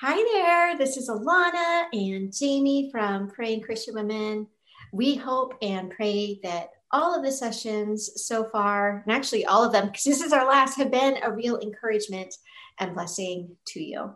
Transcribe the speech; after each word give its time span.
Hi 0.00 0.14
there, 0.14 0.76
this 0.76 0.98
is 0.98 1.08
Alana 1.08 1.86
and 1.94 2.30
Jamie 2.30 2.90
from 2.92 3.30
Praying 3.30 3.62
Christian 3.62 3.94
Women. 3.94 4.46
We 4.92 5.14
hope 5.14 5.54
and 5.62 5.90
pray 5.90 6.38
that 6.42 6.68
all 6.90 7.16
of 7.16 7.24
the 7.24 7.32
sessions 7.32 8.10
so 8.26 8.44
far, 8.44 9.02
and 9.06 9.16
actually 9.16 9.46
all 9.46 9.64
of 9.64 9.72
them, 9.72 9.86
because 9.86 10.04
this 10.04 10.20
is 10.20 10.34
our 10.34 10.46
last, 10.46 10.76
have 10.76 10.90
been 10.90 11.16
a 11.22 11.32
real 11.32 11.58
encouragement 11.60 12.34
and 12.78 12.92
blessing 12.92 13.56
to 13.68 13.82
you. 13.82 14.12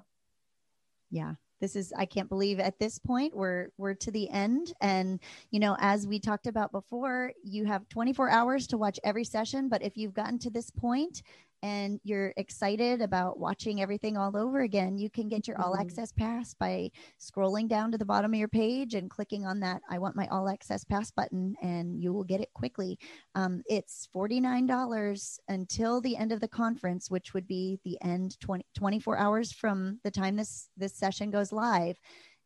Yeah, 1.11 1.37
this 1.61 1.77
is 1.77 1.93
i 1.97 2.07
can't 2.07 2.29
believe 2.29 2.59
at 2.59 2.79
this 2.79 2.99
point 2.99 3.37
we're 3.37 3.69
we're 3.77 3.95
to 3.95 4.11
the 4.11 4.29
end 4.31 4.73
and 4.81 5.21
you 5.51 5.61
know 5.61 5.77
as 5.79 6.07
we 6.07 6.19
talked 6.19 6.47
about 6.47 6.73
before 6.73 7.33
you 7.45 7.65
have 7.67 7.89
24 7.91 8.31
hours 8.31 8.67
to 8.67 8.79
watch 8.79 8.99
every 9.05 9.25
session 9.25 9.69
but 9.69 9.83
if 9.83 9.97
you've 9.97 10.15
gotten 10.15 10.39
to 10.39 10.51
this 10.51 10.71
point 10.71 11.23
and 11.63 12.01
you're 12.05 12.33
excited 12.37 13.03
about 13.03 13.39
watching 13.39 13.83
everything 13.83 14.17
all 14.17 14.37
over 14.37 14.61
again, 14.61 14.97
you 14.97 15.11
can 15.11 15.29
get 15.29 15.47
your 15.47 15.61
all 15.61 15.73
mm-hmm. 15.73 15.83
access 15.83 16.13
pass 16.13 16.55
by 16.55 16.91
scrolling 17.21 17.69
down 17.69 17.93
to 17.93 17.99
the 17.99 18.05
bottom 18.05 18.33
of 18.33 18.39
your 18.39 18.49
page 18.49 18.95
and 18.95 19.11
clicking 19.11 19.47
on 19.47 19.61
that 19.61 19.83
I 19.91 19.99
want 19.99 20.17
my 20.17 20.27
all 20.29 20.49
access 20.49 20.85
pass 20.85 21.11
button, 21.11 21.55
and 21.63 22.01
you 22.03 22.13
will 22.13 22.25
get 22.25 22.41
it 22.41 22.53
quickly. 22.55 22.99
Um, 23.35 23.63
it's 23.67 24.09
$49 24.15 25.39
until 25.49 26.01
the 26.01 26.17
end 26.17 26.33
of 26.33 26.41
the 26.41 26.49
conference, 26.49 27.11
which 27.11 27.35
would 27.35 27.47
be 27.47 27.79
the 27.85 27.99
end 28.03 28.39
20, 28.41 28.65
24 28.75 29.19
hours 29.19 29.53
from 29.53 30.01
the 30.05 30.11
time 30.11 30.37
this, 30.37 30.69
this 30.77 30.95
session 30.95 31.31
goes 31.31 31.53
live 31.53 31.97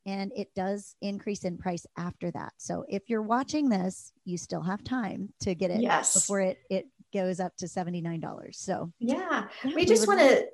and 0.06 0.32
it 0.36 0.48
does 0.54 0.96
increase 1.00 1.44
in 1.44 1.56
price 1.56 1.86
after 1.96 2.30
that. 2.32 2.52
So 2.58 2.84
if 2.88 3.08
you're 3.08 3.22
watching 3.22 3.68
this, 3.68 4.12
you 4.24 4.36
still 4.36 4.62
have 4.62 4.84
time 4.84 5.30
to 5.40 5.54
get 5.54 5.70
it 5.70 5.80
yes. 5.80 6.14
before 6.14 6.40
it 6.40 6.58
it 6.68 6.86
goes 7.14 7.40
up 7.40 7.56
to 7.56 7.66
$79. 7.66 8.54
So 8.54 8.92
yeah, 8.98 9.46
yeah 9.64 9.74
we 9.74 9.86
just 9.86 10.06
want 10.06 10.20
to 10.20 10.46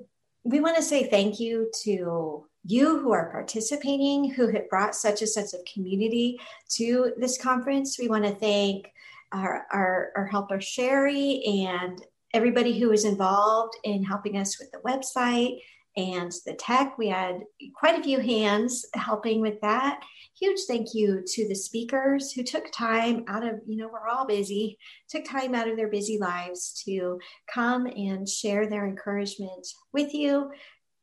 we 0.44 0.60
want 0.60 0.76
to 0.76 0.82
say 0.82 1.04
thank 1.04 1.40
you 1.40 1.70
to 1.82 2.46
you 2.64 3.00
who 3.00 3.12
are 3.12 3.30
participating, 3.30 4.30
who 4.30 4.48
have 4.48 4.68
brought 4.68 4.94
such 4.94 5.22
a 5.22 5.26
sense 5.26 5.54
of 5.54 5.60
community 5.72 6.38
to 6.68 7.12
this 7.16 7.40
conference. 7.40 7.98
We 7.98 8.08
want 8.08 8.24
to 8.24 8.34
thank 8.34 8.90
our, 9.32 9.66
our, 9.72 10.12
our 10.16 10.26
helper 10.26 10.60
Sherry 10.60 11.42
and 11.44 12.04
everybody 12.34 12.78
who 12.78 12.90
was 12.90 13.04
involved 13.04 13.74
in 13.84 14.04
helping 14.04 14.36
us 14.36 14.58
with 14.58 14.70
the 14.72 14.78
website 14.78 15.60
and 15.96 16.32
the 16.46 16.54
tech. 16.54 16.96
We 16.98 17.08
had 17.08 17.40
quite 17.74 17.98
a 17.98 18.02
few 18.02 18.20
hands 18.20 18.86
helping 18.94 19.40
with 19.40 19.60
that. 19.62 20.00
Huge 20.38 20.60
thank 20.66 20.94
you 20.94 21.22
to 21.26 21.48
the 21.48 21.54
speakers 21.54 22.32
who 22.32 22.42
took 22.42 22.70
time 22.72 23.24
out 23.28 23.44
of, 23.44 23.60
you 23.66 23.76
know, 23.76 23.88
we're 23.92 24.08
all 24.08 24.26
busy, 24.26 24.78
took 25.08 25.24
time 25.24 25.54
out 25.54 25.68
of 25.68 25.76
their 25.76 25.90
busy 25.90 26.18
lives 26.18 26.82
to 26.84 27.18
come 27.52 27.86
and 27.86 28.28
share 28.28 28.68
their 28.68 28.86
encouragement 28.86 29.66
with 29.92 30.14
you. 30.14 30.50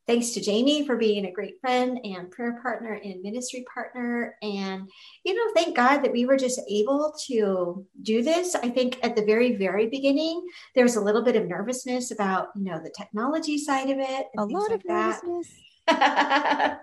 Thanks 0.07 0.29
to 0.31 0.41
Jamie 0.41 0.85
for 0.85 0.95
being 0.95 1.25
a 1.25 1.31
great 1.31 1.59
friend 1.59 1.99
and 2.05 2.31
prayer 2.31 2.57
partner 2.61 2.93
and 2.93 3.21
ministry 3.21 3.65
partner. 3.73 4.35
And, 4.41 4.89
you 5.25 5.35
know, 5.35 5.53
thank 5.53 5.75
God 5.75 5.97
that 5.97 6.13
we 6.13 6.25
were 6.25 6.37
just 6.37 6.61
able 6.69 7.13
to 7.27 7.85
do 8.01 8.23
this. 8.23 8.55
I 8.55 8.69
think 8.69 8.99
at 9.03 9.17
the 9.17 9.25
very, 9.25 9.57
very 9.57 9.87
beginning, 9.87 10.47
there 10.75 10.85
was 10.85 10.95
a 10.95 11.01
little 11.01 11.23
bit 11.23 11.35
of 11.35 11.45
nervousness 11.45 12.11
about, 12.11 12.47
you 12.55 12.63
know, 12.63 12.79
the 12.81 12.93
technology 12.97 13.57
side 13.57 13.89
of 13.89 13.97
it. 13.99 14.27
A 14.37 14.45
lot 14.45 14.69
like 14.69 14.79
of 14.79 14.85
nervousness. 14.85 15.53
and 15.87 16.77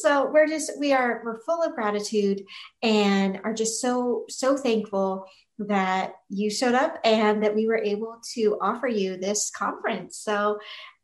so 0.00 0.28
we're 0.32 0.48
just 0.48 0.72
we 0.80 0.92
are 0.92 1.22
we're 1.24 1.40
full 1.42 1.62
of 1.62 1.76
gratitude 1.76 2.42
and 2.82 3.40
are 3.44 3.54
just 3.54 3.80
so 3.80 4.24
so 4.28 4.56
thankful 4.56 5.24
that 5.58 6.14
you 6.28 6.50
showed 6.50 6.74
up 6.74 6.98
and 7.04 7.40
that 7.42 7.54
we 7.54 7.68
were 7.68 7.76
able 7.76 8.18
to 8.34 8.58
offer 8.60 8.88
you 8.88 9.16
this 9.16 9.48
conference 9.56 10.18
so 10.18 10.58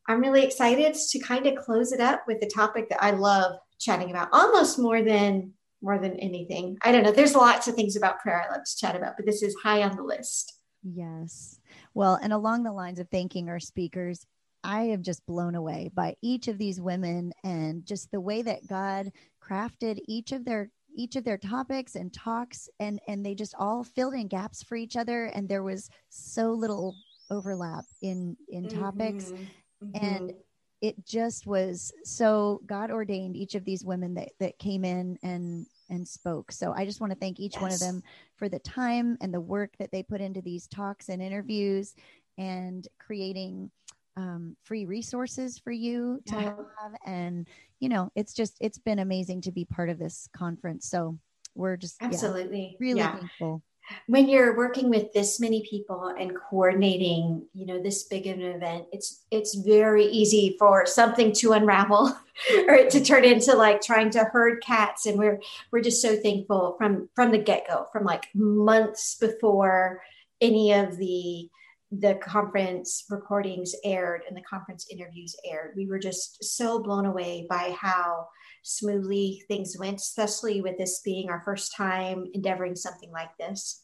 I'm 0.09 0.21
really 0.21 0.43
excited 0.43 0.95
to 0.95 1.19
kind 1.21 1.47
of 1.47 1.57
close 1.57 1.93
it 1.93 2.01
up 2.01 2.25
with 2.27 2.41
the 2.41 2.51
topic 2.53 2.89
that 2.89 3.03
I 3.03 3.11
love 3.13 3.59
chatting 3.79 4.11
about 4.11 4.31
almost 4.33 4.79
more 4.79 5.03
than 5.03 5.53
more 5.81 5.99
than 5.99 6.19
anything. 6.19 6.77
I 6.83 6.91
don't 6.91 7.05
know. 7.05 7.13
There's 7.13 7.37
lots 7.37 7.69
of 7.69 7.77
things 7.77 7.95
about 7.95 8.19
prayer 8.19 8.43
I 8.43 8.53
love 8.53 8.65
to 8.65 8.77
chat 8.77 8.97
about, 8.97 9.15
but 9.17 9.27
this 9.27 9.43
is 9.45 9.55
high 9.63 9.85
on 9.85 9.95
the 9.95 10.03
list. 10.03 10.55
Yes. 10.83 11.61
Well, 11.95 12.19
and 12.21 12.33
along 12.33 12.65
the 12.65 12.73
lines 12.73 12.99
of 12.99 13.09
thanking 13.11 13.49
our 13.49 13.61
speakers, 13.61 14.27
I 14.65 14.83
am 14.85 15.03
just 15.03 15.25
blown 15.27 15.55
away 15.55 15.91
by 15.95 16.17
each 16.21 16.49
of 16.49 16.59
these 16.59 16.81
women 16.81 17.33
and 17.45 17.87
just 17.87 18.11
the 18.11 18.21
way 18.21 18.43
that 18.43 18.67
God 18.67 19.13
crafted 19.43 20.01
each 20.09 20.33
of 20.33 20.45
their 20.45 20.71
each 20.97 21.15
of 21.15 21.23
their 21.23 21.39
topics 21.39 21.95
and 21.95 22.13
talks 22.13 22.69
and 22.81 22.99
and 23.07 23.25
they 23.25 23.35
just 23.35 23.55
all 23.59 23.85
filled 23.85 24.15
in 24.15 24.27
gaps 24.27 24.65
for 24.65 24.75
each 24.75 24.97
other 24.97 25.27
and 25.27 25.49
there 25.49 25.63
was 25.63 25.89
so 26.09 26.51
little 26.51 26.95
overlap 27.31 27.85
in 28.03 28.37
in 28.49 28.69
topics 28.69 29.27
mm-hmm. 29.27 29.45
Mm-hmm. 29.83 30.05
And 30.05 30.33
it 30.81 31.05
just 31.05 31.47
was 31.47 31.93
so 32.05 32.61
God 32.67 32.91
ordained 32.91 33.37
each 33.37 33.55
of 33.55 33.65
these 33.65 33.85
women 33.85 34.15
that, 34.15 34.31
that 34.39 34.59
came 34.59 34.85
in 34.85 35.19
and 35.23 35.67
and 35.91 36.07
spoke. 36.07 36.53
So 36.53 36.73
I 36.73 36.85
just 36.85 37.01
want 37.01 37.13
to 37.13 37.19
thank 37.19 37.41
each 37.41 37.55
yes. 37.55 37.63
one 37.63 37.73
of 37.73 37.81
them 37.81 38.03
for 38.37 38.49
the 38.49 38.59
time 38.59 39.17
and 39.21 39.33
the 39.33 39.41
work 39.41 39.73
that 39.79 39.91
they 39.91 40.03
put 40.03 40.21
into 40.21 40.43
these 40.43 40.67
talks 40.67 41.09
and 41.09 41.23
interviews 41.23 41.95
and 42.37 42.87
creating 42.99 43.71
um, 44.17 44.57
free 44.65 44.85
resources 44.85 45.59
for 45.59 45.73
you 45.73 46.21
to 46.27 46.35
yeah. 46.35 46.43
have. 46.43 46.95
And, 47.07 47.49
you 47.81 47.89
know, 47.89 48.13
it's 48.15 48.35
just, 48.35 48.57
it's 48.61 48.79
been 48.79 48.99
amazing 48.99 49.41
to 49.43 49.53
be 49.53 49.65
part 49.65 49.89
of 49.89 49.99
this 49.99 50.29
conference. 50.37 50.87
So 50.87 51.19
we're 51.55 51.77
just 51.77 51.97
absolutely 52.03 52.77
yeah, 52.79 52.87
really 52.87 53.01
yeah. 53.01 53.17
thankful 53.17 53.63
when 54.07 54.29
you're 54.29 54.57
working 54.57 54.91
with 54.91 55.13
this 55.13 55.41
many 55.41 55.67
people 55.69 56.15
and 56.19 56.37
coordinating 56.37 57.45
you 57.53 57.67
know 57.67 57.83
this 57.83 58.05
big 58.05 58.27
of 58.27 58.39
an 58.39 58.43
event 58.43 58.87
it's 58.93 59.25
it's 59.31 59.55
very 59.55 60.05
easy 60.05 60.57
for 60.59 60.87
something 60.87 61.33
to 61.33 61.53
unravel 61.53 62.17
or 62.69 62.85
to 62.89 63.05
turn 63.05 63.25
into 63.25 63.55
like 63.55 63.81
trying 63.81 64.11
to 64.11 64.25
herd 64.25 64.63
cats. 64.63 65.07
And 65.07 65.19
we're 65.19 65.41
we're 65.71 65.83
just 65.83 66.03
so 66.03 66.17
thankful 66.17 66.75
from 66.79 67.09
from 67.15 67.31
the 67.31 67.39
get-go 67.39 67.87
from 67.93 68.05
like 68.05 68.29
months 68.35 69.17
before 69.17 70.03
any 70.41 70.73
of 70.73 70.97
the 70.97 71.49
the 71.91 72.17
conference 72.17 73.07
recordings 73.09 73.75
aired 73.83 74.23
and 74.29 74.37
the 74.37 74.43
conference 74.43 74.87
interviews 74.91 75.35
aired. 75.45 75.73
We 75.75 75.87
were 75.87 75.99
just 75.99 76.45
so 76.45 76.83
blown 76.83 77.07
away 77.07 77.47
by 77.49 77.75
how 77.79 78.29
smoothly 78.69 79.43
things 79.49 79.77
went, 79.79 79.97
especially 79.97 80.61
with 80.61 80.77
this 80.77 81.01
being 81.05 81.31
our 81.31 81.43
first 81.45 81.75
time 81.75 82.27
endeavoring 82.35 82.77
something 82.77 83.11
like 83.11 83.31
this. 83.39 83.83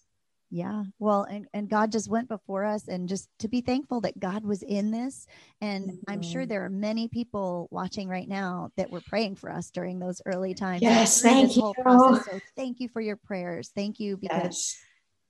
Yeah. 0.51 0.85
Well, 0.99 1.25
and, 1.25 1.47
and 1.53 1.69
God 1.69 1.91
just 1.91 2.09
went 2.09 2.29
before 2.29 2.65
us 2.65 2.87
and 2.87 3.09
just 3.09 3.29
to 3.41 3.49
be 3.49 3.61
thankful 3.61 4.03
that 4.03 4.21
God 4.21 4.45
was 4.45 4.63
in 4.63 4.91
this. 4.93 5.27
And 5.61 5.87
mm-hmm. 5.87 5.97
I'm 6.07 6.23
sure 6.23 6.43
mm-hmm. 6.43 6.51
there 6.51 6.65
are 6.67 6.71
many 6.71 7.09
people 7.09 7.67
watching 7.73 8.09
right 8.09 8.29
now 8.29 8.71
that 8.77 8.91
were 8.91 9.01
praying 9.01 9.37
for 9.37 9.51
us 9.51 9.71
during 9.71 9.99
those 9.99 10.21
early 10.27 10.55
times. 10.55 10.83
Yes. 10.83 11.23
Thank 11.23 11.57
you. 11.57 11.73
So 11.85 12.39
thank 12.55 12.79
you 12.79 12.89
for 12.89 13.01
your 13.01 13.17
prayers. 13.17 13.73
Thank 13.75 13.99
you 13.99 14.17
because 14.17 14.43
yes. 14.45 14.79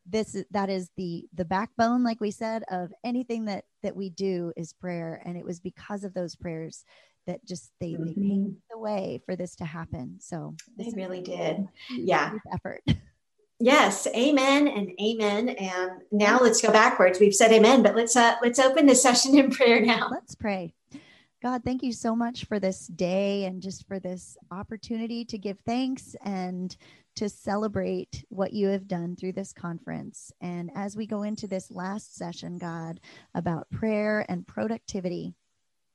this 0.04 0.34
is, 0.34 0.44
that 0.50 0.68
is 0.68 0.90
the, 0.96 1.26
the 1.32 1.46
backbone, 1.46 2.04
like 2.04 2.20
we 2.20 2.32
said, 2.32 2.64
of 2.70 2.92
anything 3.02 3.46
that, 3.46 3.64
that 3.82 3.96
we 3.96 4.10
do 4.10 4.52
is 4.56 4.74
prayer. 4.74 5.22
And 5.24 5.38
it 5.38 5.44
was 5.44 5.60
because 5.60 6.04
of 6.04 6.12
those 6.12 6.36
prayers 6.36 6.84
that 7.26 7.44
just 7.44 7.70
they, 7.80 7.92
mm-hmm. 7.92 8.04
they 8.04 8.14
paved 8.14 8.56
the 8.70 8.78
way 8.78 9.20
for 9.24 9.36
this 9.36 9.56
to 9.56 9.64
happen. 9.64 10.16
So 10.20 10.54
they 10.76 10.92
really 10.94 11.22
did. 11.22 11.66
Yeah. 11.90 12.34
Effort. 12.52 12.82
Yes, 13.60 14.06
amen 14.08 14.68
and 14.68 14.90
amen. 15.00 15.48
And 15.50 16.02
now 16.10 16.38
let's 16.40 16.60
go 16.60 16.72
backwards. 16.72 17.20
We've 17.20 17.34
said 17.34 17.52
amen, 17.52 17.82
but 17.82 17.94
let's 17.94 18.16
uh 18.16 18.34
let's 18.42 18.58
open 18.58 18.86
the 18.86 18.94
session 18.94 19.38
in 19.38 19.50
prayer 19.50 19.80
now. 19.80 20.08
Let's 20.10 20.34
pray. 20.34 20.74
God, 21.40 21.62
thank 21.62 21.82
you 21.82 21.92
so 21.92 22.16
much 22.16 22.46
for 22.46 22.58
this 22.58 22.86
day 22.86 23.44
and 23.44 23.62
just 23.62 23.86
for 23.86 23.98
this 23.98 24.36
opportunity 24.50 25.24
to 25.26 25.38
give 25.38 25.58
thanks 25.60 26.16
and 26.24 26.74
to 27.16 27.28
celebrate 27.28 28.24
what 28.28 28.52
you 28.52 28.68
have 28.68 28.88
done 28.88 29.14
through 29.14 29.32
this 29.32 29.52
conference. 29.52 30.32
And 30.40 30.70
as 30.74 30.96
we 30.96 31.06
go 31.06 31.22
into 31.22 31.46
this 31.46 31.70
last 31.70 32.16
session, 32.16 32.58
God, 32.58 32.98
about 33.34 33.70
prayer 33.70 34.24
and 34.28 34.46
productivity, 34.46 35.34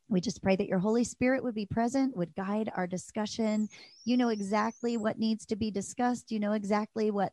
we 0.10 0.20
just 0.20 0.42
pray 0.42 0.56
that 0.56 0.68
your 0.68 0.80
Holy 0.80 1.04
Spirit 1.04 1.44
would 1.44 1.56
be 1.56 1.68
present, 1.68 2.18
would 2.18 2.36
guide 2.36 2.72
our 2.76 2.88
discussion. 2.88 3.70
You 4.06 4.18
know 4.18 4.30
exactly 4.30 4.98
what 4.98 5.20
needs 5.20 5.46
to 5.48 5.56
be 5.56 5.70
discussed. 5.70 6.32
You 6.32 6.40
know 6.40 6.54
exactly 6.54 7.12
what 7.12 7.32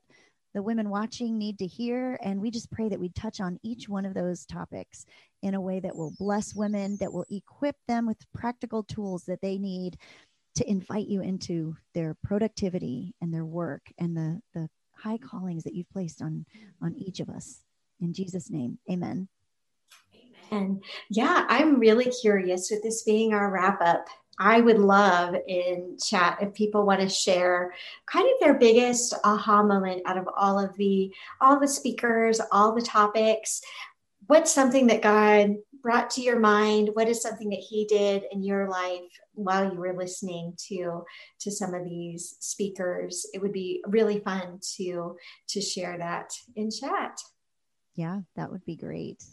the 0.55 0.63
women 0.63 0.91
watching 0.91 1.39
need 1.39 1.59
to 1.59 1.67
hear. 1.67 2.19
And 2.23 2.41
we 2.41 2.51
just 2.51 2.71
pray 2.71 2.89
that 2.89 3.01
we 3.01 3.09
touch 3.11 3.41
on 3.41 3.59
each 3.63 3.89
one 3.89 4.05
of 4.05 4.15
those 4.15 4.45
topics 4.45 5.07
in 5.43 5.55
a 5.55 5.61
way 5.61 5.81
that 5.81 5.97
will 5.97 6.13
bless 6.19 6.55
women, 6.55 6.97
that 7.01 7.13
will 7.13 7.27
equip 7.31 7.77
them 7.89 8.07
with 8.07 8.31
practical 8.35 8.83
tools 8.83 9.25
that 9.25 9.41
they 9.41 9.59
need 9.59 9.97
to 10.55 10.71
invite 10.71 11.09
you 11.09 11.21
into 11.21 11.77
their 11.95 12.17
productivity 12.25 13.15
and 13.21 13.33
their 13.33 13.45
work 13.45 13.83
and 13.99 14.17
the, 14.17 14.41
the 14.55 14.69
high 14.95 15.19
callings 15.19 15.65
that 15.65 15.75
you've 15.75 15.91
placed 15.91 16.23
on, 16.23 16.47
on 16.83 16.95
each 16.97 17.21
of 17.21 17.29
us. 17.29 17.63
In 18.01 18.13
Jesus' 18.13 18.51
name, 18.51 18.79
amen. 18.91 19.29
And 20.51 20.83
yeah, 21.11 21.45
I'm 21.49 21.79
really 21.79 22.11
curious 22.11 22.71
with 22.71 22.83
this 22.83 23.03
being 23.03 23.35
our 23.35 23.51
wrap 23.51 23.81
up. 23.81 24.07
I 24.39 24.61
would 24.61 24.79
love 24.79 25.35
in 25.47 25.97
chat 26.03 26.39
if 26.43 26.53
people 26.53 26.85
want 26.85 27.01
to 27.01 27.09
share 27.09 27.73
kind 28.07 28.27
of 28.27 28.39
their 28.41 28.59
biggest 28.59 29.15
aha 29.25 29.63
moment 29.63 30.03
out 30.05 30.19
of 30.19 30.29
all 30.37 30.59
of 30.59 30.77
the 30.77 31.11
all 31.41 31.59
the 31.59 31.69
speakers, 31.69 32.41
all 32.53 32.75
the 32.75 32.83
topics. 32.83 33.63
What's 34.27 34.53
something 34.53 34.89
that 34.89 35.03
God 35.03 35.57
brought 35.83 36.11
to 36.11 36.21
your 36.21 36.39
mind? 36.39 36.91
What 36.95 37.09
is 37.09 37.23
something 37.23 37.49
that 37.51 37.61
he 37.61 37.87
did 37.87 38.25
in 38.31 38.43
your 38.43 38.69
life 38.69 39.11
while 39.35 39.73
you 39.73 39.79
were 39.79 39.97
listening 39.97 40.55
to 40.69 41.05
to 41.41 41.51
some 41.51 41.73
of 41.73 41.85
these 41.85 42.37
speakers? 42.41 43.25
It 43.33 43.41
would 43.41 43.53
be 43.53 43.83
really 43.87 44.21
fun 44.21 44.61
to 44.77 45.17
to 45.49 45.61
share 45.63 45.97
that 45.97 46.33
in 46.57 46.71
chat. 46.71 47.19
Yeah, 47.95 48.21
that 48.35 48.51
would 48.51 48.67
be 48.67 48.77
great. 48.77 49.25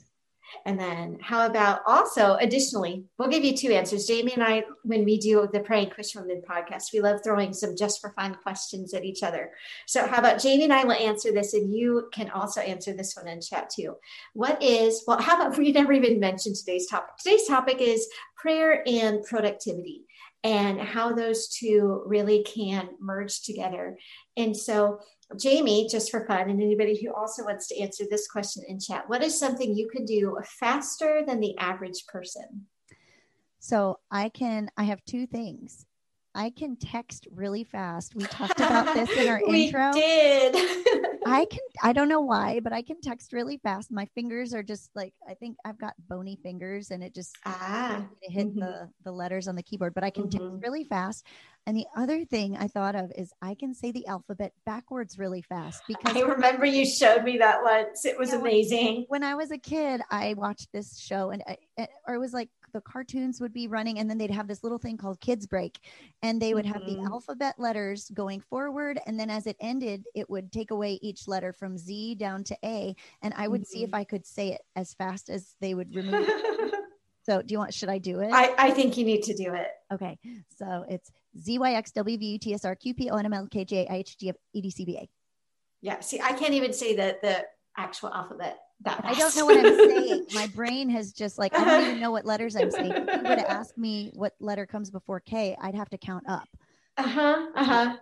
And 0.66 0.80
then, 0.80 1.18
how 1.22 1.46
about 1.46 1.82
also 1.88 2.36
additionally, 2.36 3.06
we'll 3.18 3.30
give 3.30 3.44
you 3.44 3.56
two 3.56 3.72
answers. 3.72 4.08
Jamie 4.08 4.34
and 4.34 4.44
I, 4.44 4.64
when 4.84 5.04
we 5.04 5.18
do 5.18 5.48
the 5.52 5.60
Praying 5.60 5.90
Christian 5.90 6.22
Women 6.22 6.42
podcast, 6.48 6.94
we 6.94 7.02
love 7.02 7.22
throwing 7.24 7.54
some 7.54 7.76
just 7.76 8.02
for 8.02 8.12
fun 8.12 8.36
questions 8.36 8.94
at 8.94 9.04
each 9.04 9.24
other. 9.24 9.52
So, 9.88 10.08
how 10.08 10.20
about 10.20 10.42
Jamie 10.42 10.66
and 10.66 10.74
I 10.74 10.84
will 10.84 10.94
answer 10.94 11.32
this, 11.32 11.54
and 11.54 11.74
you 11.74 12.10
can 12.14 12.30
also 12.30 12.62
answer 12.62 12.94
this 12.94 13.16
one 13.16 13.28
in 13.28 13.42
chat 13.42 13.70
too. 13.70 13.96
What 14.34 14.62
is, 14.62 15.04
well, 15.08 15.22
how 15.22 15.36
about 15.36 15.58
we 15.58 15.72
never 15.72 15.94
even 15.94 16.20
mentioned 16.20 16.56
today's 16.56 16.88
topic? 16.88 17.18
Today's 17.18 17.48
topic 17.48 17.82
is 17.82 18.08
prayer 18.38 18.84
and 18.88 19.24
productivity 19.24 20.06
and 20.44 20.80
how 20.80 21.14
those 21.14 21.48
two 21.48 22.04
really 22.06 22.44
can 22.44 22.90
merge 23.00 23.42
together. 23.44 23.98
And 24.36 24.56
so, 24.56 25.00
Jamie, 25.38 25.88
just 25.90 26.12
for 26.12 26.26
fun, 26.26 26.50
and 26.50 26.62
anybody 26.62 27.02
who 27.02 27.14
also 27.14 27.44
wants 27.44 27.68
to 27.68 27.80
answer 27.80 28.06
this 28.10 28.28
question 28.28 28.64
in 28.68 28.80
chat, 28.80 29.08
what 29.08 29.24
is 29.24 29.38
something 29.38 29.76
you 29.76 29.88
can 29.88 30.06
do 30.06 30.38
faster 30.60 31.24
than 31.26 31.40
the 31.40 31.58
average 31.58 32.06
person? 32.08 32.68
So 33.60 34.00
I 34.12 34.30
can, 34.30 34.70
I 34.78 34.84
have 34.84 35.04
two 35.06 35.26
things. 35.26 35.86
I 36.36 36.50
can 36.50 36.76
text 36.76 37.28
really 37.32 37.64
fast. 37.64 38.16
We 38.16 38.24
talked 38.24 38.60
about 38.60 38.94
this 38.94 39.12
in 39.18 39.28
our 39.28 39.40
we 39.48 39.66
intro. 39.68 39.94
did. 39.94 40.56
I 41.26 41.46
can, 41.46 41.60
I 41.82 41.94
don't 41.94 42.10
know 42.10 42.22
why, 42.22 42.60
but 42.60 42.74
I 42.74 42.82
can 42.82 43.00
text 43.02 43.34
really 43.34 43.58
fast. 43.58 43.92
My 43.92 44.06
fingers 44.16 44.54
are 44.54 44.64
just 44.64 44.90
like, 44.96 45.14
I 45.30 45.36
think 45.36 45.58
I've 45.64 45.78
got 45.78 45.94
bony 46.10 46.38
fingers 46.42 46.92
and 46.92 47.04
it 47.04 47.14
just 47.14 47.38
ah, 47.46 48.04
hit 48.22 48.48
mm-hmm. 48.48 48.60
the, 48.60 48.90
the 49.04 49.12
letters 49.12 49.48
on 49.48 49.56
the 49.56 49.64
keyboard, 49.64 49.94
but 49.94 50.04
I 50.04 50.10
can 50.10 50.24
Mm-hmm. 50.24 50.52
text 50.52 50.64
really 50.64 50.84
fast. 50.84 51.26
And 51.66 51.78
the 51.78 51.86
other 51.96 52.26
thing 52.26 52.58
I 52.58 52.68
thought 52.68 52.96
of 52.96 53.12
is 53.16 53.32
I 53.42 53.56
can 53.56 53.74
say 53.74 53.92
the 53.92 54.08
alphabet 54.08 54.54
backwards 54.66 55.18
really 55.18 55.42
fast 55.42 55.84
because 55.88 56.16
I 56.16 56.22
remember 56.22 56.66
you 56.66 56.86
showed 56.86 57.24
me 57.24 57.38
that 57.38 57.64
once. 57.64 58.06
It 58.06 58.18
was 58.18 58.34
amazing. 58.34 59.06
when 59.08 59.24
I 59.24 59.36
was 59.36 59.52
a 59.52 59.58
kid, 59.58 60.02
I 60.10 60.34
watched 60.34 60.70
this 60.74 61.00
show 61.00 61.32
and 61.32 61.44
I, 61.48 61.88
or 62.08 62.16
it 62.16 62.20
was 62.20 62.34
like 62.34 62.50
the 62.74 62.82
cartoons 62.82 63.40
would 63.40 63.54
be 63.54 63.68
running 63.68 64.00
and 64.00 64.10
then 64.10 64.18
they'd 64.18 64.32
have 64.32 64.48
this 64.48 64.64
little 64.64 64.80
thing 64.80 64.98
called 64.98 65.20
kids 65.22 65.46
break 65.46 65.80
and 66.22 66.42
they 66.42 66.54
would 66.54 66.66
have 66.66 66.86
the 66.86 66.98
Mhm. 66.98 67.06
alphabet 67.06 67.56
letters 67.60 68.10
going 68.10 68.42
forward 68.42 69.00
and 69.06 69.20
then 69.20 69.30
as 69.30 69.46
it 69.48 69.56
ended 69.60 70.06
it 70.16 70.30
would 70.30 70.52
take 70.52 70.72
away 70.72 70.94
each 71.02 71.28
letter 71.28 71.54
from 71.54 71.78
Z 71.78 72.16
down 72.16 72.44
to 72.46 72.58
A 72.66 72.96
and 73.22 73.34
I 73.36 73.48
would 73.48 73.66
see 73.68 73.84
if 73.84 73.94
I 73.94 74.04
could 74.04 74.26
say 74.26 74.50
it 74.54 74.62
as 74.76 74.94
fast 74.96 75.30
as 75.30 75.56
they 75.62 75.74
would 75.74 75.94
remove 75.96 76.28
it. 76.28 76.74
So 77.26 77.42
do 77.42 77.54
you 77.54 77.58
want 77.58 77.74
should 77.74 77.88
I 77.88 78.00
do 78.00 78.20
it? 78.20 78.34
I, 78.34 78.54
I 78.58 78.72
think 78.72 78.98
you 78.98 79.06
need 79.06 79.24
to 79.24 79.34
do 79.34 79.54
it. 79.54 79.70
okay. 79.94 80.20
So 80.58 80.84
it's 80.90 81.10
Z 81.40 81.58
Y 81.58 81.74
X 81.74 81.94
W 81.94 82.18
V 82.18 82.26
U 82.34 82.38
T 82.38 82.54
S 82.54 82.66
R 82.66 82.76
Q 82.76 82.94
P 82.94 83.10
O 83.10 83.16
N 83.16 83.26
M 83.26 83.32
L 83.32 83.48
K 83.48 83.64
J 83.64 83.88
I 83.88 83.96
H 83.96 84.18
G 84.18 84.28
F 84.28 84.36
E 84.52 84.60
D 84.62 84.70
C 84.70 84.84
B 84.84 84.98
A. 84.98 85.10
Yeah. 85.82 86.02
See, 86.02 86.20
I 86.20 86.34
can't 86.34 86.54
even 86.54 86.74
say 86.74 86.98
the 86.98 87.18
the 87.22 87.46
actual 87.78 88.10
alphabet 88.14 88.58
that 88.84 89.02
I 89.04 89.14
don't 89.14 89.36
know 89.36 89.46
what 89.46 89.58
I'm 89.58 89.78
saying. 89.78 90.26
My 90.34 90.48
brain 90.48 90.90
has 90.90 91.12
just 91.12 91.38
like 91.38 91.58
I 91.58 91.64
don't 91.64 91.88
even 91.88 92.00
know 92.00 92.12
what 92.16 92.26
letters 92.26 92.56
I'm 92.56 92.72
saying. 92.72 92.92
If 92.92 93.22
you 93.22 93.30
were 93.30 93.36
to 93.36 93.52
ask 93.52 93.78
me 93.78 94.12
what 94.14 94.34
letter 94.40 94.66
comes 94.66 94.90
before 94.92 95.20
K, 95.20 95.56
I'd 95.62 95.76
have 95.76 95.90
to 95.90 95.98
count 95.98 96.26
up. 96.28 96.48
Uh 96.98 97.08
huh. 97.08 97.48
Uh 97.56 97.64
huh. 97.64 97.98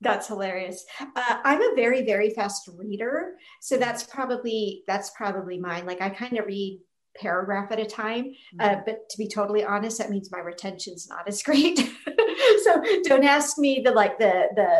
That's 0.00 0.28
hilarious. 0.28 0.84
Uh, 0.98 1.06
I'm 1.44 1.60
a 1.60 1.74
very, 1.76 2.04
very 2.04 2.30
fast 2.30 2.68
reader, 2.74 3.34
so 3.60 3.76
that's 3.76 4.02
probably 4.04 4.82
that's 4.86 5.10
probably 5.10 5.58
mine. 5.58 5.84
Like 5.84 6.00
I 6.00 6.08
kind 6.08 6.38
of 6.38 6.46
read 6.46 6.80
paragraph 7.16 7.70
at 7.70 7.80
a 7.80 7.84
time, 7.84 8.32
uh, 8.60 8.76
but 8.86 9.08
to 9.10 9.18
be 9.18 9.28
totally 9.28 9.64
honest, 9.64 9.98
that 9.98 10.10
means 10.10 10.30
my 10.30 10.38
retention's 10.38 11.08
not 11.08 11.28
as 11.28 11.42
great. 11.42 11.78
so 12.64 12.82
don't 13.04 13.24
ask 13.24 13.58
me 13.58 13.82
the 13.84 13.90
like 13.90 14.18
the 14.18 14.48
the 14.56 14.78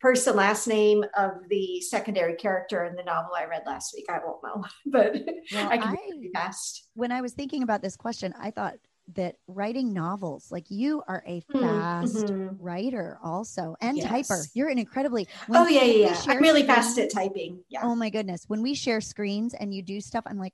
first 0.00 0.26
and 0.26 0.36
last 0.36 0.66
name 0.66 1.04
of 1.16 1.32
the 1.48 1.80
secondary 1.80 2.34
character 2.34 2.84
in 2.84 2.94
the 2.96 3.02
novel 3.02 3.32
I 3.36 3.44
read 3.46 3.62
last 3.66 3.94
week. 3.94 4.06
I 4.10 4.18
won't 4.24 4.42
know, 4.42 4.64
but 4.86 5.14
Well, 5.52 5.68
I 5.70 5.78
can 5.78 5.96
I- 5.96 6.30
fast. 6.34 6.88
when 6.94 7.12
I 7.12 7.20
was 7.20 7.32
thinking 7.32 7.62
about 7.62 7.82
this 7.82 7.96
question, 7.96 8.34
I 8.38 8.50
thought 8.50 8.74
that 9.14 9.36
writing 9.46 9.94
novels, 9.94 10.52
like 10.52 10.66
you 10.70 11.02
are 11.08 11.22
a 11.26 11.40
fast 11.50 12.26
Mhm. 12.26 12.56
writer 12.60 13.18
also 13.22 13.74
and 13.80 13.96
Yes. 13.96 14.06
typer. 14.28 14.46
You're 14.52 14.68
an 14.68 14.78
incredibly 14.78 15.26
Oh 15.48 15.66
yeah, 15.66 15.80
when 15.80 15.88
we 15.88 16.00
yeah, 16.02 16.08
yeah. 16.10 16.22
I'm 16.32 16.38
really 16.42 16.62
fast 16.64 16.90
screens- 16.92 17.14
at 17.14 17.18
typing. 17.22 17.64
Yeah. 17.70 17.80
Oh 17.84 17.94
my 17.94 18.10
goodness. 18.10 18.44
When 18.48 18.60
we 18.60 18.74
share 18.74 19.00
screens 19.00 19.54
and 19.54 19.72
you 19.72 19.80
do 19.80 20.02
stuff, 20.02 20.24
I'm 20.26 20.36
like, 20.36 20.52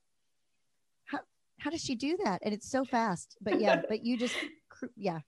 how 1.07 1.19
how 1.59 1.71
does 1.71 1.83
she 1.83 1.97
do 1.97 2.17
that? 2.25 2.43
And 2.45 2.55
it's 2.55 2.71
so 2.71 2.85
fast. 2.85 3.37
But 3.41 3.61
yeah, 3.61 3.83
but 3.89 4.05
you 4.05 4.17
just 4.17 4.37
yeah. 4.97 5.19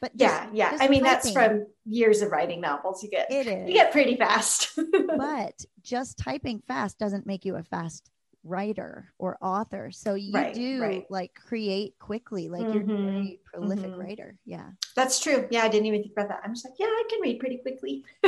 But 0.00 0.16
just- 0.16 0.32
yeah, 0.54 0.70
yeah. 0.72 0.78
I 0.80 0.88
mean, 0.88 1.02
that's 1.02 1.30
from 1.30 1.66
years 1.84 2.22
of 2.22 2.30
writing 2.30 2.60
novels. 2.60 3.02
You 3.02 3.10
get 3.10 3.30
it 3.30 3.46
is. 3.46 3.68
you 3.68 3.74
get 3.74 3.92
pretty 3.92 4.16
fast. 4.16 4.78
but 5.18 5.64
just 5.82 6.18
typing 6.18 6.62
fast 6.66 6.98
doesn't 6.98 7.26
make 7.26 7.44
you 7.44 7.56
a 7.56 7.62
fast 7.62 8.10
writer 8.42 9.12
or 9.18 9.36
author. 9.42 9.90
So 9.90 10.14
you 10.14 10.32
Right, 10.32 10.54
do 10.54 10.80
right. 10.80 11.06
like 11.10 11.34
create 11.34 11.98
quickly, 11.98 12.48
like 12.48 12.62
you're 12.72 12.82
a 12.82 12.86
Mhm, 12.86 13.04
very 13.04 13.40
prolific 13.44 13.92
mhm. 13.92 13.98
writer. 13.98 14.38
Yeah. 14.46 14.70
That's 14.96 15.20
true. 15.20 15.46
Yeah, 15.50 15.64
I 15.64 15.68
didn't 15.68 15.86
even 15.86 16.00
think 16.02 16.12
about 16.12 16.28
that. 16.28 16.40
I'm 16.42 16.54
just 16.54 16.64
like, 16.64 16.78
yeah, 16.78 16.86
I 16.86 17.04
can 17.10 17.20
read 17.20 17.38
pretty 17.38 17.58
quickly. 17.58 18.04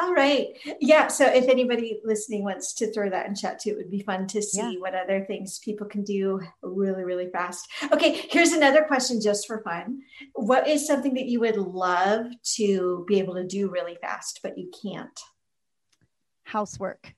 All 0.00 0.12
right. 0.14 0.48
Yeah. 0.80 1.08
So 1.08 1.26
if 1.26 1.48
anybody 1.48 2.00
listening 2.04 2.44
wants 2.44 2.72
to 2.74 2.92
throw 2.92 3.10
that 3.10 3.26
in 3.26 3.34
chat 3.34 3.58
too, 3.58 3.70
it 3.70 3.76
would 3.78 3.90
be 3.90 4.02
fun 4.02 4.26
to 4.28 4.42
see 4.42 4.58
Yeah. 4.74 4.78
what 4.80 4.94
other 4.94 5.24
things 5.24 5.58
people 5.58 5.86
can 5.86 6.04
do 6.04 6.40
really, 6.62 7.02
really 7.04 7.30
fast. 7.30 7.68
Okay. 7.92 8.12
Here's 8.30 8.52
another 8.52 8.84
question 8.84 9.20
just 9.20 9.46
for 9.46 9.60
fun. 9.62 10.02
What 10.34 10.68
is 10.68 10.86
something 10.86 11.14
that 11.14 11.26
you 11.26 11.40
would 11.40 11.56
love 11.56 12.26
to 12.56 13.04
be 13.08 13.18
able 13.18 13.34
to 13.34 13.46
do 13.46 13.68
really 13.70 13.96
fast, 14.00 14.40
but 14.42 14.56
you 14.56 14.70
can't? 14.82 15.18
Housework. 16.44 17.14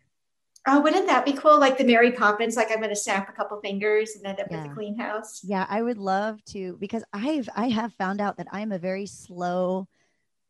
Oh, 0.67 0.81
wouldn't 0.81 1.07
that 1.07 1.25
be 1.25 1.33
cool? 1.33 1.59
Like 1.59 1.79
the 1.79 1.85
Mary 1.85 2.12
Poppins, 2.12 2.57
like 2.57 2.71
I'm 2.71 2.79
going 2.79 2.91
to 2.91 2.97
snap 2.97 3.29
a 3.29 3.33
couple 3.33 3.61
fingers 3.61 4.15
and 4.15 4.27
end 4.27 4.41
up 4.41 4.53
with 4.53 4.65
Yeah. 4.65 4.67
a 4.67 4.69
clean 4.69 4.99
house. 4.99 5.47
Yeah, 5.47 5.67
I 5.69 5.83
would 5.83 5.99
love 5.99 6.45
to 6.47 6.77
because 6.79 7.05
I've 7.12 7.49
I 7.57 7.69
have 7.71 7.95
found 7.95 8.21
out 8.21 8.39
that 8.39 8.49
I'm 8.53 8.73
a 8.73 8.79
very 8.79 9.07
slow, 9.07 9.89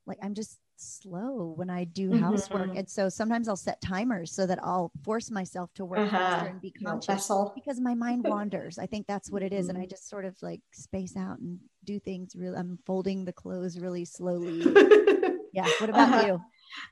like 0.06 0.18
I'm 0.22 0.34
just 0.34 0.60
slow 0.76 1.52
when 1.56 1.70
I 1.70 1.84
do 1.84 2.12
housework. 2.12 2.70
Mhm. 2.70 2.76
And 2.76 2.88
so 2.90 3.08
sometimes 3.10 3.48
I'll 3.48 3.56
set 3.56 3.80
timers 3.82 4.32
so 4.32 4.46
that 4.46 4.62
I'll 4.64 4.92
force 5.04 5.30
myself 5.30 5.72
to 5.74 5.86
work 5.86 6.04
Uh-huh. 6.04 6.10
faster 6.12 6.48
and 6.48 6.60
be 6.60 6.72
conscious 6.72 7.46
because 7.54 7.80
my 7.80 7.94
mind 7.94 8.24
wanders. 8.26 8.78
I 8.78 8.86
think 8.86 9.06
that's 9.06 9.32
what 9.32 9.42
it 9.44 9.52
is. 9.54 9.68
And 9.70 9.78
I 9.78 9.86
Mhm. 9.86 9.88
just 9.88 10.08
sort 10.08 10.24
of 10.26 10.36
like 10.42 10.62
space 10.72 11.16
out 11.16 11.40
and 11.40 11.60
do 11.84 12.00
things 12.00 12.36
really 12.36 12.56
I'm 12.58 12.78
folding 12.86 13.24
the 13.26 13.32
clothes 13.34 13.78
really 13.80 14.04
slowly. 14.06 14.74
Yeah. 15.52 15.70
What 15.78 15.90
about 15.90 16.14
Uh-huh. 16.14 16.22
you? 16.22 16.44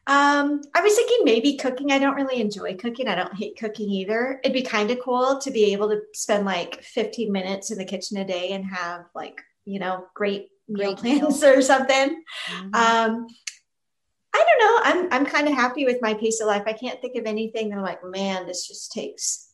Um, 0.07 0.61
I 0.75 0.81
was 0.81 0.95
thinking 0.95 1.25
maybe 1.25 1.57
cooking. 1.57 1.93
I 1.93 1.99
don't 1.99 2.15
really 2.15 2.41
enjoy 2.41 2.75
cooking. 2.77 3.09
I 3.09 3.15
don't 3.15 3.35
hate 3.35 3.59
cooking 3.59 3.91
either. 3.91 4.41
It'd 4.43 4.53
be 4.53 4.63
kind 4.63 4.91
of 4.91 5.01
cool 5.01 5.39
to 5.41 5.51
be 5.51 5.73
able 5.73 5.89
to 5.91 6.01
spend 6.15 6.45
like 6.45 6.83
15 6.83 7.31
minutes 7.31 7.71
in 7.71 7.79
the 7.79 7.85
kitchen 7.85 8.17
a 8.19 8.25
day 8.25 8.53
and 8.53 8.65
have 8.65 9.07
like, 9.15 9.41
you 9.65 9.79
know, 9.79 10.07
great 10.15 10.49
meal 10.69 10.97
plans 10.97 11.43
or 11.45 11.63
something. 11.63 12.23
Mhm. 12.51 12.75
Um, 12.75 13.27
I 14.35 14.45
don't 14.45 14.61
know. 14.61 14.81
I'm 14.85 15.13
I'm 15.13 15.27
kind 15.27 15.49
of 15.49 15.55
happy 15.55 15.85
with 15.85 16.03
my 16.03 16.15
pace 16.15 16.41
of 16.41 16.47
life. 16.47 16.63
I 16.67 16.73
can't 16.73 17.01
think 17.01 17.17
of 17.17 17.25
anything 17.25 17.71
that 17.71 17.77
I'm 17.77 17.83
like, 17.83 18.05
man, 18.05 18.47
this 18.47 18.67
just 18.69 18.93
takes 18.93 19.49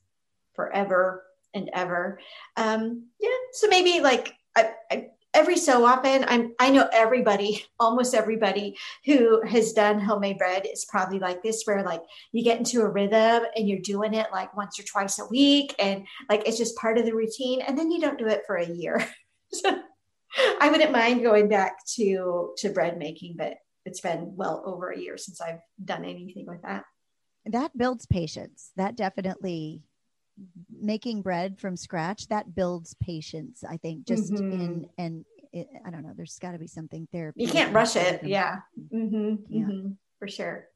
forever 0.55 1.25
and 1.55 1.71
ever. 1.73 2.19
Um, 2.57 3.07
yeah, 3.21 3.31
so 3.53 3.69
maybe 3.69 4.01
like 4.01 4.35
I, 4.57 4.73
I, 4.91 5.07
every 5.35 5.57
so 5.57 5.85
often, 5.85 6.25
I'm 6.29 6.55
I 6.59 6.71
know 6.71 6.89
everybody, 6.93 7.65
almost 7.81 8.15
everybody 8.15 8.77
who 9.05 9.45
has 9.47 9.73
done 9.73 10.01
homemade 10.01 10.39
bread 10.39 10.67
is 10.71 10.87
probably 10.87 11.19
like 11.19 11.43
this, 11.43 11.65
where 11.65 11.83
like 11.83 12.03
you 12.33 12.43
get 12.43 12.59
into 12.59 12.81
a 12.81 12.89
rhythm 12.89 13.45
and 13.57 13.69
you're 13.69 13.81
doing 13.81 14.15
it 14.15 14.29
like 14.33 14.57
once 14.57 14.79
or 14.79 14.85
twice 14.85 15.19
a 15.19 15.27
week, 15.27 15.75
and 15.79 16.07
like 16.31 16.47
it's 16.47 16.59
just 16.59 16.77
part 16.77 16.99
of 16.99 17.05
the 17.05 17.15
routine, 17.15 17.61
and 17.61 17.77
then 17.77 17.91
you 17.91 18.01
don't 18.01 18.19
do 18.19 18.29
it 18.29 18.43
for 18.47 18.57
a 18.57 18.67
year. 18.67 19.07
so 19.53 19.79
I 20.61 20.71
wouldn't 20.71 20.93
mind 20.93 21.23
going 21.23 21.49
back 21.49 21.85
to 21.97 22.55
to 22.59 22.71
bread 22.71 22.99
making, 22.99 23.35
but 23.37 23.55
it's 23.85 24.01
been 24.01 24.35
well 24.37 24.63
over 24.65 24.91
a 24.91 24.99
year 24.99 25.19
since 25.19 25.41
I've 25.41 25.61
done 25.85 26.05
anything 26.05 26.47
with 26.47 26.63
that. 26.63 26.85
that 27.45 27.77
builds 27.77 28.07
patience. 28.07 28.71
That 28.77 28.97
definitely 28.97 29.83
making 30.71 31.23
bread 31.23 31.59
from 31.59 31.77
scratch 31.77 32.29
that 32.29 32.55
builds 32.55 32.95
patience. 33.01 33.65
I 33.69 33.77
think 33.77 34.07
just 34.07 34.33
Mhm. 34.33 34.53
in 34.53 34.91
and 34.99 35.25
it, 35.53 35.69
I 35.87 35.91
don't 35.91 36.03
know. 36.03 36.13
There's 36.17 36.39
got 36.41 36.53
to 36.53 36.59
be 36.59 36.67
something 36.67 37.07
there. 37.13 37.33
You 37.37 37.49
can't 37.49 37.73
rush 37.73 37.95
it. 37.95 38.25
Yeah. 38.25 38.63
Mm-hmm, 38.93 39.35
Yeah. 39.49 39.67
mm-hmm, 39.67 39.93
for 40.19 40.27
sure. 40.27 40.69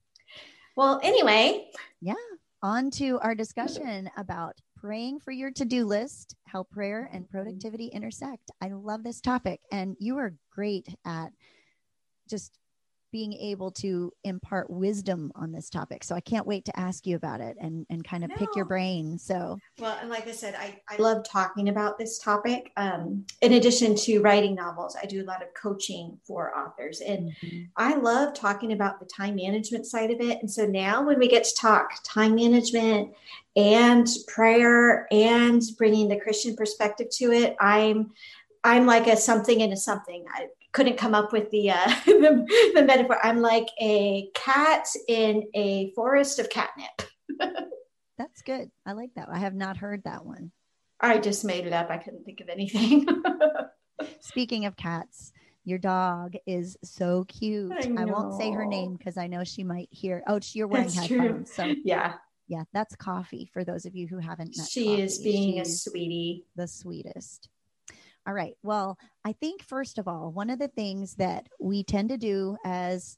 Well, 0.77 1.01
anyway, 1.03 1.71
yeah 2.01 2.15
On 2.63 2.91
to 2.93 3.19
our 3.21 3.35
discussion 3.35 4.11
about 4.17 4.61
praying 4.77 5.21
for 5.21 5.31
your 5.33 5.51
to-do 5.51 5.85
list, 5.85 6.35
how 6.45 6.63
prayer 6.65 7.05
Mm-hmm. 7.07 7.17
and 7.17 7.31
productivity 7.31 7.87
intersect. 7.87 8.51
I 8.61 8.69
love 8.69 9.03
this 9.03 9.21
topic, 9.21 9.61
and 9.73 9.97
you 9.99 10.19
are 10.19 10.35
great 10.53 10.87
at 11.05 11.33
just 12.29 12.57
being 13.11 13.33
able 13.33 13.71
to 13.71 14.13
impart 14.25 14.69
wisdom 14.69 15.33
on 15.35 15.53
this 15.53 15.71
topic. 15.71 16.05
So 16.05 16.15
I 16.15 16.21
can't 16.21 16.47
wait 16.47 16.65
to 16.67 16.79
ask 16.79 17.07
you 17.07 17.17
about 17.17 17.41
it 17.41 17.57
and, 17.61 17.87
and 17.89 18.05
kind 18.05 18.25
of 18.25 18.31
no. 18.31 18.37
pick 18.37 18.55
your 18.55 18.65
brain. 18.65 19.19
So, 19.19 19.59
well, 19.79 19.97
and 20.01 20.11
like 20.11 20.29
I 20.29 20.33
said, 20.33 20.55
I, 20.55 20.81
I 20.89 20.97
love 21.01 21.25
talking 21.25 21.69
about 21.69 21.99
this 21.99 22.19
topic. 22.19 22.73
Um, 22.77 23.25
in 23.41 23.55
addition 23.55 23.95
to 23.97 24.21
writing 24.21 24.55
novels, 24.55 24.97
I 25.01 25.07
do 25.07 25.23
a 25.23 25.25
lot 25.25 25.43
of 25.43 25.49
coaching 25.55 26.19
for 26.25 26.57
authors 26.57 27.01
and 27.01 27.31
mm-hmm. 27.43 27.63
I 27.77 27.95
love 27.95 28.35
talking 28.35 28.73
about 28.73 29.01
the 29.01 29.07
time 29.07 29.37
management 29.37 29.87
side 29.87 30.11
of 30.11 30.21
it. 30.21 30.39
And 30.41 30.51
so 30.51 30.67
now 30.67 31.03
when 31.03 31.19
we 31.19 31.29
get 31.29 31.45
to 31.45 31.55
talk 31.55 32.03
time 32.05 32.35
management 32.35 33.15
and 33.57 34.07
prayer 34.27 35.07
and 35.11 35.63
bringing 35.77 36.09
the 36.09 36.21
Christian 36.21 36.57
perspective 36.57 37.09
to 37.13 37.33
it, 37.33 37.57
I'm, 37.61 38.11
I'm 38.65 38.87
like 38.87 39.07
a 39.07 39.17
something 39.17 39.61
into 39.61 39.77
something. 39.77 40.25
I, 40.33 40.49
couldn't 40.73 40.97
come 40.97 41.15
up 41.15 41.33
with 41.33 41.51
the, 41.51 41.71
uh, 41.71 41.95
the, 42.07 42.73
the 42.75 42.85
metaphor. 42.85 43.19
I'm 43.25 43.41
like 43.41 43.69
a 43.81 44.31
cat 44.35 44.87
in 45.09 45.45
a 45.55 45.93
forest 45.95 46.39
of 46.39 46.51
catnip. 46.51 47.03
That's 48.19 48.43
good. 48.43 48.71
I 48.85 48.93
like 48.93 49.11
that. 49.15 49.29
I 49.31 49.39
have 49.39 49.55
not 49.55 49.77
heard 49.77 50.03
that 50.05 50.25
one. 50.25 50.51
I 51.01 51.19
just 51.19 51.45
made 51.45 51.67
it 51.67 51.73
up. 51.73 51.91
I 51.91 51.99
couldn't 51.99 52.25
think 52.25 52.41
of 52.41 52.49
anything. 52.49 53.07
Speaking 54.21 54.67
of 54.67 54.77
cats, 54.77 55.33
your 55.65 55.79
dog 55.79 56.35
is 56.47 56.77
so 56.83 57.25
cute. 57.29 57.73
I, 57.73 58.03
I 58.03 58.05
won't 58.05 58.35
say 58.35 58.51
her 58.51 58.67
name 58.67 58.97
because 58.97 59.17
I 59.17 59.29
know 59.29 59.45
she 59.45 59.63
might 59.63 59.89
hear. 59.93 60.23
Oh, 60.27 60.41
you're 60.53 60.67
wearing 60.67 60.89
that's 60.89 61.09
headphones. 61.09 61.55
True. 61.55 61.67
So 61.67 61.75
yeah, 61.85 62.15
yeah, 62.49 62.65
that's 62.73 62.97
Coffee. 62.97 63.49
For 63.53 63.63
those 63.65 63.85
of 63.85 63.95
you 63.95 64.09
who 64.09 64.19
haven't 64.19 64.57
met, 64.57 64.67
she 64.69 64.87
Coffee. 64.87 65.03
is 65.03 65.19
being 65.19 65.63
She's 65.63 65.69
a 65.69 65.79
sweetie, 65.91 66.45
the 66.57 66.67
sweetest. 66.67 67.49
All 68.29 68.35
right. 68.35 68.53
Well, 68.63 68.99
I 69.25 69.33
think, 69.33 69.63
first 69.63 69.97
of 69.97 70.07
all, 70.07 70.31
one 70.31 70.51
of 70.51 70.59
the 70.59 70.69
things 70.69 71.15
that 71.15 71.49
we 71.59 71.83
tend 71.83 72.11
to 72.11 72.19
do 72.19 72.59
as 72.63 73.17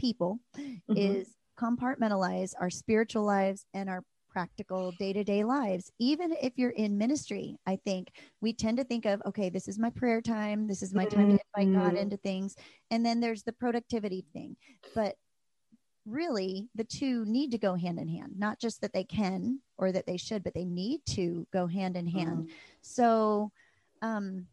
people 0.00 0.40
mm-hmm. 0.58 0.96
is 0.96 1.28
compartmentalize 1.56 2.54
our 2.60 2.68
spiritual 2.68 3.24
lives 3.24 3.66
and 3.72 3.88
our 3.88 4.02
practical 4.30 4.92
day 4.98 5.12
to 5.12 5.22
day 5.22 5.44
lives. 5.44 5.92
Even 6.00 6.34
if 6.42 6.54
you're 6.56 6.70
in 6.70 6.98
ministry, 6.98 7.56
I 7.66 7.78
think 7.84 8.08
we 8.40 8.52
tend 8.52 8.78
to 8.78 8.84
think 8.84 9.06
of, 9.06 9.22
okay, 9.26 9.48
this 9.48 9.68
is 9.68 9.78
my 9.78 9.90
prayer 9.90 10.20
time. 10.20 10.66
This 10.66 10.82
is 10.82 10.92
my 10.92 11.04
time 11.04 11.36
to 11.36 11.40
invite 11.56 11.80
God 11.80 11.92
mm-hmm. 11.92 11.96
into 11.96 12.16
things. 12.16 12.56
And 12.90 13.06
then 13.06 13.20
there's 13.20 13.44
the 13.44 13.52
productivity 13.52 14.24
thing. 14.32 14.56
But 14.92 15.14
really, 16.04 16.68
the 16.74 16.84
two 16.84 17.24
need 17.26 17.52
to 17.52 17.58
go 17.58 17.76
hand 17.76 18.00
in 18.00 18.08
hand, 18.08 18.32
not 18.36 18.58
just 18.58 18.80
that 18.80 18.92
they 18.92 19.04
can 19.04 19.60
or 19.76 19.92
that 19.92 20.06
they 20.06 20.16
should, 20.16 20.42
but 20.42 20.54
they 20.54 20.64
need 20.64 21.02
to 21.10 21.46
go 21.52 21.68
hand 21.68 21.96
in 21.96 22.08
hand. 22.08 22.38
Mm-hmm. 22.38 22.52
So, 22.82 23.52
um, 24.02 24.46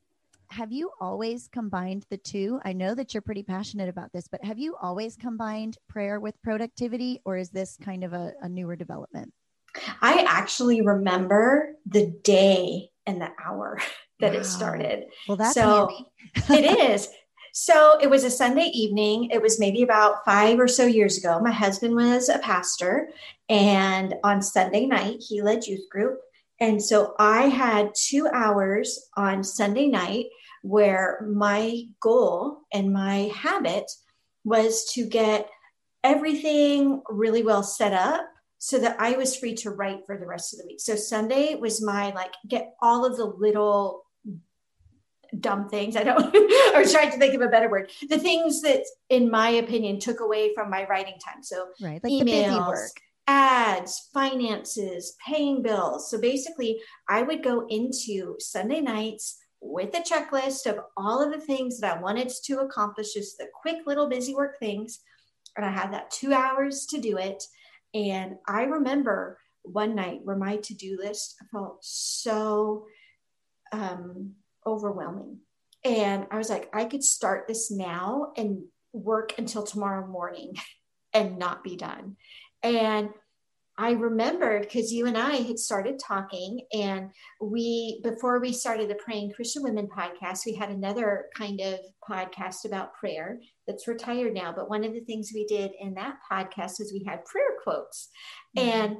have 0.49 0.71
you 0.71 0.91
always 0.99 1.47
combined 1.47 2.05
the 2.09 2.17
two? 2.17 2.59
I 2.63 2.73
know 2.73 2.95
that 2.95 3.13
you're 3.13 3.21
pretty 3.21 3.43
passionate 3.43 3.89
about 3.89 4.11
this, 4.13 4.27
but 4.27 4.43
have 4.43 4.59
you 4.59 4.75
always 4.81 5.15
combined 5.15 5.77
prayer 5.89 6.19
with 6.19 6.41
productivity, 6.43 7.21
or 7.25 7.37
is 7.37 7.49
this 7.49 7.77
kind 7.83 8.03
of 8.03 8.13
a, 8.13 8.33
a 8.41 8.49
newer 8.49 8.75
development? 8.75 9.33
I 10.01 10.25
actually 10.27 10.81
remember 10.81 11.75
the 11.85 12.07
day 12.23 12.89
and 13.05 13.21
the 13.21 13.31
hour 13.43 13.79
that 14.19 14.33
wow. 14.33 14.39
it 14.39 14.45
started. 14.45 15.05
Well, 15.27 15.37
that's 15.37 15.53
so 15.53 15.89
it 16.49 16.91
is. 16.91 17.09
So 17.53 17.97
it 18.01 18.09
was 18.09 18.25
a 18.25 18.29
Sunday 18.29 18.69
evening. 18.73 19.29
It 19.31 19.41
was 19.41 19.59
maybe 19.59 19.81
about 19.81 20.25
five 20.25 20.59
or 20.59 20.67
so 20.67 20.85
years 20.85 21.17
ago. 21.17 21.39
My 21.39 21.51
husband 21.51 21.95
was 21.95 22.29
a 22.29 22.39
pastor, 22.39 23.09
and 23.49 24.13
on 24.23 24.41
Sunday 24.41 24.85
night, 24.85 25.23
he 25.25 25.41
led 25.41 25.65
youth 25.65 25.89
group. 25.89 26.19
And 26.59 26.81
so 26.81 27.13
I 27.19 27.43
had 27.43 27.93
two 27.95 28.27
hours 28.27 29.09
on 29.17 29.43
Sunday 29.43 29.87
night 29.87 30.27
where 30.61 31.27
my 31.31 31.83
goal 31.99 32.61
and 32.73 32.93
my 32.93 33.31
habit 33.35 33.91
was 34.43 34.85
to 34.93 35.05
get 35.05 35.49
everything 36.03 37.01
really 37.09 37.43
well 37.43 37.63
set 37.63 37.93
up 37.93 38.27
so 38.57 38.79
that 38.79 38.95
I 38.99 39.11
was 39.11 39.35
free 39.35 39.53
to 39.55 39.69
write 39.69 40.05
for 40.05 40.17
the 40.17 40.25
rest 40.25 40.53
of 40.53 40.59
the 40.59 40.65
week. 40.67 40.79
So 40.79 40.95
Sunday 40.95 41.55
was 41.55 41.81
my 41.83 42.13
like 42.13 42.33
get 42.47 42.73
all 42.81 43.05
of 43.05 43.17
the 43.17 43.25
little 43.25 44.05
dumb 45.39 45.67
things. 45.69 45.95
I 45.95 46.03
don't 46.03 46.33
or 46.75 46.85
trying 46.85 47.11
to 47.11 47.17
think 47.17 47.33
of 47.33 47.41
a 47.41 47.47
better 47.47 47.69
word. 47.69 47.91
The 48.09 48.17
things 48.17 48.61
that 48.61 48.83
in 49.09 49.29
my 49.29 49.49
opinion 49.49 49.99
took 49.99 50.19
away 50.19 50.53
from 50.53 50.69
my 50.69 50.85
writing 50.87 51.15
time. 51.23 51.43
So 51.43 51.67
right, 51.81 52.03
like 52.03 52.11
emails, 52.11 52.19
the 52.19 52.23
busy 52.25 52.59
work 52.59 53.01
ads, 53.27 54.09
finances, 54.13 55.15
paying 55.25 55.61
bills. 55.61 56.09
So 56.09 56.19
basically, 56.19 56.81
I 57.09 57.23
would 57.23 57.43
go 57.43 57.65
into 57.69 58.35
Sunday 58.39 58.81
nights 58.81 59.37
with 59.61 59.95
a 59.95 60.01
checklist 60.01 60.67
of 60.67 60.79
all 60.95 61.23
of 61.23 61.31
the 61.31 61.45
things 61.45 61.79
that 61.79 61.97
I 61.97 62.01
wanted 62.01 62.31
to 62.45 62.59
accomplish, 62.59 63.13
just 63.13 63.37
the 63.37 63.47
quick 63.61 63.87
little 63.87 64.07
busy 64.07 64.35
work 64.35 64.59
things. 64.59 64.99
And 65.57 65.65
I 65.65 65.71
had 65.71 65.93
that 65.93 66.11
two 66.11 66.33
hours 66.33 66.85
to 66.87 66.99
do 66.99 67.17
it. 67.17 67.43
And 67.93 68.35
I 68.47 68.63
remember 68.63 69.39
one 69.63 69.95
night 69.95 70.19
where 70.23 70.35
my 70.35 70.57
to 70.57 70.73
do 70.73 70.97
list 71.01 71.35
felt 71.51 71.79
so 71.81 72.85
um, 73.71 74.33
overwhelming. 74.65 75.39
And 75.83 76.27
I 76.31 76.37
was 76.37 76.49
like, 76.49 76.69
I 76.73 76.85
could 76.85 77.03
start 77.03 77.47
this 77.47 77.71
now 77.71 78.33
and 78.37 78.63
work 78.93 79.33
until 79.37 79.63
tomorrow 79.63 80.05
morning 80.07 80.55
and 81.13 81.37
not 81.37 81.63
be 81.63 81.75
done. 81.75 82.17
And 82.65 83.09
I 83.77 83.91
remembered 83.91 84.61
because 84.61 84.91
you 84.91 85.05
and 85.05 85.17
I 85.17 85.35
had 85.35 85.59
started 85.59 85.99
talking, 85.99 86.61
and 86.73 87.11
we, 87.41 87.99
before 88.03 88.39
we 88.39 88.53
started 88.53 88.89
the 88.89 88.95
Praying 88.95 89.33
Christian 89.33 89.63
Women 89.63 89.87
podcast, 89.87 90.45
we 90.45 90.55
had 90.55 90.69
another 90.69 91.25
kind 91.35 91.59
of 91.59 91.79
podcast 92.09 92.65
about 92.65 92.93
prayer 92.93 93.39
that's 93.67 93.87
retired 93.87 94.33
now. 94.33 94.53
But 94.55 94.69
one 94.69 94.85
of 94.85 94.93
the 94.93 95.01
things 95.01 95.31
we 95.33 95.45
did 95.45 95.71
in 95.79 95.93
that 95.95 96.17
podcast 96.31 96.79
was 96.79 96.93
we 96.93 97.03
had 97.05 97.25
prayer 97.25 97.57
quotes. 97.63 98.09
Mm-hmm. 98.57 98.69
And 98.69 98.97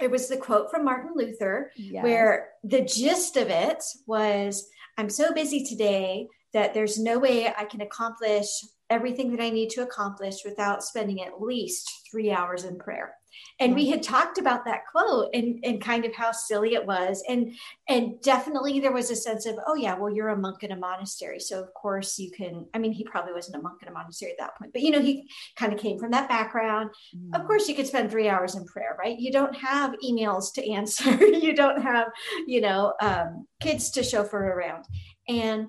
it 0.00 0.10
was 0.10 0.28
the 0.28 0.38
quote 0.38 0.70
from 0.70 0.84
Martin 0.84 1.12
Luther, 1.14 1.70
yes. 1.76 2.02
where 2.02 2.48
the 2.64 2.80
gist 2.80 3.36
of 3.36 3.48
it 3.48 3.82
was 4.06 4.68
I'm 4.98 5.10
so 5.10 5.32
busy 5.32 5.64
today 5.64 6.28
that 6.52 6.74
there's 6.74 6.98
no 6.98 7.18
way 7.18 7.46
I 7.46 7.64
can 7.64 7.80
accomplish 7.80 8.46
everything 8.92 9.34
that 9.34 9.42
I 9.42 9.50
need 9.50 9.70
to 9.70 9.82
accomplish 9.82 10.44
without 10.44 10.84
spending 10.84 11.22
at 11.22 11.40
least 11.40 11.90
three 12.10 12.30
hours 12.30 12.64
in 12.64 12.78
prayer. 12.78 13.14
And 13.60 13.74
we 13.74 13.88
had 13.88 14.02
talked 14.02 14.38
about 14.38 14.64
that 14.64 14.86
quote 14.90 15.30
and, 15.32 15.58
and 15.64 15.80
kind 15.80 16.04
of 16.04 16.14
how 16.14 16.32
silly 16.32 16.74
it 16.74 16.86
was. 16.86 17.22
And 17.28 17.54
and 17.88 18.20
definitely 18.20 18.80
there 18.80 18.92
was 18.92 19.10
a 19.10 19.16
sense 19.16 19.46
of, 19.46 19.56
oh 19.66 19.74
yeah, 19.74 19.94
well, 19.94 20.12
you're 20.12 20.28
a 20.28 20.36
monk 20.36 20.62
in 20.62 20.72
a 20.72 20.76
monastery. 20.76 21.38
So 21.40 21.62
of 21.62 21.72
course 21.74 22.18
you 22.18 22.30
can, 22.30 22.66
I 22.74 22.78
mean, 22.78 22.92
he 22.92 23.04
probably 23.04 23.32
wasn't 23.32 23.56
a 23.56 23.62
monk 23.62 23.82
in 23.82 23.88
a 23.88 23.92
monastery 23.92 24.32
at 24.32 24.38
that 24.38 24.56
point, 24.58 24.72
but 24.72 24.82
you 24.82 24.90
know, 24.90 25.00
he 25.00 25.28
kind 25.56 25.72
of 25.72 25.78
came 25.78 25.98
from 25.98 26.10
that 26.10 26.28
background. 26.28 26.90
Mm. 27.16 27.40
Of 27.40 27.46
course 27.46 27.68
you 27.68 27.74
could 27.74 27.86
spend 27.86 28.10
three 28.10 28.28
hours 28.28 28.54
in 28.54 28.64
prayer, 28.64 28.96
right? 28.98 29.18
You 29.18 29.32
don't 29.32 29.56
have 29.56 29.94
emails 30.04 30.52
to 30.54 30.70
answer, 30.70 31.12
you 31.24 31.54
don't 31.54 31.80
have, 31.82 32.08
you 32.46 32.60
know, 32.60 32.94
um, 33.00 33.46
kids 33.60 33.90
to 33.92 34.02
chauffeur 34.02 34.44
around. 34.44 34.84
And 35.28 35.68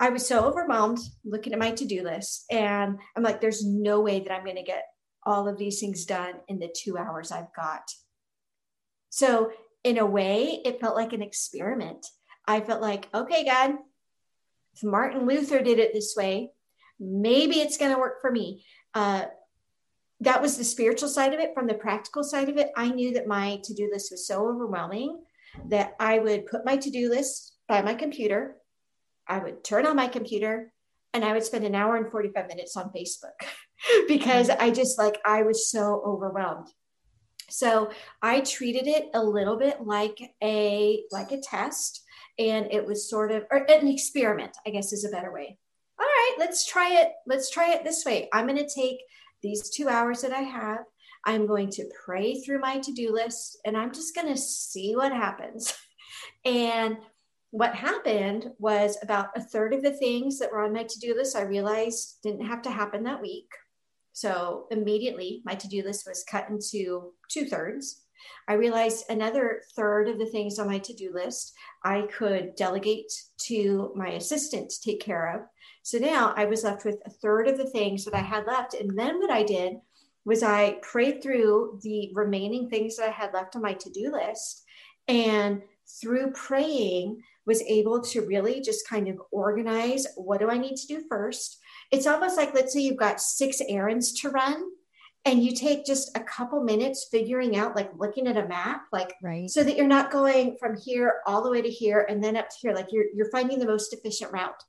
I 0.00 0.10
was 0.10 0.26
so 0.26 0.44
overwhelmed 0.44 0.98
looking 1.24 1.52
at 1.52 1.58
my 1.58 1.72
to 1.72 1.84
do 1.84 2.02
list. 2.02 2.44
And 2.50 2.98
I'm 3.16 3.22
like, 3.22 3.40
there's 3.40 3.66
no 3.66 4.00
way 4.00 4.20
that 4.20 4.32
I'm 4.32 4.44
going 4.44 4.56
to 4.56 4.62
get 4.62 4.84
all 5.24 5.48
of 5.48 5.58
these 5.58 5.80
things 5.80 6.04
done 6.04 6.34
in 6.46 6.58
the 6.58 6.72
two 6.74 6.96
hours 6.96 7.32
I've 7.32 7.54
got. 7.54 7.82
So, 9.10 9.50
in 9.84 9.98
a 9.98 10.06
way, 10.06 10.60
it 10.64 10.80
felt 10.80 10.96
like 10.96 11.12
an 11.12 11.22
experiment. 11.22 12.04
I 12.46 12.60
felt 12.60 12.82
like, 12.82 13.08
okay, 13.14 13.44
God, 13.44 13.74
if 14.74 14.82
Martin 14.82 15.26
Luther 15.26 15.62
did 15.62 15.78
it 15.78 15.94
this 15.94 16.14
way, 16.16 16.50
maybe 16.98 17.60
it's 17.60 17.78
going 17.78 17.92
to 17.92 17.98
work 17.98 18.20
for 18.20 18.30
me. 18.30 18.64
Uh, 18.94 19.26
that 20.20 20.42
was 20.42 20.56
the 20.56 20.64
spiritual 20.64 21.08
side 21.08 21.32
of 21.32 21.40
it. 21.40 21.54
From 21.54 21.66
the 21.66 21.74
practical 21.74 22.24
side 22.24 22.48
of 22.48 22.56
it, 22.56 22.70
I 22.76 22.90
knew 22.90 23.12
that 23.14 23.26
my 23.26 23.60
to 23.64 23.74
do 23.74 23.88
list 23.92 24.10
was 24.10 24.26
so 24.26 24.48
overwhelming 24.48 25.20
that 25.68 25.94
I 26.00 26.18
would 26.18 26.46
put 26.46 26.64
my 26.64 26.76
to 26.76 26.90
do 26.90 27.08
list 27.08 27.56
by 27.68 27.82
my 27.82 27.94
computer 27.94 28.56
I 29.28 29.38
would 29.38 29.64
turn 29.64 29.86
on 29.86 29.96
my 29.96 30.08
computer 30.08 30.72
and 31.14 31.24
I 31.24 31.32
would 31.32 31.44
spend 31.44 31.64
an 31.64 31.74
hour 31.74 31.96
and 31.96 32.10
45 32.10 32.48
minutes 32.48 32.76
on 32.76 32.90
Facebook 32.90 33.36
because 34.08 34.48
mm-hmm. 34.48 34.62
I 34.62 34.70
just 34.70 34.98
like, 34.98 35.18
I 35.24 35.42
was 35.42 35.70
so 35.70 36.02
overwhelmed. 36.04 36.68
So 37.50 37.90
I 38.20 38.40
treated 38.40 38.86
it 38.86 39.06
a 39.14 39.22
little 39.22 39.56
bit 39.56 39.80
like 39.80 40.18
a 40.42 41.02
like 41.10 41.32
a 41.32 41.40
test 41.40 42.02
and 42.38 42.66
it 42.70 42.84
was 42.84 43.08
sort 43.08 43.32
of 43.32 43.44
or 43.50 43.58
an 43.70 43.88
experiment, 43.88 44.56
I 44.66 44.70
guess 44.70 44.92
is 44.92 45.04
a 45.04 45.10
better 45.10 45.32
way. 45.32 45.58
All 45.98 46.06
right, 46.06 46.36
let's 46.38 46.66
try 46.66 47.00
it. 47.00 47.12
Let's 47.26 47.50
try 47.50 47.72
it 47.72 47.84
this 47.84 48.04
way. 48.04 48.28
I'm 48.32 48.46
going 48.46 48.58
to 48.58 48.68
take 48.72 48.98
these 49.42 49.70
2 49.70 49.88
hours 49.88 50.20
that 50.22 50.32
I 50.32 50.42
have. 50.42 50.80
I'm 51.24 51.46
going 51.46 51.70
to 51.70 51.90
pray 52.04 52.40
through 52.40 52.60
my 52.60 52.78
to-do 52.78 53.12
list 53.12 53.58
and 53.64 53.76
I'm 53.76 53.92
just 53.92 54.14
going 54.14 54.28
to 54.28 54.36
see 54.36 54.94
what 54.94 55.12
happens. 55.12 55.74
and 56.44 56.98
what 57.50 57.74
happened 57.74 58.50
was 58.58 58.98
about 59.02 59.36
a 59.36 59.40
third 59.40 59.72
of 59.72 59.82
the 59.82 59.92
things 59.92 60.38
that 60.38 60.52
were 60.52 60.64
on 60.64 60.72
my 60.72 60.82
to-do 60.82 61.14
list 61.14 61.36
i 61.36 61.42
realized 61.42 62.18
didn't 62.22 62.46
have 62.46 62.62
to 62.62 62.70
happen 62.70 63.02
that 63.02 63.22
week 63.22 63.50
so 64.12 64.66
immediately 64.70 65.42
my 65.44 65.54
to-do 65.54 65.82
list 65.82 66.06
was 66.06 66.24
cut 66.24 66.48
into 66.50 67.12
two 67.28 67.46
thirds 67.46 68.02
i 68.48 68.52
realized 68.52 69.04
another 69.08 69.62
third 69.74 70.08
of 70.08 70.18
the 70.18 70.26
things 70.26 70.58
on 70.58 70.66
my 70.66 70.78
to-do 70.78 71.12
list 71.14 71.54
i 71.84 72.02
could 72.02 72.54
delegate 72.54 73.12
to 73.38 73.92
my 73.96 74.08
assistant 74.10 74.68
to 74.70 74.80
take 74.80 75.00
care 75.00 75.34
of 75.34 75.42
So 75.88 75.96
now 75.96 76.34
I 76.36 76.44
was 76.44 76.64
left 76.64 76.84
with 76.84 76.98
a 77.06 77.10
third 77.10 77.48
of 77.48 77.56
the 77.56 77.70
things 77.70 78.04
that 78.04 78.12
I 78.12 78.20
had 78.20 78.46
left. 78.46 78.74
And 78.74 78.90
then 78.98 79.18
what 79.20 79.30
I 79.30 79.42
did 79.42 79.76
was 80.26 80.42
I 80.42 80.72
prayed 80.82 81.22
through 81.22 81.80
the 81.82 82.10
remaining 82.12 82.68
things 82.68 82.96
that 82.96 83.08
I 83.08 83.10
had 83.10 83.32
left 83.32 83.56
on 83.56 83.62
my 83.62 83.72
to 83.72 83.88
do 83.88 84.12
list. 84.12 84.64
And 85.08 85.62
through 85.98 86.32
praying, 86.32 87.22
was 87.48 87.62
able 87.62 88.02
to 88.02 88.20
really 88.26 88.60
just 88.60 88.86
kind 88.86 89.08
of 89.08 89.18
organize 89.32 90.06
what 90.16 90.38
do 90.38 90.50
I 90.50 90.58
need 90.58 90.76
to 90.76 90.86
do 90.86 91.02
first. 91.08 91.58
It's 91.90 92.06
almost 92.06 92.36
like, 92.36 92.54
let's 92.54 92.74
say 92.74 92.80
you've 92.80 92.98
got 92.98 93.22
six 93.22 93.62
errands 93.66 94.12
to 94.20 94.28
run 94.28 94.62
and 95.24 95.42
you 95.42 95.56
take 95.56 95.86
just 95.86 96.14
a 96.14 96.20
couple 96.20 96.62
minutes 96.62 97.08
figuring 97.10 97.56
out 97.56 97.74
like 97.74 97.90
looking 97.96 98.26
at 98.26 98.36
a 98.36 98.46
map 98.46 98.82
like 98.92 99.14
right. 99.22 99.48
so 99.48 99.64
that 99.64 99.76
you're 99.76 99.86
not 99.86 100.10
going 100.10 100.56
from 100.60 100.76
here 100.76 101.20
all 101.26 101.42
the 101.42 101.50
way 101.50 101.62
to 101.62 101.70
here 101.70 102.06
and 102.10 102.22
then 102.22 102.36
up 102.36 102.50
to 102.50 102.56
here. 102.60 102.74
Like 102.74 102.92
you're 102.92 103.06
you're 103.14 103.30
finding 103.30 103.58
the 103.58 103.66
most 103.66 103.94
efficient 103.94 104.30
route. 104.30 104.62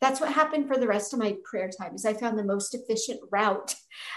That's 0.00 0.20
what 0.20 0.32
happened 0.32 0.66
for 0.66 0.78
the 0.78 0.88
rest 0.88 1.12
of 1.12 1.20
my 1.20 1.36
prayer 1.44 1.70
time 1.70 1.94
is 1.94 2.04
i 2.04 2.12
found 2.12 2.36
the 2.36 2.42
most 2.42 2.74
efficient 2.74 3.20
route 3.30 3.76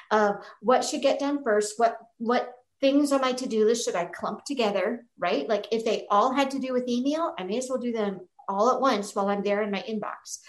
of 0.10 0.38
what 0.62 0.84
should 0.84 1.04
get 1.04 1.20
done 1.20 1.44
first 1.44 1.76
what 1.78 2.00
what 2.18 2.55
things 2.82 3.12
on 3.12 3.22
my 3.22 3.32
to-do 3.32 3.66
list 3.66 3.86
should 3.86 3.96
i 3.96 4.06
clump 4.06 4.44
together 4.46 5.06
right? 5.18 5.48
Like 5.48 5.68
if 5.72 5.86
they 5.86 6.06
all 6.10 6.34
had 6.34 6.52
to 6.52 6.60
do 6.60 6.74
with 6.74 6.88
email 6.88 7.34
i 7.38 7.44
may 7.44 7.58
as 7.58 7.68
well 7.70 7.80
do 7.80 7.92
them 7.92 8.22
all 8.48 8.72
at 8.72 8.82
once 8.82 9.16
while 9.16 9.28
i'm 9.30 9.44
there 9.44 9.62
in 9.64 9.72
my 9.72 9.84
inbox. 9.90 10.40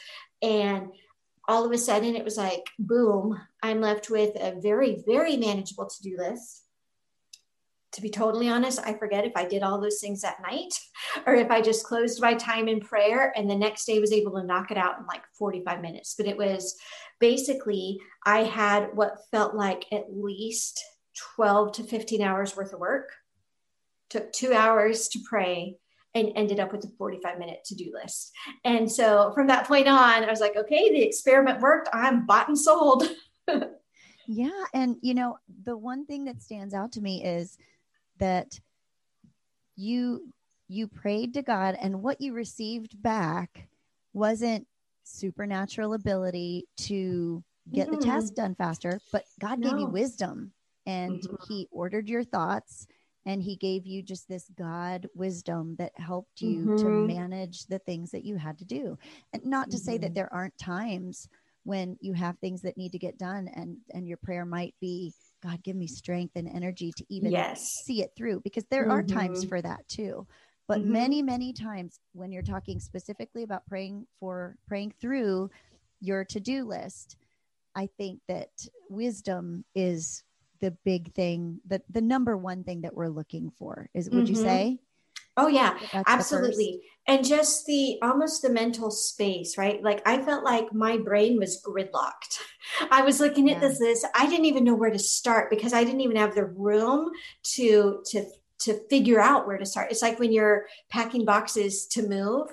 And 0.42 0.88
all 1.49 1.64
of 1.64 1.73
a 1.73 1.78
sudden 1.78 2.16
it 2.16 2.25
was 2.25 2.37
like 2.37 2.64
boom 2.78 3.38
i'm 3.62 3.80
left 3.80 4.11
with 4.11 4.35
a 4.37 4.61
very 4.61 5.02
very 5.06 5.37
manageable 5.37 5.87
to-do 5.87 6.16
list. 6.18 6.62
To 7.92 8.02
be 8.02 8.11
totally 8.11 8.49
honest 8.49 8.80
i 8.85 8.92
forget 8.92 9.25
if 9.25 9.33
i 9.37 9.47
did 9.47 9.62
all 9.62 9.80
those 9.80 10.00
things 10.00 10.25
at 10.25 10.42
night 10.42 10.78
or 11.26 11.35
if 11.35 11.50
i 11.50 11.62
just 11.62 11.87
closed 11.87 12.21
my 12.21 12.35
time 12.35 12.68
in 12.68 12.80
prayer 12.80 13.33
and 13.37 13.49
the 13.49 13.56
next 13.56 13.87
day 13.87 14.00
was 14.00 14.12
able 14.12 14.33
to 14.33 14.45
knock 14.45 14.71
it 14.71 14.76
out 14.76 14.99
in 14.99 15.06
like 15.06 15.23
45 15.38 15.80
minutes. 15.80 16.14
But 16.18 16.26
it 16.26 16.37
was 16.37 16.76
basically 17.21 17.99
i 18.25 18.40
had 18.40 18.90
what 18.95 19.16
felt 19.30 19.54
like 19.54 19.87
at 19.92 20.04
least 20.11 20.85
12 21.35 21.73
to 21.73 21.82
15 21.82 22.23
hours 22.23 22.56
worth 22.56 22.73
of 22.73 22.80
work 22.80 23.11
took 24.11 24.32
two 24.32 24.52
hours 24.52 25.08
to 25.08 25.20
pray 25.28 25.76
and 26.14 26.32
ended 26.35 26.61
up 26.61 26.73
with 26.73 26.85
a 26.85 26.88
45 26.96 27.38
minute 27.38 27.58
to-do 27.64 27.92
list. 27.92 28.32
And 28.64 28.90
so 28.90 29.32
from 29.35 29.49
that 29.49 29.66
point 29.66 29.87
on, 29.87 30.25
I 30.25 30.30
was 30.30 30.40
like, 30.40 30.56
okay, 30.56 30.90
the 30.90 31.02
experiment 31.02 31.61
worked. 31.61 31.88
I'm 31.92 32.25
bought 32.25 32.49
and 32.49 32.58
sold. 32.58 33.04
yeah. 34.26 34.64
And 34.73 34.96
you 35.02 35.14
know, 35.14 35.38
the 35.64 35.76
one 35.76 36.06
thing 36.06 36.25
that 36.25 36.40
stands 36.40 36.73
out 36.73 36.92
to 36.92 37.00
me 37.00 37.23
is 37.25 37.58
that 38.18 38.58
you 39.76 40.32
you 40.68 40.88
prayed 40.88 41.35
to 41.35 41.42
God 41.42 41.76
and 41.80 42.02
what 42.02 42.20
you 42.20 42.32
received 42.32 43.00
back 43.00 43.68
wasn't 44.14 44.66
supernatural 45.04 45.92
ability 45.92 46.66
to 46.76 47.44
get 47.73 47.88
mm-hmm. 47.88 48.00
the 48.00 48.04
task 48.04 48.35
done 48.35 48.54
faster, 48.54 49.00
but 49.12 49.25
God 49.38 49.58
no. 49.58 49.70
gave 49.70 49.80
you 49.80 49.87
wisdom 49.87 50.52
and 50.86 51.20
mm-hmm. 51.20 51.34
he 51.48 51.68
ordered 51.70 52.08
your 52.08 52.24
thoughts 52.24 52.86
and 53.26 53.42
he 53.42 53.56
gave 53.56 53.86
you 53.86 54.02
just 54.02 54.28
this 54.28 54.48
god 54.56 55.06
wisdom 55.14 55.74
that 55.78 55.92
helped 55.96 56.40
you 56.40 56.60
mm-hmm. 56.60 56.76
to 56.76 56.88
manage 57.06 57.66
the 57.66 57.80
things 57.80 58.10
that 58.10 58.24
you 58.24 58.36
had 58.36 58.58
to 58.58 58.64
do 58.64 58.96
and 59.32 59.44
not 59.44 59.70
to 59.70 59.76
mm-hmm. 59.76 59.84
say 59.84 59.98
that 59.98 60.06
mm-hmm. 60.08 60.14
there 60.14 60.32
aren't 60.32 60.56
times 60.58 61.28
when 61.64 61.98
you 62.00 62.12
have 62.12 62.38
things 62.38 62.62
that 62.62 62.76
need 62.76 62.92
to 62.92 62.98
get 62.98 63.18
done 63.18 63.48
and 63.54 63.76
and 63.92 64.08
your 64.08 64.16
prayer 64.16 64.46
might 64.46 64.74
be 64.80 65.12
god 65.42 65.62
give 65.62 65.76
me 65.76 65.86
strength 65.86 66.32
and 66.36 66.48
energy 66.48 66.92
to 66.96 67.04
even 67.08 67.30
yes. 67.30 67.82
see 67.84 68.02
it 68.02 68.12
through 68.16 68.40
because 68.40 68.64
there 68.70 68.84
mm-hmm. 68.84 68.92
are 68.92 69.02
times 69.02 69.40
mm-hmm. 69.40 69.48
for 69.48 69.60
that 69.60 69.86
too 69.88 70.26
but 70.68 70.78
mm-hmm. 70.78 70.92
many 70.92 71.22
many 71.22 71.52
times 71.52 71.98
when 72.12 72.30
you're 72.32 72.42
talking 72.42 72.78
specifically 72.78 73.42
about 73.42 73.66
praying 73.66 74.06
for 74.20 74.56
praying 74.66 74.92
through 75.00 75.50
your 76.00 76.24
to-do 76.24 76.64
list 76.64 77.16
i 77.74 77.88
think 77.98 78.20
that 78.28 78.50
wisdom 78.88 79.64
is 79.74 80.22
the 80.60 80.70
big 80.84 81.12
thing 81.14 81.60
that 81.66 81.82
the 81.90 82.00
number 82.00 82.36
one 82.36 82.64
thing 82.64 82.82
that 82.82 82.94
we're 82.94 83.08
looking 83.08 83.52
for 83.58 83.88
is 83.94 84.10
would 84.10 84.25
mm-hmm. 84.25 84.34
you 84.34 84.42
say? 84.42 84.78
Oh 85.36 85.48
yeah 85.48 85.78
That's 85.92 86.08
absolutely. 86.08 86.82
And 87.08 87.25
just 87.25 87.66
the 87.66 87.98
almost 88.02 88.42
the 88.42 88.50
mental 88.50 88.90
space 88.90 89.58
right? 89.58 89.82
Like 89.82 90.02
i 90.06 90.20
felt 90.22 90.44
like 90.44 90.72
my 90.72 90.96
brain 90.96 91.38
was 91.38 91.62
gridlocked. 91.62 92.38
I 92.90 93.02
was 93.02 93.20
looking 93.20 93.50
at 93.50 93.60
yeah. 93.60 93.68
this 93.68 93.80
list. 93.80 94.06
I 94.14 94.26
didn't 94.26 94.46
even 94.46 94.64
know 94.64 94.75
where 94.75 94.90
to 94.90 94.98
start 94.98 95.50
because 95.50 95.73
i 95.73 95.84
didn't 95.84 96.00
even 96.00 96.16
have 96.16 96.34
the 96.34 96.47
room 96.47 97.10
to 97.54 98.02
to 98.06 98.25
to 98.58 98.80
figure 98.88 99.21
out 99.21 99.47
where 99.47 99.58
to 99.58 99.66
start. 99.66 99.90
It's 99.90 100.02
like 100.02 100.19
when 100.19 100.32
you're 100.32 100.66
packing 100.90 101.25
boxes 101.25 101.86
to 101.88 102.08
move 102.08 102.49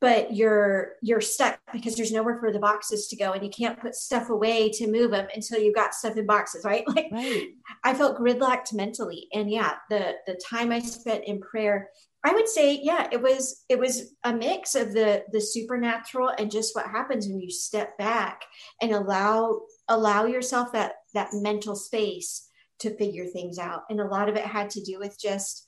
but 0.00 0.34
you're 0.34 0.92
you're 1.02 1.20
stuck 1.20 1.58
because 1.72 1.96
there's 1.96 2.12
nowhere 2.12 2.38
for 2.38 2.52
the 2.52 2.58
boxes 2.58 3.08
to 3.08 3.16
go 3.16 3.32
and 3.32 3.42
you 3.42 3.50
can't 3.50 3.80
put 3.80 3.94
stuff 3.94 4.28
away 4.28 4.68
to 4.70 4.90
move 4.90 5.10
them 5.10 5.26
until 5.34 5.60
you've 5.60 5.74
got 5.74 5.94
stuff 5.94 6.16
in 6.16 6.26
boxes 6.26 6.64
right? 6.64 6.84
Like 6.96 7.08
right. 7.12 7.48
i 7.84 7.94
felt 7.94 8.18
gridlocked 8.18 8.72
mentally. 8.72 9.28
And 9.32 9.50
yeah 9.50 9.74
the 9.90 10.14
the 10.26 10.40
time 10.48 10.72
i 10.72 10.80
spent 10.80 11.24
in 11.24 11.40
prayer 11.40 11.90
i 12.24 12.32
would 12.32 12.48
say 12.48 12.78
yeah 12.82 13.08
it 13.12 13.20
was 13.20 13.64
it 13.68 13.78
was 13.78 14.14
a 14.24 14.32
mix 14.32 14.74
of 14.74 14.92
the 14.92 15.24
the 15.32 15.40
supernatural 15.40 16.32
and 16.38 16.50
just 16.50 16.74
what 16.74 16.86
happens 16.86 17.26
when 17.26 17.40
you 17.40 17.50
step 17.50 17.96
back 17.98 18.42
and 18.80 18.92
allow 18.92 19.60
allow 19.88 20.26
yourself 20.26 20.72
that 20.72 20.92
that 21.14 21.30
mental 21.32 21.76
space 21.76 22.46
to 22.78 22.96
figure 22.96 23.26
things 23.26 23.58
out. 23.58 23.82
And 23.90 24.00
a 24.00 24.06
lot 24.06 24.28
of 24.28 24.36
it 24.36 24.44
had 24.44 24.70
to 24.70 24.82
do 24.82 24.98
with 24.98 25.18
just 25.18 25.65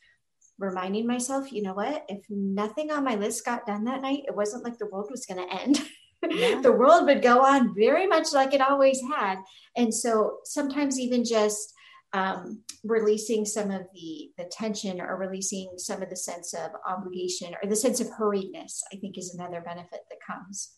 reminding 0.59 1.07
myself, 1.07 1.53
you 1.53 1.63
know 1.63 1.75
what, 1.75 2.05
if 2.09 2.25
nothing 2.29 2.91
on 2.91 3.05
my 3.05 3.15
list 3.15 3.45
got 3.45 3.67
done 3.67 3.85
that 3.85 4.03
night, 4.03 4.25
it 4.27 4.35
wasn't 4.35 4.65
like 4.65 4.79
the 4.79 4.87
world 4.87 5.09
was 5.11 5.27
going 5.27 5.47
to 5.47 5.55
end. 5.55 5.81
Yeah. 6.29 6.61
the 6.63 6.73
world 6.73 7.07
would 7.07 7.23
go 7.23 7.45
on 7.45 7.75
very 7.75 8.07
much 8.07 8.33
like 8.33 8.53
it 8.53 8.61
always 8.61 9.01
had. 9.03 9.39
And 9.77 9.95
so 9.95 10.39
sometimes 10.45 10.99
even 10.99 11.25
just 11.25 11.73
um, 12.13 12.63
releasing 12.85 13.45
some 13.45 13.71
of 13.71 13.83
the, 13.95 14.31
the 14.37 14.45
tension 14.45 15.01
or 15.01 15.17
releasing 15.17 15.71
some 15.77 16.03
of 16.03 16.11
the 16.11 16.17
sense 16.17 16.55
of 16.55 16.71
obligation 16.87 17.55
or 17.63 17.69
the 17.69 17.77
sense 17.77 18.01
of 18.01 18.09
hurriedness, 18.09 18.81
I 18.93 18.97
think 18.97 19.19
is 19.19 19.35
another 19.35 19.61
benefit 19.61 20.01
that 20.11 20.19
comes. 20.27 20.73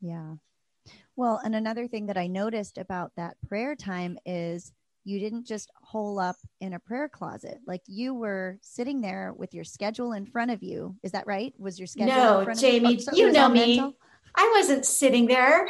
Yeah. 0.00 0.34
Well, 1.16 1.40
and 1.42 1.54
another 1.54 1.88
thing 1.88 2.06
that 2.06 2.16
I 2.16 2.28
noticed 2.28 2.78
about 2.78 3.12
that 3.16 3.36
prayer 3.48 3.74
time 3.74 4.18
is 4.24 4.72
you 5.08 5.18
didn't 5.18 5.46
just 5.46 5.70
hole 5.80 6.18
up 6.18 6.36
in 6.60 6.74
a 6.74 6.78
prayer 6.78 7.08
closet. 7.08 7.60
Like 7.66 7.80
you 7.86 8.12
were 8.12 8.58
sitting 8.60 9.00
there 9.00 9.32
with 9.34 9.54
your 9.54 9.64
schedule 9.64 10.12
in 10.12 10.26
front 10.26 10.50
of 10.50 10.62
you. 10.62 10.96
Is 11.02 11.12
that 11.12 11.26
right? 11.26 11.54
Was 11.58 11.78
your 11.78 11.86
schedule? 11.86 12.14
No, 12.14 12.54
Jamie, 12.54 12.86
oh, 12.86 12.90
you, 12.90 12.96
oh, 12.98 13.00
so 13.00 13.16
you 13.16 13.32
know 13.32 13.48
me. 13.48 13.78
Mental? 13.78 13.96
I 14.34 14.52
wasn't 14.54 14.84
sitting 14.84 15.26
there. 15.26 15.66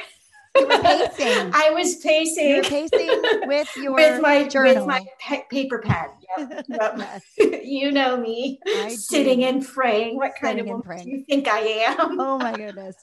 You 0.56 0.66
were 0.66 0.82
pacing. 0.82 1.50
I 1.54 1.70
was 1.70 1.96
pacing. 1.96 2.48
You 2.48 2.56
were 2.56 2.62
pacing 2.64 3.20
with 3.46 3.68
your 3.76 3.94
with 3.94 4.20
my 4.20 4.48
journal. 4.48 4.74
with 4.74 4.86
my 4.86 5.06
pe- 5.20 5.44
paper 5.48 5.78
pad. 5.78 6.10
Yep. 6.36 6.66
Yep. 7.38 7.62
you 7.62 7.92
know 7.92 8.16
me, 8.16 8.58
I 8.66 8.88
sitting 8.88 9.40
do. 9.40 9.46
and 9.46 9.64
praying. 9.64 10.16
What 10.16 10.32
kind 10.34 10.58
sitting 10.58 10.72
of 10.72 10.84
woman 10.84 11.04
do 11.04 11.10
you 11.10 11.24
think 11.28 11.46
I 11.46 11.60
am? 11.60 12.18
oh 12.18 12.38
my 12.38 12.52
goodness! 12.54 12.96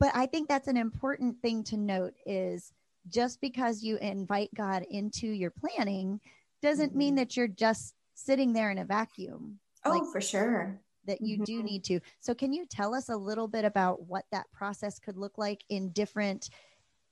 But 0.00 0.12
I 0.14 0.24
think 0.24 0.48
that's 0.48 0.68
an 0.68 0.78
important 0.78 1.42
thing 1.42 1.64
to 1.64 1.76
note 1.76 2.14
is 2.24 2.72
just 3.08 3.40
because 3.40 3.82
you 3.82 3.96
invite 3.98 4.50
God 4.54 4.84
into 4.90 5.26
your 5.26 5.50
planning 5.50 6.20
doesn't 6.62 6.90
mm-hmm. 6.90 6.98
mean 6.98 7.14
that 7.16 7.36
you're 7.36 7.48
just 7.48 7.94
sitting 8.14 8.52
there 8.52 8.70
in 8.70 8.78
a 8.78 8.84
vacuum. 8.84 9.58
Oh, 9.84 9.90
like, 9.90 10.02
for 10.10 10.20
sure. 10.20 10.80
That 11.06 11.20
you 11.20 11.36
mm-hmm. 11.36 11.44
do 11.44 11.62
need 11.62 11.84
to. 11.84 12.00
So, 12.20 12.34
can 12.34 12.52
you 12.52 12.66
tell 12.68 12.94
us 12.94 13.08
a 13.08 13.16
little 13.16 13.46
bit 13.46 13.64
about 13.64 14.06
what 14.06 14.24
that 14.32 14.50
process 14.52 14.98
could 14.98 15.16
look 15.16 15.38
like 15.38 15.62
in 15.68 15.90
different 15.90 16.50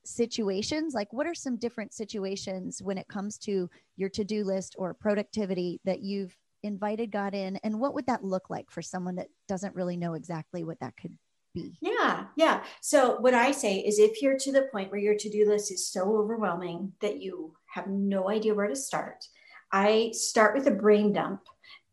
situations? 0.05 0.95
Like, 0.95 1.13
what 1.13 1.27
are 1.27 1.35
some 1.35 1.57
different 1.57 1.95
situations 1.95 2.83
when 2.83 2.99
it 2.99 3.09
comes 3.09 3.39
to 3.39 3.71
your 3.97 4.09
to 4.11 4.25
do 4.25 4.45
list 4.45 4.75
or 4.79 4.95
productivity 4.95 5.81
that 5.85 6.01
you've 6.01 6.37
invited 6.63 7.13
God 7.13 7.35
in? 7.35 7.57
And 7.63 7.79
what 7.79 7.95
would 7.95 8.07
that 8.07 8.25
look 8.25 8.51
like 8.51 8.71
for 8.71 8.83
someone 8.83 9.17
that 9.17 9.29
doesn't 9.47 9.77
really 9.77 9.97
know 9.97 10.15
exactly 10.15 10.65
what 10.65 10.81
that 10.81 10.97
could 10.97 11.17
be? 11.55 11.77
Yeah, 11.81 12.25
yeah. 12.37 12.63
So, 12.81 13.17
what 13.21 13.33
I 13.33 13.53
say 13.53 13.79
is 13.79 13.99
if 13.99 14.21
you're 14.21 14.39
to 14.39 14.53
the 14.53 14.69
point 14.73 14.91
where 14.91 15.01
your 15.01 15.15
to 15.15 15.31
do 15.31 15.49
list 15.49 15.73
is 15.73 15.87
so 15.87 16.17
overwhelming 16.17 16.93
that 17.01 17.23
you 17.23 17.55
have 17.67 17.87
no 17.87 18.29
idea 18.29 18.55
where 18.55 18.67
to 18.67 18.77
start, 18.77 19.27
I 19.73 20.11
start 20.13 20.55
with 20.55 20.67
a 20.67 20.73
brain 20.73 21.13
dump. 21.13 21.43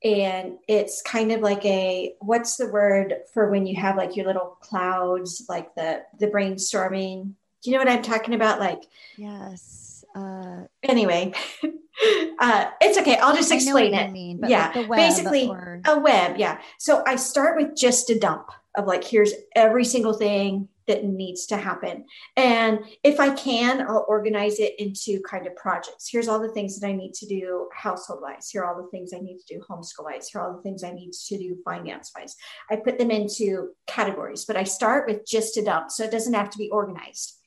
And 0.04 0.58
it's 0.68 1.04
kind 1.04 1.32
of 1.32 1.42
like 1.42 1.64
a 1.64 2.16
what's 2.22 2.58
the 2.58 2.68
word 2.70 3.14
for 3.34 3.52
when 3.52 3.68
you 3.68 3.80
have 3.80 3.98
like 3.98 4.16
your 4.16 4.26
little 4.26 4.58
clouds, 4.60 5.46
like 5.48 5.76
the 5.76 6.04
the 6.18 6.28
brainstorming? 6.28 7.34
Do 7.62 7.70
you 7.70 7.74
know 7.74 7.84
what 7.84 7.92
I'm 7.92 8.02
talking 8.02 8.34
about? 8.34 8.60
Like, 8.60 8.82
yes. 9.16 10.04
Uh, 10.16 10.64
anyway, 10.82 11.34
uh, 12.40 12.66
it's 12.82 12.98
okay. 12.98 13.18
I'll 13.18 13.36
just 13.36 13.52
explain 13.52 13.94
it. 13.94 14.12
Mean, 14.12 14.42
yeah, 14.48 14.72
like 14.76 14.90
basically 14.90 15.48
or... 15.48 15.82
a 15.86 16.00
web. 16.00 16.38
Yeah. 16.38 16.60
So 16.80 17.04
I 17.06 17.16
start 17.16 17.56
with 17.56 17.76
just 17.76 18.10
a 18.10 18.18
dump 18.18 18.50
of 18.76 18.86
like, 18.88 19.04
here's 19.04 19.34
every 19.56 19.86
single 19.86 20.14
thing 20.14 20.68
that 20.88 21.06
needs 21.06 21.46
to 21.46 21.58
happen. 21.58 22.06
And 22.36 22.80
if 23.04 23.20
I 23.20 23.34
can, 23.36 23.82
I'll 23.82 24.06
organize 24.08 24.60
it 24.60 24.80
into 24.80 25.22
kind 25.22 25.46
of 25.46 25.56
projects. 25.56 26.10
Here's 26.10 26.28
all 26.28 26.40
the 26.40 26.52
things 26.52 26.80
that 26.80 26.88
I 26.88 26.94
need 26.94 27.14
to 27.16 27.28
do 27.28 27.70
household 27.74 28.22
wise. 28.22 28.50
Here 28.50 28.64
are 28.64 28.76
all 28.76 28.82
the 28.82 28.90
things 28.90 29.14
I 29.14 29.20
need 29.20 29.40
to 29.40 29.56
do 29.56 29.64
homeschool 29.70 30.06
wise. 30.06 30.30
Here 30.30 30.42
are 30.42 30.50
all 30.50 30.58
the 30.58 30.64
things 30.64 30.84
I 30.84 30.92
need 30.92 31.14
to 31.14 31.38
do 31.38 31.58
finance 31.64 32.12
wise. 32.18 32.36
I 32.70 32.78
put 32.78 32.98
them 32.98 33.12
into 33.12 33.70
categories, 33.88 34.46
but 34.46 34.58
I 34.58 34.64
start 34.64 35.08
with 35.08 35.26
just 35.26 35.58
a 35.58 35.64
dump. 35.64 35.92
So 35.92 36.04
it 36.04 36.12
doesn't 36.12 36.34
have 36.34 36.50
to 36.50 36.58
be 36.58 36.70
organized. 36.70 37.38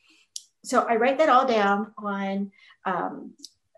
So 0.65 0.81
I 0.89 0.97
write 0.97 1.19
that 1.19 1.29
all 1.29 1.47
down 1.47 1.93
on 1.99 2.53
um, 2.87 3.35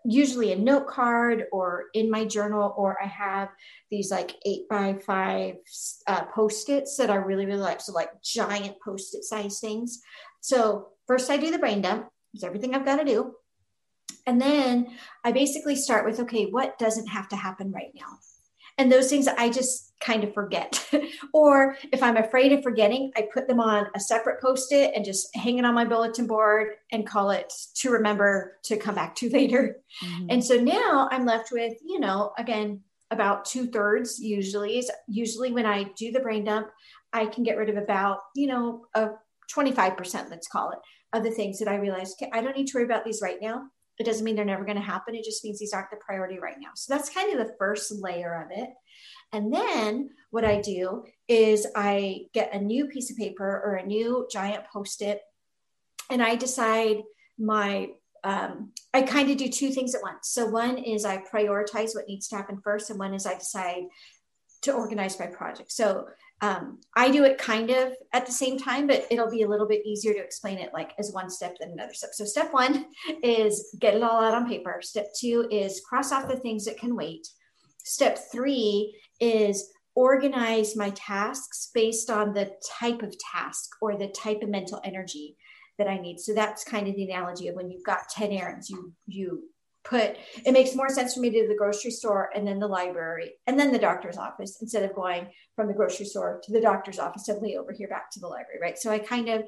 usually 0.07 0.53
a 0.53 0.55
note 0.55 0.87
card 0.87 1.43
or 1.51 1.85
in 1.93 2.09
my 2.09 2.23
journal, 2.23 2.73
or 2.77 2.97
I 3.03 3.07
have 3.07 3.49
these 3.91 4.09
like 4.09 4.35
eight 4.45 4.67
by 4.69 4.97
five 5.05 5.55
uh, 6.07 6.25
post 6.25 6.69
its 6.69 6.95
that 6.97 7.09
I 7.09 7.15
really, 7.15 7.45
really 7.45 7.59
like. 7.59 7.81
So, 7.81 7.91
like 7.91 8.09
giant 8.23 8.77
post 8.83 9.13
it 9.13 9.25
size 9.25 9.59
things. 9.59 10.01
So, 10.39 10.87
first 11.07 11.29
I 11.29 11.37
do 11.37 11.51
the 11.51 11.59
brain 11.59 11.81
dump, 11.81 12.07
it's 12.33 12.43
everything 12.43 12.73
I've 12.73 12.85
got 12.85 12.97
to 12.97 13.05
do. 13.05 13.33
And 14.25 14.41
then 14.41 14.87
I 15.23 15.33
basically 15.33 15.75
start 15.75 16.05
with 16.05 16.21
okay, 16.21 16.45
what 16.45 16.79
doesn't 16.79 17.07
have 17.07 17.27
to 17.29 17.35
happen 17.35 17.71
right 17.71 17.91
now? 17.93 18.17
And 18.77 18.91
those 18.91 19.09
things 19.09 19.27
I 19.27 19.49
just 19.49 19.93
kind 19.99 20.23
of 20.23 20.33
forget. 20.33 20.87
or 21.33 21.77
if 21.91 22.03
I'm 22.03 22.17
afraid 22.17 22.51
of 22.51 22.63
forgetting, 22.63 23.11
I 23.15 23.27
put 23.33 23.47
them 23.47 23.59
on 23.59 23.87
a 23.95 23.99
separate 23.99 24.41
post 24.41 24.71
it 24.71 24.93
and 24.95 25.03
just 25.03 25.35
hang 25.35 25.57
it 25.57 25.65
on 25.65 25.73
my 25.73 25.85
bulletin 25.85 26.27
board 26.27 26.73
and 26.91 27.07
call 27.07 27.31
it 27.31 27.51
to 27.75 27.89
remember 27.89 28.57
to 28.63 28.77
come 28.77 28.95
back 28.95 29.15
to 29.15 29.29
later. 29.33 29.77
Mm-hmm. 30.03 30.27
And 30.29 30.43
so 30.43 30.55
now 30.55 31.09
I'm 31.11 31.25
left 31.25 31.51
with, 31.51 31.73
you 31.83 31.99
know, 31.99 32.33
again, 32.37 32.81
about 33.09 33.45
two 33.45 33.67
thirds 33.67 34.19
usually 34.19 34.77
is 34.77 34.91
usually 35.07 35.51
when 35.51 35.65
I 35.65 35.83
do 35.97 36.11
the 36.11 36.19
brain 36.19 36.43
dump, 36.43 36.67
I 37.13 37.25
can 37.25 37.43
get 37.43 37.57
rid 37.57 37.69
of 37.69 37.77
about, 37.77 38.19
you 38.35 38.47
know, 38.47 38.85
a 38.93 39.11
25%, 39.51 40.29
let's 40.29 40.47
call 40.47 40.71
it, 40.71 40.79
of 41.13 41.23
the 41.23 41.31
things 41.31 41.57
that 41.59 41.69
I 41.69 41.75
realize 41.75 42.13
okay, 42.13 42.29
I 42.33 42.41
don't 42.41 42.55
need 42.55 42.67
to 42.67 42.77
worry 42.77 42.85
about 42.85 43.05
these 43.05 43.21
right 43.21 43.37
now. 43.41 43.63
It 43.99 44.05
doesn't 44.05 44.23
mean 44.23 44.35
they're 44.35 44.45
never 44.45 44.65
going 44.65 44.77
to 44.77 44.83
happen. 44.83 45.15
It 45.15 45.25
just 45.25 45.43
means 45.43 45.59
these 45.59 45.73
aren't 45.73 45.89
the 45.89 45.97
priority 45.97 46.39
right 46.39 46.57
now. 46.59 46.69
So 46.75 46.93
that's 46.93 47.09
kind 47.09 47.31
of 47.31 47.45
the 47.45 47.55
first 47.57 47.91
layer 47.91 48.43
of 48.43 48.51
it. 48.51 48.69
And 49.33 49.53
then 49.53 50.11
what 50.29 50.45
I 50.45 50.61
do 50.61 51.05
is 51.27 51.67
I 51.75 52.27
get 52.33 52.53
a 52.53 52.59
new 52.59 52.87
piece 52.87 53.11
of 53.11 53.17
paper 53.17 53.61
or 53.65 53.75
a 53.75 53.85
new 53.85 54.27
giant 54.31 54.65
post 54.71 55.01
it, 55.01 55.21
and 56.09 56.21
I 56.21 56.35
decide 56.35 56.97
my 57.37 57.89
um, 58.23 58.71
I 58.93 59.03
kind 59.03 59.29
of 59.29 59.37
do 59.37 59.47
two 59.47 59.69
things 59.69 59.95
at 59.95 60.01
once. 60.01 60.29
So 60.29 60.47
one 60.47 60.77
is 60.77 61.05
I 61.05 61.17
prioritize 61.17 61.95
what 61.95 62.07
needs 62.07 62.27
to 62.29 62.35
happen 62.35 62.59
first, 62.63 62.89
and 62.89 62.99
one 62.99 63.13
is 63.13 63.25
I 63.25 63.35
decide 63.35 63.83
to 64.63 64.73
organize 64.73 65.19
my 65.19 65.27
project. 65.27 65.71
So 65.71 66.07
um, 66.41 66.79
I 66.95 67.09
do 67.09 67.23
it 67.23 67.39
kind 67.39 67.71
of 67.71 67.93
at 68.13 68.25
the 68.25 68.31
same 68.31 68.59
time, 68.59 68.85
but 68.85 69.07
it'll 69.09 69.29
be 69.29 69.41
a 69.41 69.47
little 69.47 69.67
bit 69.67 69.85
easier 69.85 70.13
to 70.13 70.23
explain 70.23 70.59
it 70.59 70.71
like 70.73 70.91
as 70.99 71.11
one 71.11 71.29
step 71.29 71.55
than 71.59 71.71
another 71.71 71.93
step. 71.93 72.11
So 72.13 72.25
step 72.25 72.53
one 72.53 72.85
is 73.23 73.75
get 73.79 73.95
it 73.95 74.03
all 74.03 74.23
out 74.23 74.35
on 74.35 74.47
paper. 74.47 74.79
Step 74.81 75.07
two 75.19 75.47
is 75.51 75.81
cross 75.87 76.11
off 76.11 76.27
the 76.27 76.37
things 76.37 76.65
that 76.65 76.77
can 76.77 76.95
wait. 76.95 77.27
Step 77.83 78.19
three 78.31 78.95
is 79.19 79.71
organize 79.95 80.75
my 80.75 80.91
tasks 80.91 81.71
based 81.73 82.11
on 82.11 82.33
the 82.33 82.51
type 82.79 83.01
of 83.01 83.15
task 83.17 83.71
or 83.81 83.97
the 83.97 84.09
type 84.09 84.43
of 84.43 84.49
mental 84.49 84.79
energy 84.83 85.35
that 85.79 85.87
I 85.87 85.97
need. 85.97 86.19
So 86.19 86.35
that's 86.35 86.63
kind 86.63 86.87
of 86.87 86.95
the 86.95 87.09
analogy 87.09 87.47
of 87.47 87.55
when 87.55 87.71
you've 87.71 87.83
got 87.83 88.09
10 88.09 88.31
errands, 88.31 88.69
you 88.69 88.93
you 89.07 89.43
put 89.89 90.17
it 90.45 90.51
makes 90.51 90.75
more 90.75 90.89
sense 90.89 91.13
for 91.13 91.19
me 91.21 91.29
to 91.29 91.41
do 91.41 91.47
the 91.47 91.55
grocery 91.55 91.91
store 91.91 92.29
and 92.35 92.47
then 92.47 92.59
the 92.59 92.67
library 92.67 93.33
and 93.47 93.59
then 93.59 93.71
the 93.71 93.79
doctor's 93.79 94.17
office 94.17 94.57
instead 94.61 94.83
of 94.83 94.95
going 94.95 95.27
from 95.55 95.67
the 95.67 95.73
grocery 95.73 96.05
store 96.05 96.41
to 96.43 96.51
the 96.51 96.61
doctor's 96.61 96.99
office 96.99 97.25
suddenly 97.25 97.55
over 97.57 97.71
here 97.71 97.87
back 97.87 98.11
to 98.11 98.19
the 98.19 98.27
library 98.27 98.59
right? 98.61 98.77
So 98.77 98.91
i 98.91 98.99
kind 98.99 99.29
of 99.29 99.43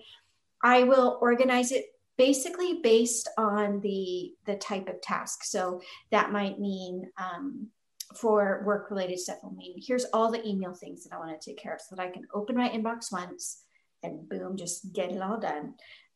i 0.63 0.84
will 0.84 1.17
organize 1.21 1.71
it 1.71 1.86
basically 2.17 2.80
based 2.84 3.30
on 3.38 3.80
the 3.82 4.34
the 4.45 4.56
type 4.56 4.89
of 4.89 5.02
task. 5.02 5.43
So 5.43 5.82
that 6.12 6.32
might 6.32 6.60
mean 6.60 7.10
um, 7.17 7.69
for 8.15 8.63
work 8.65 8.89
related 8.89 9.19
stuff 9.19 9.38
will 9.43 9.52
mean 9.52 9.75
here's 9.78 10.06
all 10.13 10.32
the 10.32 10.45
email 10.47 10.73
things 10.73 11.04
that 11.04 11.15
i 11.15 11.19
want 11.19 11.39
to 11.39 11.49
take 11.49 11.60
care 11.60 11.75
of 11.75 11.82
so 11.82 11.95
that 11.95 12.02
i 12.02 12.10
can 12.10 12.23
open 12.34 12.58
my 12.58 12.67
inbox 12.69 13.12
once 13.12 13.63
and 14.02 14.28
boom 14.28 14.58
just 14.58 14.91
get 14.93 15.12
it 15.12 15.21
all 15.21 15.39
done 15.39 15.73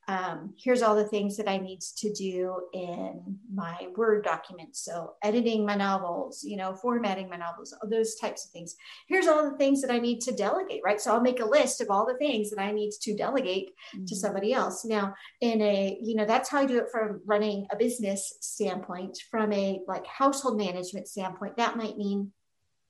um, 0.07 0.53
here's 0.57 0.81
all 0.81 0.95
the 0.95 1.07
things 1.07 1.37
that 1.37 1.49
I 1.49 1.57
need 1.57 1.79
to 1.97 2.11
do 2.11 2.61
in 2.73 3.37
my 3.53 3.87
Word 3.95 4.25
documents. 4.25 4.83
So 4.83 5.13
editing 5.23 5.65
my 5.65 5.75
novels, 5.75 6.43
you 6.43 6.57
know, 6.57 6.73
formatting 6.73 7.29
my 7.29 7.37
novels, 7.37 7.73
all 7.73 7.89
those 7.89 8.15
types 8.15 8.45
of 8.45 8.51
things. 8.51 8.75
Here's 9.07 9.27
all 9.27 9.49
the 9.49 9.57
things 9.57 9.81
that 9.81 9.91
I 9.91 9.99
need 9.99 10.19
to 10.21 10.33
delegate, 10.33 10.81
right? 10.83 10.99
So 10.99 11.13
I'll 11.13 11.21
make 11.21 11.39
a 11.39 11.45
list 11.45 11.79
of 11.79 11.89
all 11.89 12.05
the 12.05 12.17
things 12.17 12.49
that 12.49 12.59
I 12.59 12.71
need 12.71 12.91
to 13.01 13.15
delegate 13.15 13.69
mm-hmm. 13.95 14.05
to 14.05 14.15
somebody 14.15 14.51
else. 14.51 14.83
Now, 14.83 15.13
in 15.39 15.61
a, 15.61 15.97
you 16.01 16.15
know, 16.15 16.25
that's 16.25 16.49
how 16.49 16.59
I 16.59 16.65
do 16.65 16.79
it 16.79 16.91
from 16.91 17.21
running 17.25 17.67
a 17.71 17.77
business 17.77 18.33
standpoint, 18.41 19.17
from 19.31 19.53
a 19.53 19.79
like 19.87 20.05
household 20.05 20.57
management 20.57 21.07
standpoint, 21.07 21.55
that 21.57 21.77
might 21.77 21.97
mean 21.97 22.31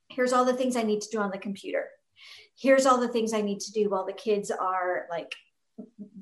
here's 0.10 0.34
all 0.34 0.46
the 0.46 0.54
things 0.54 0.76
I 0.76 0.84
need 0.84 1.02
to 1.02 1.10
do 1.12 1.20
on 1.20 1.30
the 1.30 1.38
computer. 1.38 1.90
Here's 2.58 2.86
all 2.86 3.00
the 3.00 3.08
things 3.08 3.34
I 3.34 3.42
need 3.42 3.60
to 3.62 3.72
do 3.72 3.90
while 3.90 4.06
the 4.06 4.14
kids 4.14 4.50
are 4.50 5.06
like 5.10 5.32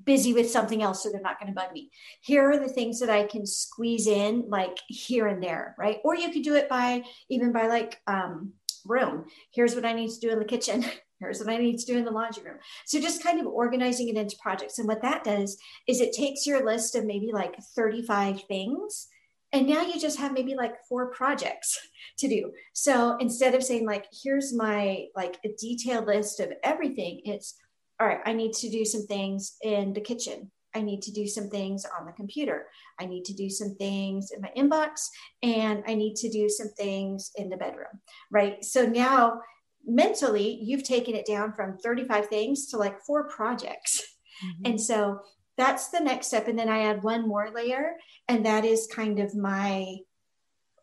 busy 0.05 0.33
with 0.33 0.49
something 0.49 0.81
else, 0.81 1.03
so 1.03 1.09
they're 1.09 1.21
not 1.21 1.39
going 1.39 1.51
to 1.51 1.59
bug 1.59 1.71
me. 1.73 1.89
Here 2.21 2.49
are 2.49 2.57
the 2.57 2.69
things 2.69 2.99
that 2.99 3.09
I 3.09 3.23
can 3.23 3.45
squeeze 3.45 4.07
in, 4.07 4.45
like 4.47 4.77
here 4.87 5.27
and 5.27 5.41
there, 5.41 5.75
right? 5.77 5.99
Or 6.03 6.15
you 6.15 6.31
could 6.31 6.43
do 6.43 6.55
it 6.55 6.69
by 6.69 7.03
even 7.29 7.51
by 7.51 7.67
like 7.67 7.99
um, 8.07 8.53
room. 8.85 9.25
Here's 9.53 9.75
what 9.75 9.85
I 9.85 9.93
need 9.93 10.11
to 10.11 10.19
do 10.19 10.31
in 10.31 10.39
the 10.39 10.45
kitchen. 10.45 10.85
Here's 11.19 11.39
what 11.39 11.49
I 11.49 11.57
need 11.57 11.77
to 11.77 11.85
do 11.85 11.99
in 11.99 12.05
the 12.05 12.09
laundry 12.09 12.43
room. 12.43 12.57
So 12.87 12.99
just 12.99 13.21
kind 13.21 13.39
of 13.39 13.45
organizing 13.45 14.09
it 14.09 14.17
into 14.17 14.35
projects. 14.41 14.79
And 14.79 14.87
what 14.87 15.03
that 15.03 15.23
does 15.23 15.55
is 15.87 16.01
it 16.01 16.13
takes 16.13 16.47
your 16.47 16.65
list 16.65 16.95
of 16.95 17.05
maybe 17.05 17.29
like 17.31 17.55
35 17.75 18.43
things 18.45 19.07
and 19.53 19.67
now 19.67 19.81
you 19.81 19.99
just 19.99 20.19
have 20.19 20.33
maybe 20.33 20.55
like 20.55 20.83
four 20.87 21.11
projects 21.11 21.77
to 22.17 22.27
do 22.27 22.51
so 22.73 23.17
instead 23.19 23.55
of 23.55 23.63
saying 23.63 23.85
like 23.85 24.05
here's 24.23 24.53
my 24.53 25.05
like 25.15 25.37
a 25.45 25.49
detailed 25.59 26.07
list 26.07 26.39
of 26.39 26.51
everything 26.63 27.21
it's 27.25 27.55
all 28.01 28.07
right, 28.07 28.21
I 28.25 28.33
need 28.33 28.53
to 28.53 28.69
do 28.69 28.83
some 28.83 29.05
things 29.05 29.57
in 29.61 29.93
the 29.93 30.01
kitchen. 30.01 30.49
I 30.73 30.81
need 30.81 31.03
to 31.03 31.11
do 31.11 31.27
some 31.27 31.49
things 31.49 31.85
on 31.99 32.07
the 32.07 32.13
computer. 32.13 32.65
I 32.99 33.05
need 33.05 33.25
to 33.25 33.33
do 33.33 33.47
some 33.47 33.75
things 33.75 34.31
in 34.31 34.41
my 34.41 34.49
inbox 34.57 35.07
and 35.43 35.83
I 35.85 35.93
need 35.93 36.15
to 36.15 36.29
do 36.29 36.49
some 36.49 36.69
things 36.69 37.31
in 37.35 37.49
the 37.49 37.57
bedroom, 37.57 38.01
right? 38.31 38.65
So 38.65 38.87
now 38.87 39.41
mentally, 39.85 40.59
you've 40.63 40.83
taken 40.83 41.13
it 41.13 41.27
down 41.27 41.53
from 41.53 41.77
35 41.77 42.27
things 42.27 42.67
to 42.67 42.77
like 42.77 42.99
four 43.01 43.27
projects. 43.27 44.01
Mm-hmm. 44.43 44.71
And 44.71 44.81
so 44.81 45.19
that's 45.55 45.89
the 45.89 45.99
next 45.99 46.27
step. 46.27 46.47
And 46.47 46.57
then 46.57 46.69
I 46.69 46.85
add 46.85 47.03
one 47.03 47.27
more 47.27 47.51
layer, 47.53 47.97
and 48.27 48.45
that 48.47 48.65
is 48.65 48.87
kind 48.91 49.19
of 49.19 49.35
my 49.35 49.97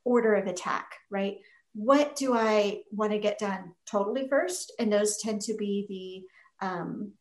order 0.05 0.35
of 0.35 0.47
attack, 0.47 0.93
right? 1.11 1.39
What 1.75 2.15
do 2.15 2.37
I 2.37 2.83
want 2.93 3.11
to 3.11 3.19
get 3.19 3.39
done 3.41 3.73
totally 3.91 4.29
first? 4.29 4.73
And 4.79 4.93
those 4.93 5.19
tend 5.19 5.41
to 5.43 5.55
be 5.57 5.87
the 5.89 6.38
um, 6.61 7.13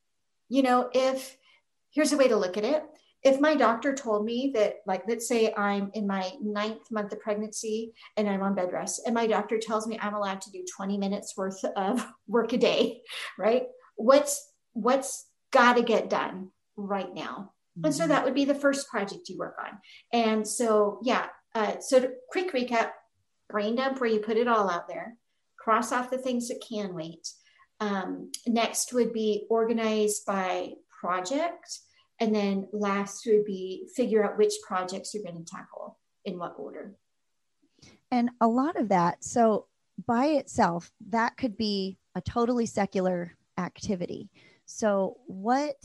you 0.50 0.64
know, 0.64 0.90
if 0.94 1.38
here's 1.98 2.14
a 2.14 2.18
way 2.18 2.28
to 2.28 2.38
look 2.38 2.58
at 2.58 2.64
it. 2.64 2.84
If 3.24 3.42
my 3.42 3.56
doctor 3.56 3.96
told 3.96 4.24
me 4.24 4.52
that, 4.54 4.76
like, 4.86 5.04
let's 5.08 5.28
say 5.28 5.52
I'm 5.58 5.90
in 5.96 6.06
my 6.06 6.32
ninth 6.40 6.92
month 6.92 7.12
of 7.12 7.20
pregnancy 7.20 7.94
and 8.16 8.30
I'm 8.30 8.44
on 8.44 8.54
bed 8.54 8.72
rest, 8.72 9.02
and 9.06 9.16
my 9.16 9.26
doctor 9.26 9.58
tells 9.58 9.88
me 9.88 9.98
I'm 10.00 10.14
allowed 10.14 10.42
to 10.42 10.52
do 10.52 10.64
20 10.78 11.00
minutes 11.00 11.36
worth 11.36 11.64
of 11.76 12.06
work 12.28 12.54
a 12.54 12.58
day, 12.58 13.02
right? 13.38 13.64
What's 13.96 14.48
what's 14.74 15.26
got 15.52 15.74
to 15.78 15.82
get 15.82 16.10
done 16.10 16.52
right 16.76 17.12
now? 17.12 17.54
Mm-hmm. 17.78 17.86
And 17.86 17.96
so 17.96 18.04
mm-hmm. 18.04 18.12
that 18.12 18.24
would 18.24 18.36
be 18.36 18.46
the 18.46 18.54
first 18.54 18.88
project 18.90 19.28
you 19.28 19.40
work 19.40 19.58
on. 19.60 19.80
And 20.14 20.48
so, 20.48 21.00
yeah. 21.02 21.28
Uh, 21.56 21.80
so, 21.80 22.00
to, 22.00 22.12
quick 22.30 22.54
recap: 22.54 22.92
brain 23.50 23.76
dump, 23.76 24.00
where 24.00 24.10
you 24.10 24.20
put 24.20 24.38
it 24.38 24.48
all 24.48 24.70
out 24.70 24.88
there, 24.88 25.18
cross 25.58 25.92
off 25.92 26.12
the 26.12 26.20
things 26.20 26.50
that 26.50 26.64
can 26.70 26.94
wait, 26.94 27.28
um, 27.80 28.32
next 28.46 28.94
would 28.94 29.14
be 29.14 29.46
organized 29.50 30.26
by 30.26 30.74
project. 30.90 31.80
And 32.20 32.34
then 32.34 32.68
last 32.72 33.26
would 33.28 33.46
be 33.46 33.88
figure 33.96 34.26
out 34.26 34.38
which 34.38 34.54
projects 34.66 35.14
you're 35.14 35.24
going 35.24 35.44
to 35.44 35.52
tackle 35.52 36.00
in 36.26 36.40
what 36.40 36.56
order. 36.58 36.96
And 38.10 38.32
a 38.42 38.48
lot 38.48 38.76
of 38.80 38.90
that, 38.90 39.24
so 39.24 39.68
by 40.06 40.28
itself, 40.28 40.92
that 41.10 41.38
could 41.38 41.58
be 41.58 41.98
a 42.16 42.22
totally 42.22 42.66
secular 42.66 43.36
activity. 43.58 44.30
So 44.66 45.18
what 45.28 45.76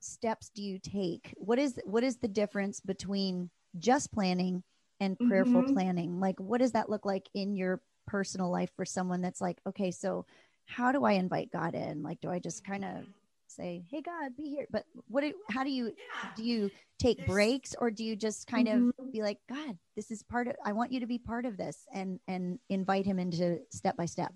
steps 0.00 0.50
do 0.54 0.62
you 0.62 0.78
take? 0.78 1.34
What 1.36 1.58
is 1.58 1.78
what 1.84 2.04
is 2.04 2.16
the 2.16 2.28
difference 2.28 2.80
between 2.80 3.50
just 3.78 4.12
planning 4.12 4.62
and 5.00 5.18
prayerful 5.18 5.62
mm-hmm. 5.62 5.74
planning? 5.74 6.20
Like 6.20 6.40
what 6.40 6.60
does 6.60 6.72
that 6.72 6.90
look 6.90 7.04
like 7.04 7.28
in 7.34 7.56
your 7.56 7.80
personal 8.06 8.50
life 8.50 8.70
for 8.74 8.84
someone 8.84 9.20
that's 9.20 9.40
like, 9.40 9.58
okay, 9.66 9.90
so 9.90 10.26
how 10.68 10.92
do 10.92 11.04
I 11.04 11.12
invite 11.12 11.50
God 11.50 11.74
in? 11.74 12.02
Like, 12.02 12.20
do 12.20 12.30
I 12.30 12.38
just 12.38 12.64
kind 12.64 12.84
of 12.84 13.04
say, 13.48 13.84
"Hey, 13.90 14.02
God, 14.02 14.36
be 14.36 14.48
here"? 14.50 14.66
But 14.70 14.84
what? 15.08 15.22
Do, 15.22 15.32
how 15.50 15.64
do 15.64 15.70
you 15.70 15.92
do? 16.36 16.44
You 16.44 16.70
take 16.98 17.26
breaks, 17.26 17.74
or 17.80 17.90
do 17.90 18.04
you 18.04 18.14
just 18.14 18.46
kind 18.46 18.68
mm-hmm. 18.68 18.90
of 18.98 19.12
be 19.12 19.22
like, 19.22 19.38
"God, 19.48 19.76
this 19.96 20.10
is 20.10 20.22
part 20.22 20.46
of. 20.46 20.54
I 20.64 20.72
want 20.72 20.92
you 20.92 21.00
to 21.00 21.06
be 21.06 21.18
part 21.18 21.46
of 21.46 21.56
this," 21.56 21.86
and 21.92 22.20
and 22.28 22.58
invite 22.68 23.06
Him 23.06 23.18
into 23.18 23.60
step 23.70 23.96
by 23.96 24.06
step. 24.06 24.32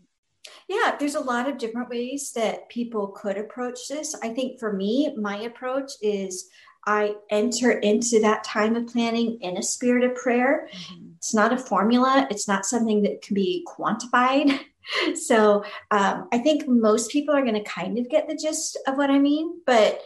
Yeah, 0.69 0.97
there's 0.99 1.15
a 1.15 1.21
lot 1.21 1.49
of 1.49 1.59
different 1.59 1.89
ways 1.89 2.33
that 2.33 2.69
people 2.69 3.09
could 3.09 3.37
approach 3.37 3.89
this. 3.89 4.17
I 4.23 4.31
think 4.31 4.59
for 4.59 4.73
me, 4.73 5.15
my 5.17 5.43
approach 5.43 5.93
is 6.01 6.49
I 6.85 7.15
enter 7.31 7.71
into 7.71 8.21
that 8.23 8.43
time 8.43 8.75
of 8.75 8.89
planning 8.89 9.39
in 9.41 9.57
a 9.57 9.63
spirit 9.63 10.03
of 10.03 10.17
prayer. 10.17 10.69
Mm-hmm. 10.73 11.11
It's 11.19 11.35
not 11.35 11.53
a 11.53 11.59
formula, 11.59 12.27
it's 12.31 12.49
not 12.49 12.67
something 12.67 13.03
that 13.03 13.23
can 13.23 13.35
be 13.35 13.67
quantified. 13.69 14.59
So 15.15 15.65
um, 15.91 16.29
I 16.33 16.39
think 16.39 16.69
most 16.69 17.11
people 17.11 17.35
are 17.35 17.43
going 17.43 17.55
to 17.55 17.71
kind 17.71 17.99
of 17.99 18.09
get 18.09 18.29
the 18.29 18.37
gist 18.37 18.79
of 18.87 18.97
what 18.97 19.11
I 19.11 19.19
mean, 19.19 19.61
but 19.67 20.01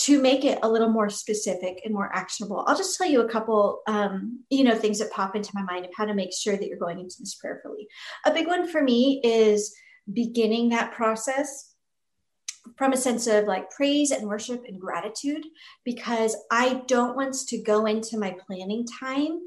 to 0.00 0.20
make 0.20 0.44
it 0.44 0.58
a 0.62 0.68
little 0.68 0.88
more 0.88 1.10
specific 1.10 1.82
and 1.84 1.92
more 1.92 2.10
actionable, 2.14 2.64
I'll 2.66 2.76
just 2.76 2.96
tell 2.96 3.08
you 3.08 3.20
a 3.20 3.28
couple, 3.28 3.80
um, 3.86 4.40
you 4.48 4.64
know, 4.64 4.74
things 4.74 4.98
that 4.98 5.10
pop 5.10 5.36
into 5.36 5.50
my 5.54 5.62
mind 5.62 5.84
of 5.84 5.90
how 5.94 6.06
to 6.06 6.14
make 6.14 6.32
sure 6.32 6.56
that 6.56 6.66
you're 6.66 6.78
going 6.78 7.00
into 7.00 7.16
this 7.18 7.34
prayerfully. 7.34 7.88
A 8.24 8.32
big 8.32 8.46
one 8.46 8.66
for 8.66 8.82
me 8.82 9.20
is 9.22 9.74
beginning 10.10 10.70
that 10.70 10.92
process 10.92 11.74
from 12.76 12.92
a 12.92 12.96
sense 12.96 13.26
of 13.26 13.44
like 13.44 13.70
praise 13.70 14.10
and 14.10 14.26
worship 14.26 14.64
and 14.66 14.80
gratitude 14.80 15.44
because 15.84 16.36
I 16.50 16.82
don't 16.86 17.16
want 17.16 17.34
to 17.48 17.62
go 17.62 17.86
into 17.86 18.18
my 18.18 18.36
planning 18.46 18.86
time 18.86 19.40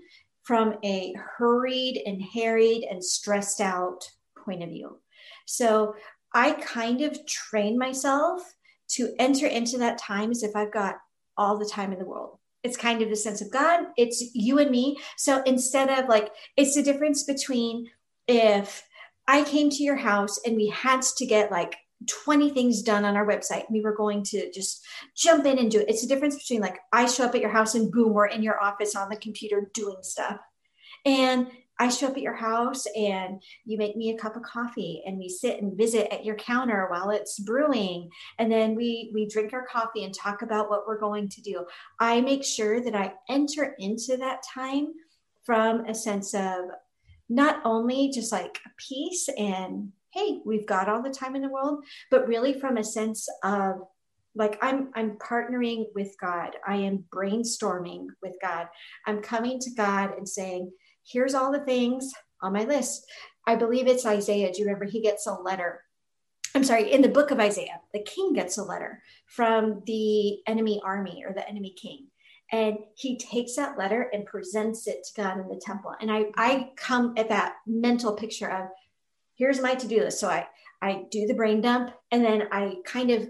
from 0.43 0.75
a 0.83 1.13
hurried 1.37 2.01
and 2.05 2.21
harried 2.21 2.85
and 2.89 3.03
stressed 3.03 3.61
out 3.61 4.07
point 4.43 4.63
of 4.63 4.69
view. 4.69 4.99
So 5.45 5.95
I 6.34 6.51
kind 6.53 7.01
of 7.01 7.25
train 7.25 7.77
myself 7.77 8.41
to 8.89 9.13
enter 9.19 9.47
into 9.47 9.77
that 9.79 9.97
time 9.97 10.32
as 10.32 10.43
if 10.43 10.56
I've 10.56 10.73
got 10.73 10.97
all 11.38 11.58
the 11.58 11.69
time 11.69 11.91
in 11.93 11.99
the 11.99 12.06
world. 12.06 12.38
It's 12.63 12.77
kind 12.77 13.01
of 13.01 13.10
the 13.10 13.15
sense 13.15 13.41
of 13.41 13.51
God, 13.51 13.88
it's 13.97 14.34
you 14.34 14.60
and 14.60 14.71
me. 14.71 14.97
So 15.17 15.43
instead 15.43 15.89
of 15.89 16.08
like, 16.08 16.32
it's 16.56 16.75
the 16.75 16.84
difference 16.84 17.23
between 17.23 17.89
if 18.27 18.84
I 19.27 19.43
came 19.43 19.69
to 19.69 19.84
your 19.84 19.95
house 19.95 20.39
and 20.45 20.56
we 20.56 20.69
had 20.69 21.01
to 21.01 21.25
get 21.25 21.51
like 21.51 21.75
20 22.08 22.49
things 22.51 22.82
done 22.82 23.06
on 23.06 23.15
our 23.15 23.25
website. 23.25 23.69
We 23.69 23.82
were 23.82 23.95
going 23.95 24.23
to 24.23 24.51
just 24.51 24.86
jump 25.15 25.45
in 25.45 25.60
and 25.60 25.71
do 25.71 25.79
it. 25.79 25.89
It's 25.89 26.01
the 26.01 26.08
difference 26.08 26.36
between 26.36 26.62
like 26.62 26.79
I 26.91 27.06
show 27.06 27.25
up 27.25 27.36
at 27.36 27.41
your 27.41 27.49
house 27.49 27.75
and 27.75 27.91
boom, 27.91 28.13
we're 28.13 28.27
in 28.27 28.43
your 28.43 28.62
office 28.62 28.95
on 28.95 29.10
the 29.10 29.15
computer 29.15 29.69
doing 29.73 29.97
stuff. 30.01 30.38
And 31.06 31.47
I 31.83 31.89
show 31.89 32.07
up 32.07 32.15
at 32.15 32.23
your 32.23 32.33
house 32.33 32.85
and 32.95 33.43
you 33.65 33.77
make 33.77 33.97
me 33.97 34.11
a 34.11 34.17
cup 34.17 34.37
of 34.37 34.43
coffee 34.43 35.03
and 35.05 35.17
we 35.17 35.27
sit 35.27 35.61
and 35.61 35.77
visit 35.77 36.13
at 36.13 36.23
your 36.23 36.37
counter 36.37 36.87
while 36.89 37.09
it's 37.09 37.37
brewing. 37.39 38.09
And 38.39 38.49
then 38.49 38.73
we 38.73 39.11
we 39.13 39.27
drink 39.27 39.51
our 39.51 39.65
coffee 39.65 40.05
and 40.05 40.13
talk 40.13 40.43
about 40.43 40.69
what 40.69 40.87
we're 40.87 40.97
going 40.97 41.27
to 41.27 41.41
do. 41.41 41.65
I 41.99 42.21
make 42.21 42.45
sure 42.45 42.79
that 42.79 42.95
I 42.95 43.15
enter 43.29 43.75
into 43.79 44.15
that 44.15 44.43
time 44.53 44.93
from 45.43 45.83
a 45.85 45.93
sense 45.93 46.33
of 46.33 46.69
not 47.27 47.61
only 47.65 48.11
just 48.11 48.31
like 48.31 48.59
peace 48.77 49.27
and 49.37 49.91
hey, 50.13 50.39
we've 50.45 50.65
got 50.65 50.87
all 50.87 51.01
the 51.01 51.09
time 51.09 51.35
in 51.35 51.41
the 51.41 51.49
world, 51.49 51.83
but 52.09 52.29
really 52.29 52.53
from 52.53 52.77
a 52.77 52.83
sense 52.83 53.27
of 53.43 53.81
like 54.35 54.57
i'm 54.61 54.89
i'm 54.95 55.17
partnering 55.17 55.85
with 55.93 56.15
god. 56.21 56.55
I 56.65 56.77
am 56.77 57.03
brainstorming 57.13 58.07
with 58.21 58.37
god. 58.41 58.67
I'm 59.05 59.21
coming 59.21 59.59
to 59.59 59.71
god 59.71 60.17
and 60.17 60.27
saying 60.27 60.71
here's 61.05 61.33
all 61.33 61.51
the 61.51 61.59
things 61.59 62.11
on 62.41 62.53
my 62.53 62.63
list. 62.63 63.05
I 63.45 63.55
believe 63.55 63.87
it's 63.87 64.05
isaiah. 64.05 64.51
Do 64.51 64.59
you 64.59 64.65
remember? 64.65 64.85
He 64.85 65.01
gets 65.01 65.27
a 65.27 65.33
letter. 65.33 65.81
I'm 66.55 66.63
sorry 66.63 66.91
in 66.91 67.01
the 67.01 67.09
book 67.09 67.31
of 67.31 67.39
isaiah 67.39 67.81
the 67.93 68.03
king 68.03 68.33
gets 68.33 68.59
a 68.59 68.63
letter 68.63 69.01
from 69.25 69.81
the 69.87 70.37
enemy 70.45 70.79
army 70.85 71.23
or 71.27 71.33
the 71.33 71.47
enemy 71.47 71.73
king. 71.79 72.07
And 72.51 72.77
he 72.95 73.17
takes 73.17 73.55
that 73.55 73.77
letter 73.77 74.09
and 74.13 74.25
presents 74.25 74.87
it 74.87 75.03
to 75.03 75.21
god 75.21 75.39
in 75.39 75.47
the 75.47 75.61
temple. 75.63 75.95
And 75.99 76.11
i 76.11 76.25
i 76.37 76.71
come 76.75 77.15
at 77.17 77.29
that 77.29 77.55
mental 77.65 78.13
picture 78.13 78.49
of 78.49 78.67
here's 79.35 79.61
my 79.61 79.73
to-do 79.73 80.01
list. 80.01 80.19
So 80.19 80.29
i 80.29 80.47
i 80.83 81.03
do 81.11 81.25
the 81.25 81.33
brain 81.33 81.61
dump 81.61 81.91
and 82.11 82.23
then 82.23 82.43
i 82.51 82.75
kind 82.85 83.09
of 83.09 83.29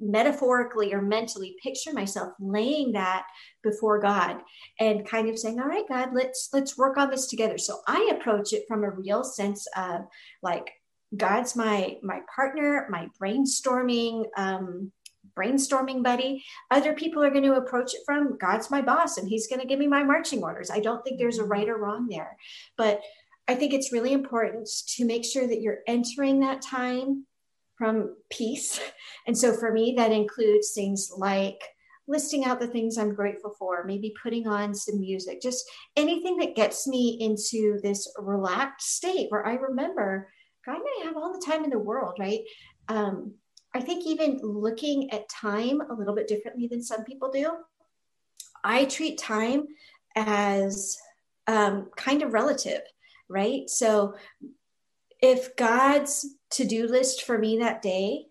metaphorically 0.00 0.92
or 0.92 1.00
mentally 1.00 1.54
picture 1.62 1.92
myself 1.92 2.32
laying 2.40 2.92
that 2.92 3.24
before 3.62 4.00
god 4.00 4.38
and 4.78 5.06
kind 5.06 5.28
of 5.28 5.38
saying 5.38 5.60
all 5.60 5.68
right 5.68 5.88
god 5.88 6.10
let's 6.12 6.48
let's 6.52 6.76
work 6.76 6.96
on 6.96 7.10
this 7.10 7.26
together 7.26 7.58
so 7.58 7.80
i 7.86 8.10
approach 8.12 8.52
it 8.52 8.64
from 8.66 8.84
a 8.84 8.90
real 8.90 9.22
sense 9.22 9.66
of 9.76 10.02
like 10.42 10.70
god's 11.16 11.56
my 11.56 11.96
my 12.02 12.20
partner 12.34 12.86
my 12.90 13.08
brainstorming 13.20 14.24
um 14.36 14.92
brainstorming 15.36 16.02
buddy. 16.02 16.44
Other 16.70 16.94
people 16.94 17.22
are 17.22 17.30
going 17.30 17.44
to 17.44 17.54
approach 17.54 17.94
it 17.94 18.02
from 18.04 18.36
God's 18.38 18.70
my 18.70 18.82
boss 18.82 19.16
and 19.16 19.28
he's 19.28 19.46
going 19.46 19.60
to 19.60 19.66
give 19.66 19.78
me 19.78 19.86
my 19.86 20.02
marching 20.02 20.42
orders. 20.42 20.70
I 20.70 20.80
don't 20.80 21.02
think 21.02 21.18
there's 21.18 21.38
a 21.38 21.44
right 21.44 21.68
or 21.68 21.78
wrong 21.78 22.08
there. 22.08 22.36
But 22.76 23.00
I 23.50 23.56
think 23.56 23.74
it's 23.74 23.90
really 23.90 24.12
important 24.12 24.68
to 24.94 25.04
make 25.04 25.24
sure 25.24 25.44
that 25.44 25.60
you're 25.60 25.80
entering 25.88 26.38
that 26.38 26.62
time 26.62 27.26
from 27.76 28.16
peace. 28.30 28.80
And 29.26 29.36
so 29.36 29.52
for 29.52 29.70
me, 29.70 29.94
that 29.96 30.12
includes 30.12 30.72
things 30.72 31.12
like 31.16 31.60
listing 32.08 32.44
out 32.44 32.58
the 32.58 32.66
things 32.66 32.96
I'm 32.96 33.14
grateful 33.14 33.54
for, 33.58 33.84
maybe 33.84 34.14
putting 34.20 34.48
on 34.48 34.74
some 34.74 34.98
music, 34.98 35.42
just 35.42 35.62
anything 35.94 36.38
that 36.38 36.56
gets 36.56 36.88
me 36.88 37.18
into 37.20 37.78
this 37.82 38.10
relaxed 38.18 38.96
state 38.96 39.26
where 39.28 39.46
I 39.46 39.54
remember 39.54 40.32
God 40.64 40.78
may 40.78 41.04
have 41.04 41.16
all 41.16 41.32
the 41.32 41.44
time 41.44 41.64
in 41.64 41.70
the 41.70 41.78
world, 41.78 42.16
right? 42.18 42.40
Um, 42.88 43.34
I 43.74 43.80
think 43.80 44.06
even 44.06 44.40
looking 44.42 45.10
at 45.12 45.28
time 45.28 45.80
a 45.82 45.94
little 45.94 46.14
bit 46.14 46.28
differently 46.28 46.66
than 46.66 46.82
some 46.82 47.04
people 47.04 47.30
do, 47.30 47.50
I 48.64 48.86
treat 48.86 49.18
time 49.18 49.66
as 50.16 50.96
um, 51.46 51.90
kind 51.96 52.22
of 52.22 52.32
relative 52.32 52.80
right? 53.30 53.70
So 53.70 54.14
if 55.22 55.56
God's 55.56 56.26
to 56.52 56.64
do 56.64 56.86
list 56.86 57.22
for 57.22 57.38
me 57.38 57.58
that 57.58 57.80
day 57.80 58.26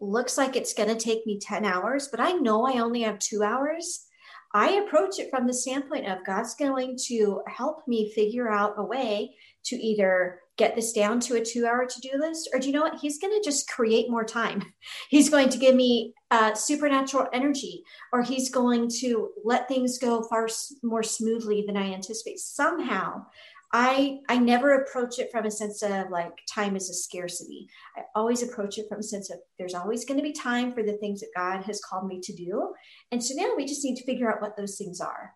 looks 0.00 0.38
like 0.38 0.56
it's 0.56 0.74
going 0.74 0.88
to 0.88 0.96
take 0.96 1.26
me 1.26 1.38
10 1.38 1.64
hours, 1.64 2.08
but 2.08 2.20
I 2.20 2.32
know 2.32 2.66
I 2.66 2.80
only 2.80 3.02
have 3.02 3.18
two 3.18 3.42
hours, 3.42 4.06
I 4.54 4.70
approach 4.74 5.18
it 5.18 5.30
from 5.30 5.46
the 5.46 5.52
standpoint 5.52 6.08
of 6.08 6.24
God's 6.24 6.54
going 6.54 6.96
to 7.08 7.42
help 7.46 7.86
me 7.86 8.12
figure 8.12 8.50
out 8.50 8.74
a 8.78 8.84
way 8.84 9.34
to 9.64 9.76
either 9.76 10.40
get 10.56 10.74
this 10.74 10.92
down 10.92 11.20
to 11.20 11.36
a 11.36 11.44
two 11.44 11.66
hour 11.66 11.86
to 11.86 12.00
do 12.00 12.10
list, 12.18 12.48
or 12.52 12.58
do 12.58 12.66
you 12.66 12.72
know 12.72 12.82
what? 12.82 12.98
He's 13.00 13.18
going 13.18 13.32
to 13.32 13.44
just 13.44 13.68
create 13.68 14.10
more 14.10 14.24
time. 14.24 14.64
He's 15.10 15.28
going 15.28 15.50
to 15.50 15.58
give 15.58 15.74
me 15.74 16.14
uh, 16.30 16.54
supernatural 16.54 17.28
energy, 17.32 17.84
or 18.12 18.22
he's 18.22 18.50
going 18.50 18.90
to 19.00 19.30
let 19.44 19.66
things 19.66 19.98
go 19.98 20.22
far 20.24 20.48
more 20.82 21.02
smoothly 21.02 21.64
than 21.66 21.76
I 21.76 21.92
anticipate. 21.94 22.38
Somehow, 22.38 23.24
I 23.72 24.20
I 24.28 24.38
never 24.38 24.76
approach 24.76 25.18
it 25.18 25.30
from 25.30 25.44
a 25.44 25.50
sense 25.50 25.82
of 25.82 26.10
like 26.10 26.32
time 26.52 26.74
is 26.74 26.88
a 26.88 26.94
scarcity. 26.94 27.68
I 27.96 28.02
always 28.14 28.42
approach 28.42 28.78
it 28.78 28.86
from 28.88 29.00
a 29.00 29.02
sense 29.02 29.30
of 29.30 29.38
there's 29.58 29.74
always 29.74 30.04
going 30.06 30.18
to 30.18 30.22
be 30.22 30.32
time 30.32 30.72
for 30.72 30.82
the 30.82 30.96
things 30.96 31.20
that 31.20 31.36
God 31.36 31.64
has 31.64 31.80
called 31.80 32.06
me 32.06 32.20
to 32.22 32.32
do. 32.32 32.72
And 33.12 33.22
so 33.22 33.34
now 33.34 33.54
we 33.56 33.66
just 33.66 33.84
need 33.84 33.96
to 33.96 34.04
figure 34.04 34.32
out 34.32 34.40
what 34.40 34.56
those 34.56 34.78
things 34.78 35.00
are. 35.00 35.34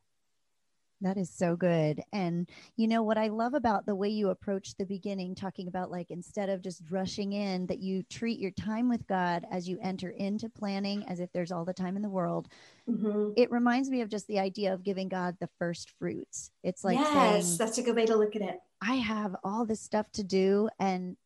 That 1.02 1.16
is 1.16 1.30
so 1.30 1.56
good. 1.56 2.00
And 2.12 2.48
you 2.76 2.86
know 2.86 3.02
what 3.02 3.18
I 3.18 3.26
love 3.26 3.54
about 3.54 3.86
the 3.86 3.94
way 3.94 4.08
you 4.08 4.30
approach 4.30 4.76
the 4.76 4.86
beginning, 4.86 5.34
talking 5.34 5.66
about 5.66 5.90
like 5.90 6.10
instead 6.10 6.48
of 6.48 6.62
just 6.62 6.82
rushing 6.90 7.32
in, 7.32 7.66
that 7.66 7.80
you 7.80 8.04
treat 8.04 8.38
your 8.38 8.52
time 8.52 8.88
with 8.88 9.06
God 9.08 9.44
as 9.50 9.68
you 9.68 9.78
enter 9.82 10.10
into 10.10 10.48
planning 10.48 11.04
as 11.08 11.18
if 11.18 11.32
there's 11.32 11.50
all 11.50 11.64
the 11.64 11.72
time 11.72 11.96
in 11.96 12.02
the 12.02 12.08
world. 12.08 12.48
Mm-hmm. 12.88 13.32
It 13.36 13.50
reminds 13.50 13.90
me 13.90 14.00
of 14.00 14.10
just 14.10 14.28
the 14.28 14.38
idea 14.38 14.72
of 14.72 14.84
giving 14.84 15.08
God 15.08 15.36
the 15.40 15.48
first 15.58 15.90
fruits. 15.98 16.52
It's 16.62 16.84
like, 16.84 16.98
yes, 16.98 17.46
saying, 17.46 17.58
that's 17.58 17.78
a 17.78 17.82
good 17.82 17.96
way 17.96 18.06
to 18.06 18.16
look 18.16 18.36
at 18.36 18.42
it. 18.42 18.60
I 18.80 18.94
have 18.94 19.34
all 19.42 19.66
this 19.66 19.80
stuff 19.80 20.10
to 20.12 20.22
do, 20.22 20.68
and 20.78 21.16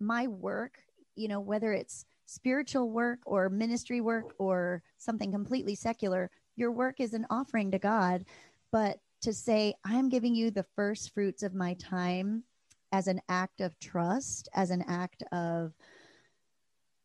my 0.00 0.26
work, 0.26 0.78
you 1.16 1.28
know, 1.28 1.40
whether 1.40 1.72
it's 1.72 2.06
spiritual 2.24 2.90
work 2.90 3.18
or 3.26 3.50
ministry 3.50 4.00
work 4.00 4.34
or 4.38 4.82
something 4.96 5.30
completely 5.30 5.74
secular, 5.74 6.30
your 6.56 6.70
work 6.70 6.98
is 6.98 7.12
an 7.12 7.26
offering 7.30 7.70
to 7.70 7.78
God 7.78 8.24
but 8.72 8.98
to 9.22 9.32
say, 9.32 9.74
I'm 9.84 10.08
giving 10.08 10.34
you 10.34 10.50
the 10.50 10.66
first 10.74 11.14
fruits 11.14 11.42
of 11.42 11.54
my 11.54 11.74
time 11.74 12.42
as 12.90 13.06
an 13.06 13.20
act 13.28 13.60
of 13.60 13.78
trust, 13.78 14.48
as 14.54 14.70
an 14.70 14.84
act 14.88 15.22
of 15.32 15.72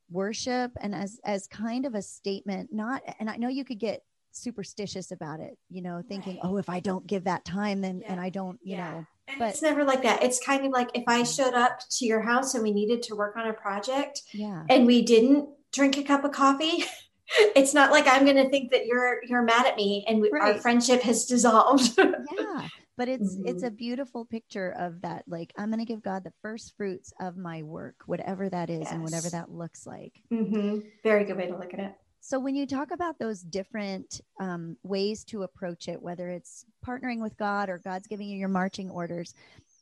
worship, 0.09 0.71
and 0.81 0.95
as 0.95 1.19
as 1.23 1.47
kind 1.47 1.85
of 1.85 1.93
a 1.95 2.01
statement, 2.01 2.69
not 2.73 3.01
and 3.19 3.29
I 3.29 3.37
know 3.37 3.49
you 3.49 3.63
could 3.63 3.79
get 3.79 4.01
superstitious 4.31 5.11
about 5.11 5.39
it, 5.39 5.57
you 5.69 5.81
know, 5.81 6.01
thinking, 6.07 6.35
right. 6.35 6.41
oh, 6.43 6.57
if 6.57 6.69
I 6.69 6.79
don't 6.79 7.05
give 7.07 7.25
that 7.25 7.45
time, 7.45 7.81
then 7.81 8.01
yeah. 8.01 8.11
and 8.11 8.21
I 8.21 8.29
don't, 8.29 8.59
you 8.61 8.77
yeah. 8.77 8.91
know. 8.91 9.05
And 9.27 9.39
but 9.39 9.49
it's 9.49 9.61
never 9.61 9.83
like 9.83 10.03
that. 10.03 10.23
It's 10.23 10.43
kind 10.43 10.65
of 10.65 10.71
like 10.71 10.89
if 10.93 11.03
I 11.07 11.23
showed 11.23 11.53
up 11.53 11.79
to 11.97 12.05
your 12.05 12.21
house 12.21 12.53
and 12.53 12.63
we 12.63 12.71
needed 12.71 13.03
to 13.03 13.15
work 13.15 13.35
on 13.35 13.47
a 13.47 13.53
project, 13.53 14.21
yeah, 14.33 14.63
and 14.69 14.87
we 14.87 15.01
didn't 15.03 15.49
drink 15.73 15.97
a 15.97 16.03
cup 16.03 16.23
of 16.23 16.31
coffee. 16.31 16.85
it's 17.55 17.73
not 17.73 17.91
like 17.91 18.07
I'm 18.07 18.25
going 18.25 18.37
to 18.37 18.49
think 18.49 18.71
that 18.71 18.85
you're 18.85 19.21
you're 19.25 19.41
mad 19.41 19.65
at 19.65 19.75
me 19.75 20.05
and 20.07 20.21
we, 20.21 20.29
right. 20.29 20.55
our 20.55 20.61
friendship 20.61 21.01
has 21.01 21.25
dissolved. 21.25 21.97
yeah, 21.97 22.67
but 22.97 23.07
it's 23.07 23.35
mm-hmm. 23.35 23.47
it's 23.47 23.63
a 23.63 23.71
beautiful 23.71 24.25
picture 24.25 24.73
of 24.77 25.01
that. 25.01 25.23
Like 25.27 25.53
I'm 25.57 25.69
going 25.69 25.79
to 25.79 25.85
give 25.85 26.01
God 26.01 26.23
the 26.23 26.33
first 26.41 26.75
fruits 26.77 27.13
of 27.19 27.37
my 27.37 27.63
work, 27.63 27.95
whatever 28.05 28.49
that 28.49 28.69
is, 28.69 28.81
yes. 28.81 28.91
and 28.91 29.03
whatever 29.03 29.29
that 29.29 29.51
looks 29.51 29.85
like. 29.85 30.21
Mm-hmm. 30.31 30.79
Very 31.03 31.25
good 31.25 31.37
way 31.37 31.47
to 31.47 31.57
look 31.57 31.73
at 31.73 31.79
it. 31.79 31.93
So 32.19 32.39
when 32.39 32.55
you 32.55 32.65
talk 32.65 32.91
about 32.91 33.19
those 33.19 33.41
different 33.41 34.19
um, 34.41 34.75
ways 34.83 35.23
to 35.25 35.43
approach 35.43 35.87
it, 35.87 36.01
whether 36.01 36.29
it's 36.29 36.65
partnering 36.85 37.21
with 37.21 37.37
God 37.37 37.69
or 37.69 37.77
God's 37.77 38.07
giving 38.07 38.27
you 38.27 38.37
your 38.37 38.49
marching 38.49 38.89
orders, 38.89 39.33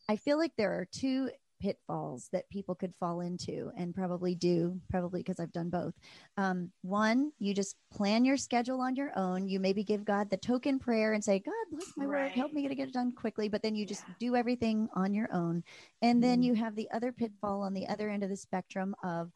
I 0.07 0.17
feel 0.17 0.37
like 0.37 0.51
there 0.55 0.73
are 0.73 0.87
two 0.91 1.31
pitfalls 1.61 2.29
that 2.31 2.49
people 2.49 2.75
could 2.75 2.93
fall 2.99 3.21
into 3.21 3.71
and 3.77 3.95
probably 3.95 4.35
do 4.35 4.79
probably 4.89 5.21
because 5.21 5.39
i've 5.39 5.51
done 5.51 5.69
both 5.69 5.93
um, 6.37 6.71
one 6.81 7.31
you 7.39 7.53
just 7.53 7.75
plan 7.91 8.25
your 8.25 8.37
schedule 8.37 8.81
on 8.81 8.95
your 8.95 9.11
own 9.17 9.47
you 9.47 9.59
maybe 9.59 9.83
give 9.83 10.05
god 10.05 10.29
the 10.29 10.37
token 10.37 10.79
prayer 10.79 11.13
and 11.13 11.23
say 11.23 11.39
god 11.39 11.53
bless 11.71 11.93
my 11.95 12.05
right. 12.05 12.23
work 12.25 12.31
help 12.33 12.53
me 12.53 12.67
to 12.67 12.75
get 12.75 12.87
it 12.87 12.93
done 12.93 13.11
quickly 13.11 13.49
but 13.49 13.61
then 13.61 13.75
you 13.75 13.85
just 13.85 14.03
yeah. 14.07 14.13
do 14.19 14.35
everything 14.35 14.87
on 14.95 15.13
your 15.13 15.29
own 15.33 15.63
and 16.01 16.23
then 16.23 16.39
mm-hmm. 16.39 16.43
you 16.43 16.53
have 16.55 16.75
the 16.75 16.89
other 16.91 17.11
pitfall 17.11 17.61
on 17.61 17.73
the 17.73 17.87
other 17.87 18.09
end 18.09 18.23
of 18.23 18.29
the 18.29 18.37
spectrum 18.37 18.95
of 19.03 19.31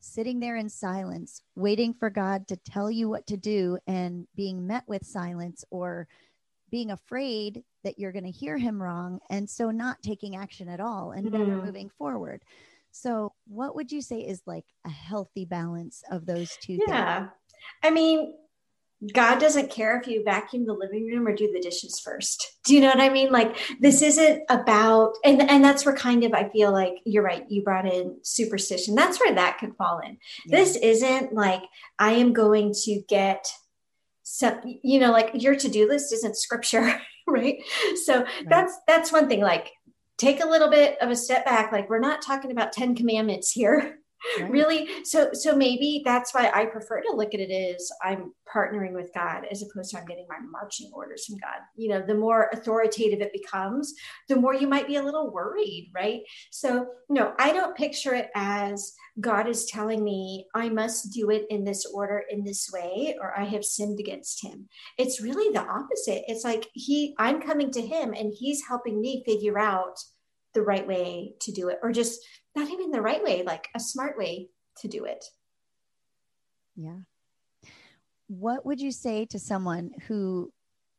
sitting 0.00 0.38
there 0.38 0.56
in 0.56 0.68
silence 0.68 1.40
waiting 1.56 1.94
for 1.94 2.10
god 2.10 2.46
to 2.46 2.56
tell 2.56 2.90
you 2.90 3.08
what 3.08 3.26
to 3.26 3.36
do 3.36 3.78
and 3.86 4.26
being 4.36 4.66
met 4.66 4.84
with 4.86 5.04
silence 5.04 5.64
or 5.70 6.06
being 6.70 6.90
afraid 6.90 7.62
that 7.84 7.98
you're 7.98 8.12
going 8.12 8.24
to 8.24 8.30
hear 8.30 8.58
him 8.58 8.82
wrong 8.82 9.20
and 9.30 9.48
so 9.48 9.70
not 9.70 10.02
taking 10.02 10.36
action 10.36 10.68
at 10.68 10.80
all 10.80 11.12
and 11.12 11.26
mm-hmm. 11.26 11.38
never 11.38 11.62
moving 11.62 11.90
forward 11.98 12.42
so 12.90 13.32
what 13.46 13.74
would 13.74 13.90
you 13.90 14.02
say 14.02 14.20
is 14.20 14.42
like 14.46 14.66
a 14.86 14.90
healthy 14.90 15.44
balance 15.44 16.02
of 16.10 16.26
those 16.26 16.56
two 16.60 16.78
yeah 16.86 17.18
things? 17.18 17.30
i 17.82 17.90
mean 17.90 18.34
God 19.12 19.38
doesn't 19.38 19.70
care 19.70 19.98
if 19.98 20.06
you 20.06 20.22
vacuum 20.24 20.64
the 20.64 20.72
living 20.72 21.06
room 21.06 21.26
or 21.26 21.34
do 21.34 21.50
the 21.52 21.60
dishes 21.60 22.00
first. 22.00 22.52
Do 22.64 22.74
you 22.74 22.80
know 22.80 22.88
what 22.88 23.00
I 23.00 23.10
mean? 23.10 23.30
Like 23.30 23.56
this 23.80 24.00
isn't 24.00 24.42
about 24.48 25.14
and 25.24 25.42
and 25.42 25.62
that's 25.62 25.84
where 25.84 25.94
kind 25.94 26.24
of 26.24 26.32
I 26.32 26.48
feel 26.48 26.72
like 26.72 26.94
you're 27.04 27.22
right. 27.22 27.44
You 27.48 27.62
brought 27.62 27.92
in 27.92 28.18
superstition. 28.22 28.94
That's 28.94 29.20
where 29.20 29.34
that 29.34 29.58
could 29.58 29.76
fall 29.76 29.98
in. 29.98 30.18
Yeah. 30.46 30.58
This 30.58 30.76
isn't 30.76 31.34
like 31.34 31.62
I 31.98 32.12
am 32.12 32.32
going 32.32 32.72
to 32.84 33.02
get 33.08 33.46
so 34.22 34.58
you 34.82 34.98
know 35.00 35.10
like 35.10 35.30
your 35.34 35.54
to-do 35.54 35.86
list 35.86 36.12
isn't 36.12 36.36
scripture 36.36 36.98
right 37.26 37.62
so 38.04 38.22
right. 38.22 38.28
that's 38.48 38.78
that's 38.86 39.12
one 39.12 39.28
thing 39.28 39.40
like 39.40 39.72
take 40.18 40.42
a 40.42 40.48
little 40.48 40.70
bit 40.70 40.96
of 41.00 41.10
a 41.10 41.16
step 41.16 41.44
back 41.44 41.72
like 41.72 41.88
we're 41.88 41.98
not 41.98 42.22
talking 42.22 42.50
about 42.50 42.72
10 42.72 42.94
commandments 42.94 43.50
here 43.50 43.98
right. 44.40 44.50
really? 44.50 45.04
So 45.04 45.32
so 45.32 45.54
maybe 45.54 46.02
that's 46.04 46.34
why 46.34 46.50
i 46.54 46.64
prefer 46.64 47.00
to 47.00 47.12
look 47.12 47.34
at 47.34 47.40
it 47.40 47.50
as 47.50 47.90
i'm 48.02 48.32
partnering 48.52 48.92
with 48.92 49.10
god 49.14 49.44
as 49.50 49.62
opposed 49.62 49.90
to 49.90 49.98
i'm 49.98 50.06
getting 50.06 50.26
my 50.28 50.38
marching 50.50 50.90
orders 50.92 51.26
from 51.26 51.36
god. 51.38 51.60
You 51.76 51.90
know 51.90 52.02
the 52.06 52.14
more 52.14 52.50
authoritative 52.52 53.20
it 53.20 53.32
becomes 53.32 53.94
the 54.28 54.36
more 54.36 54.54
you 54.54 54.66
might 54.66 54.86
be 54.86 54.96
a 54.96 55.02
little 55.02 55.32
worried 55.32 55.90
right? 55.94 56.22
So 56.50 56.86
no 57.08 57.34
i 57.38 57.52
don't 57.52 57.76
picture 57.76 58.14
it 58.14 58.30
as 58.34 58.94
god 59.20 59.48
is 59.48 59.66
telling 59.66 60.02
me 60.02 60.46
i 60.54 60.68
must 60.68 61.12
do 61.12 61.30
it 61.30 61.46
in 61.50 61.64
this 61.64 61.86
order 61.86 62.24
in 62.30 62.44
this 62.44 62.70
way 62.72 63.16
or 63.20 63.38
i 63.38 63.44
have 63.44 63.64
sinned 63.64 64.00
against 64.00 64.44
him. 64.44 64.68
It's 64.98 65.20
really 65.20 65.52
the 65.52 65.62
opposite. 65.62 66.24
It's 66.28 66.44
like 66.44 66.68
he 66.74 67.14
i'm 67.18 67.40
coming 67.40 67.70
to 67.72 67.82
him 67.82 68.14
and 68.14 68.32
he's 68.32 68.62
helping 68.66 69.00
me 69.00 69.22
figure 69.26 69.58
out 69.58 69.98
the 70.54 70.62
right 70.62 70.86
way 70.86 71.34
to 71.40 71.52
do 71.52 71.68
it 71.68 71.78
or 71.82 71.92
just 71.92 72.20
not 72.54 72.70
even 72.70 72.90
the 72.90 73.02
right 73.02 73.22
way, 73.22 73.42
like 73.42 73.68
a 73.74 73.80
smart 73.80 74.16
way 74.16 74.48
to 74.78 74.88
do 74.88 75.04
it. 75.04 75.24
Yeah. 76.76 76.98
What 78.28 78.64
would 78.66 78.80
you 78.80 78.92
say 78.92 79.26
to 79.26 79.38
someone 79.38 79.90
who 80.06 80.52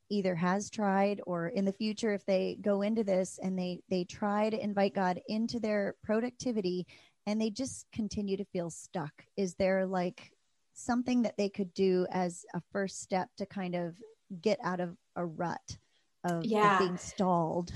either 0.10 0.36
has 0.36 0.70
tried 0.70 1.20
or 1.26 1.48
in 1.48 1.66
the 1.66 1.74
future 1.74 2.14
if 2.14 2.26
they 2.26 2.58
go 2.62 2.82
into 2.84 3.04
this 3.04 3.40
and 3.42 3.58
they 3.58 3.82
they 3.90 4.04
try 4.04 4.50
to 4.50 4.64
invite 4.64 4.94
God 4.94 5.20
into 5.28 5.60
their 5.60 5.96
productivity 6.04 6.86
and 7.26 7.42
they 7.42 7.50
just 7.50 7.88
continue 7.92 8.38
to 8.38 8.46
feel 8.46 8.70
stuck? 8.70 9.12
Is 9.36 9.56
there 9.56 9.86
like 9.86 10.32
something 10.74 11.24
that 11.24 11.38
they 11.38 11.50
could 11.50 11.74
do 11.74 12.06
as 12.12 12.46
a 12.54 12.62
first 12.72 13.02
step 13.02 13.30
to 13.38 13.46
kind 13.46 13.76
of 13.76 13.96
get 14.42 14.60
out 14.64 14.80
of 14.80 14.96
a 15.16 15.26
rut 15.26 15.78
of, 16.24 16.46
yeah. 16.46 16.74
of 16.74 16.80
being 16.80 16.98
stalled? 16.98 17.72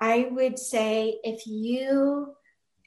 I 0.00 0.28
would 0.30 0.58
say 0.58 1.18
if 1.22 1.46
you 1.46 2.34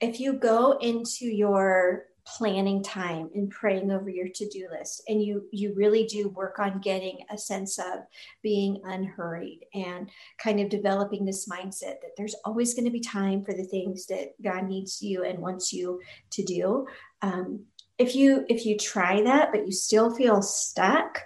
if 0.01 0.19
you 0.19 0.33
go 0.33 0.77
into 0.79 1.25
your 1.25 2.05
planning 2.37 2.83
time 2.83 3.29
and 3.33 3.49
praying 3.49 3.91
over 3.91 4.09
your 4.09 4.27
to-do 4.27 4.67
list 4.71 5.01
and 5.07 5.23
you 5.23 5.47
you 5.51 5.73
really 5.73 6.05
do 6.05 6.29
work 6.29 6.59
on 6.59 6.79
getting 6.79 7.17
a 7.31 7.37
sense 7.37 7.79
of 7.79 8.01
being 8.43 8.79
unhurried 8.83 9.65
and 9.73 10.09
kind 10.37 10.59
of 10.59 10.69
developing 10.69 11.25
this 11.25 11.47
mindset 11.47 11.99
that 12.01 12.11
there's 12.17 12.35
always 12.45 12.73
going 12.73 12.85
to 12.85 12.91
be 12.91 12.99
time 12.99 13.43
for 13.43 13.53
the 13.53 13.63
things 13.63 14.05
that 14.05 14.33
god 14.43 14.65
needs 14.65 15.01
you 15.01 15.23
and 15.23 15.39
wants 15.39 15.73
you 15.73 15.99
to 16.29 16.43
do. 16.43 16.85
Um, 17.21 17.65
if 17.97 18.15
you 18.15 18.45
if 18.47 18.65
you 18.65 18.77
try 18.77 19.21
that 19.23 19.51
but 19.51 19.65
you 19.65 19.71
still 19.71 20.13
feel 20.15 20.41
stuck 20.41 21.21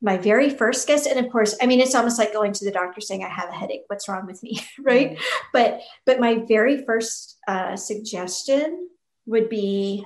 my 0.00 0.16
very 0.16 0.48
first 0.48 0.86
guess 0.86 1.06
and 1.06 1.18
of 1.18 1.30
course 1.32 1.56
i 1.60 1.66
mean 1.66 1.80
it's 1.80 1.94
almost 1.94 2.18
like 2.18 2.32
going 2.32 2.52
to 2.52 2.64
the 2.64 2.70
doctor 2.70 3.00
saying 3.00 3.24
i 3.24 3.28
have 3.28 3.48
a 3.48 3.52
headache. 3.52 3.82
What's 3.88 4.08
wrong 4.08 4.26
with 4.26 4.42
me? 4.42 4.60
Right? 4.80 5.16
Mm 5.16 5.20
but 5.52 5.80
but 6.06 6.20
my 6.20 6.44
very 6.46 6.84
first 6.84 7.38
uh, 7.48 7.76
suggestion 7.76 8.88
would 9.26 9.48
be 9.48 10.04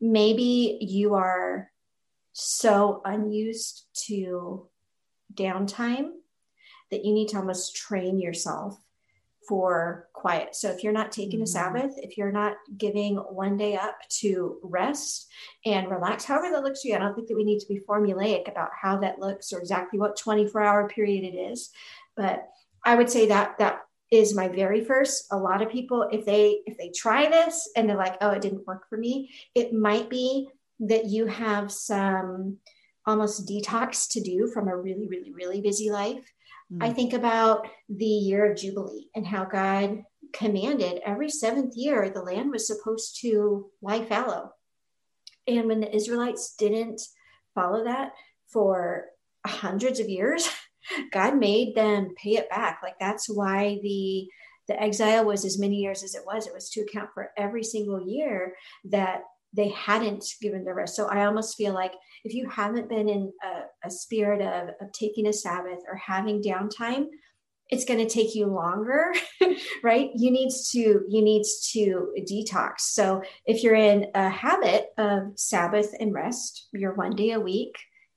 maybe 0.00 0.78
you 0.80 1.14
are 1.14 1.70
so 2.32 3.00
unused 3.04 3.86
to 4.06 4.68
downtime 5.32 6.10
that 6.90 7.04
you 7.04 7.12
need 7.12 7.28
to 7.28 7.36
almost 7.36 7.76
train 7.76 8.18
yourself 8.18 8.78
for 9.48 10.08
quiet. 10.12 10.54
So 10.54 10.70
if 10.70 10.82
you're 10.82 10.92
not 10.92 11.12
taking 11.12 11.40
a 11.40 11.44
mm-hmm. 11.44 11.52
Sabbath, 11.52 11.94
if 11.98 12.16
you're 12.16 12.32
not 12.32 12.56
giving 12.76 13.16
one 13.16 13.56
day 13.56 13.76
up 13.76 13.98
to 14.20 14.58
rest 14.62 15.28
and 15.64 15.90
relax, 15.90 16.24
however 16.24 16.50
that 16.50 16.64
looks 16.64 16.82
to 16.82 16.88
you, 16.88 16.96
I 16.96 16.98
don't 16.98 17.14
think 17.14 17.28
that 17.28 17.36
we 17.36 17.44
need 17.44 17.60
to 17.60 17.68
be 17.68 17.80
formulaic 17.88 18.48
about 18.50 18.70
how 18.80 18.98
that 18.98 19.18
looks 19.18 19.52
or 19.52 19.58
exactly 19.58 19.98
what 19.98 20.16
24 20.16 20.60
hour 20.62 20.88
period 20.88 21.24
it 21.24 21.36
is. 21.36 21.70
But 22.16 22.48
I 22.84 22.94
would 22.94 23.10
say 23.10 23.28
that 23.28 23.58
that 23.58 23.80
is 24.10 24.34
my 24.34 24.48
very 24.48 24.84
first 24.84 25.26
a 25.32 25.36
lot 25.36 25.62
of 25.62 25.70
people 25.70 26.06
if 26.12 26.24
they 26.24 26.60
if 26.66 26.76
they 26.78 26.90
try 26.94 27.28
this 27.28 27.70
and 27.74 27.88
they're 27.88 27.96
like 27.96 28.16
oh 28.20 28.30
it 28.30 28.42
didn't 28.42 28.66
work 28.66 28.86
for 28.88 28.98
me 28.98 29.30
it 29.54 29.72
might 29.72 30.10
be 30.10 30.46
that 30.78 31.06
you 31.06 31.26
have 31.26 31.72
some 31.72 32.58
almost 33.06 33.48
detox 33.48 34.08
to 34.10 34.20
do 34.20 34.46
from 34.52 34.68
a 34.68 34.76
really 34.76 35.08
really 35.08 35.32
really 35.32 35.60
busy 35.60 35.90
life. 35.90 36.32
I 36.80 36.86
mm-hmm. 36.86 36.94
think 36.94 37.12
about 37.12 37.66
the 37.88 38.04
year 38.04 38.50
of 38.50 38.58
Jubilee 38.58 39.08
and 39.14 39.26
how 39.26 39.44
God 39.44 40.02
commanded 40.32 41.00
every 41.04 41.30
seventh 41.30 41.74
year 41.76 42.10
the 42.10 42.22
land 42.22 42.50
was 42.50 42.66
supposed 42.66 43.20
to 43.20 43.66
lie 43.82 44.04
fallow. 44.04 44.50
And 45.46 45.66
when 45.66 45.80
the 45.80 45.94
Israelites 45.94 46.54
didn't 46.58 47.00
follow 47.54 47.84
that 47.84 48.12
for 48.48 49.06
hundreds 49.46 50.00
of 50.00 50.08
years, 50.08 50.48
God 51.12 51.36
made 51.36 51.74
them 51.74 52.14
pay 52.16 52.36
it 52.36 52.50
back. 52.50 52.80
Like 52.82 52.98
that's 52.98 53.28
why 53.28 53.78
the 53.82 54.28
the 54.66 54.82
exile 54.82 55.26
was 55.26 55.44
as 55.44 55.58
many 55.58 55.76
years 55.76 56.02
as 56.02 56.14
it 56.14 56.24
was. 56.24 56.46
It 56.46 56.54
was 56.54 56.70
to 56.70 56.80
account 56.80 57.10
for 57.12 57.30
every 57.36 57.62
single 57.62 58.00
year 58.00 58.54
that 58.84 59.20
they 59.56 59.68
hadn't 59.68 60.24
given 60.40 60.64
the 60.64 60.74
rest. 60.74 60.96
So 60.96 61.06
I 61.06 61.26
almost 61.26 61.56
feel 61.56 61.72
like 61.72 61.92
if 62.24 62.34
you 62.34 62.48
haven't 62.48 62.88
been 62.88 63.08
in 63.08 63.32
a, 63.42 63.86
a 63.86 63.90
spirit 63.90 64.40
of, 64.40 64.70
of 64.80 64.92
taking 64.92 65.26
a 65.26 65.32
Sabbath 65.32 65.80
or 65.88 65.96
having 65.96 66.42
downtime, 66.42 67.06
it's 67.70 67.84
going 67.84 68.00
to 68.00 68.12
take 68.12 68.34
you 68.34 68.46
longer 68.46 69.12
right? 69.82 70.10
You 70.14 70.30
needs 70.30 70.70
to 70.70 71.02
you 71.08 71.22
needs 71.22 71.70
to 71.72 72.12
detox. 72.30 72.80
So 72.80 73.22
if 73.46 73.62
you're 73.62 73.74
in 73.74 74.10
a 74.14 74.28
habit 74.28 74.88
of 74.98 75.32
sabbath 75.36 75.94
and 75.98 76.12
rest 76.12 76.68
you're 76.72 76.94
one 76.94 77.16
day 77.16 77.32
a 77.32 77.40
week 77.40 77.76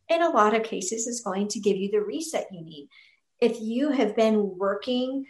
in 0.09 0.21
a 0.21 0.29
lot 0.29 0.55
of 0.55 0.63
cases 0.63 1.07
is 1.07 1.21
going 1.21 1.47
to 1.49 1.59
give 1.59 1.77
you 1.77 1.91
the 1.91 2.01
reset 2.01 2.47
you 2.51 2.63
need. 2.63 2.89
If 3.39 3.61
you 3.61 3.91
have 3.91 4.15
been 4.15 4.57
working 4.57 5.25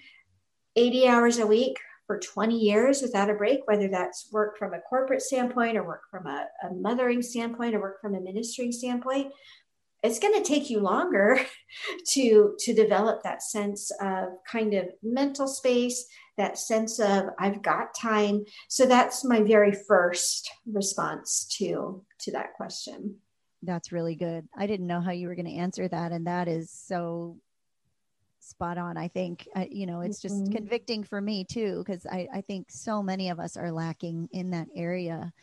80 0.76 1.08
hours 1.08 1.39
a 1.39 1.48
week 1.48 1.78
for 2.08 2.20
20 2.20 2.58
years 2.58 3.02
without 3.02 3.30
a 3.30 3.36
break, 3.36 3.60
whether 3.65 3.89
that's 3.89 4.30
work 4.32 4.58
from 4.58 4.74
a 4.74 4.80
corporate 4.80 5.22
standpoint 5.22 5.78
or 5.78 5.84
work 5.84 6.04
from 6.10 6.26
a, 6.26 6.48
a 6.63 6.74
mothering 6.74 7.22
standpoint 7.22 7.76
or 7.76 7.82
work 7.82 8.02
from 8.02 8.15
a 8.15 8.22
ministering 8.22 8.72
standpoint, 8.72 9.32
it's 10.04 10.20
going 10.20 10.41
to 10.41 10.48
take 10.48 10.70
you 10.70 10.80
longer 10.80 11.39
to 12.13 12.56
to 12.60 12.74
develop 12.74 13.24
that 13.24 13.43
sense 13.43 13.91
of 14.02 14.30
kind 14.50 14.74
of 14.74 14.88
mental 15.04 15.48
space 15.48 16.06
that 16.38 16.58
sense 16.58 17.00
of 17.00 17.26
i've 17.39 17.62
got 17.62 17.96
time. 17.96 18.46
So 18.70 18.86
that's 18.86 19.26
my 19.26 19.41
very 19.41 19.74
first 19.88 20.50
response 20.65 21.46
to 21.58 22.06
to 22.22 22.32
that 22.32 22.54
question. 22.54 23.17
That's 23.63 23.91
really 23.91 24.15
good. 24.15 24.48
I 24.56 24.67
didn't 24.67 24.88
know 24.88 25.02
how 25.02 25.12
you 25.12 25.28
were 25.28 25.36
going 25.36 25.48
to 25.48 25.60
answer 25.60 25.88
that 25.88 26.12
and 26.12 26.28
that 26.28 26.48
is 26.48 26.72
so 26.72 27.38
spot 28.48 28.78
on. 28.78 28.98
I 28.98 29.08
think, 29.08 29.48
uh, 29.56 29.66
you 29.70 29.86
know, 29.86 30.02
it's 30.02 30.22
just 30.22 30.36
mm-hmm. 30.36 30.54
convicting 30.54 31.04
for 31.04 31.22
me 31.22 31.44
too, 31.44 31.84
because 31.86 32.06
I, 32.06 32.28
I 32.34 32.42
think 32.42 32.68
so 32.70 33.04
many 33.04 33.30
of 33.30 33.40
us 33.40 33.58
are 33.58 33.72
lacking 33.72 34.30
in 34.32 34.52
that 34.52 34.68
area. 34.76 35.34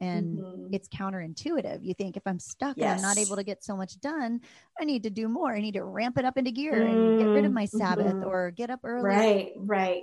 And 0.00 0.38
mm-hmm. 0.38 0.74
it's 0.74 0.88
counterintuitive. 0.88 1.84
You 1.84 1.94
think 1.94 2.16
if 2.16 2.24
I'm 2.26 2.40
stuck 2.40 2.76
yes. 2.76 2.90
and 2.90 2.96
I'm 2.96 3.02
not 3.02 3.18
able 3.18 3.36
to 3.36 3.44
get 3.44 3.62
so 3.62 3.76
much 3.76 4.00
done, 4.00 4.40
I 4.80 4.84
need 4.84 5.04
to 5.04 5.10
do 5.10 5.28
more. 5.28 5.54
I 5.54 5.60
need 5.60 5.74
to 5.74 5.84
ramp 5.84 6.18
it 6.18 6.24
up 6.24 6.36
into 6.36 6.50
gear 6.50 6.72
mm-hmm. 6.72 6.92
and 6.92 7.18
get 7.20 7.26
rid 7.26 7.44
of 7.44 7.52
my 7.52 7.66
Sabbath 7.66 8.06
mm-hmm. 8.06 8.26
or 8.26 8.50
get 8.50 8.70
up 8.70 8.80
early. 8.82 9.04
Right, 9.04 9.52
right. 9.58 10.02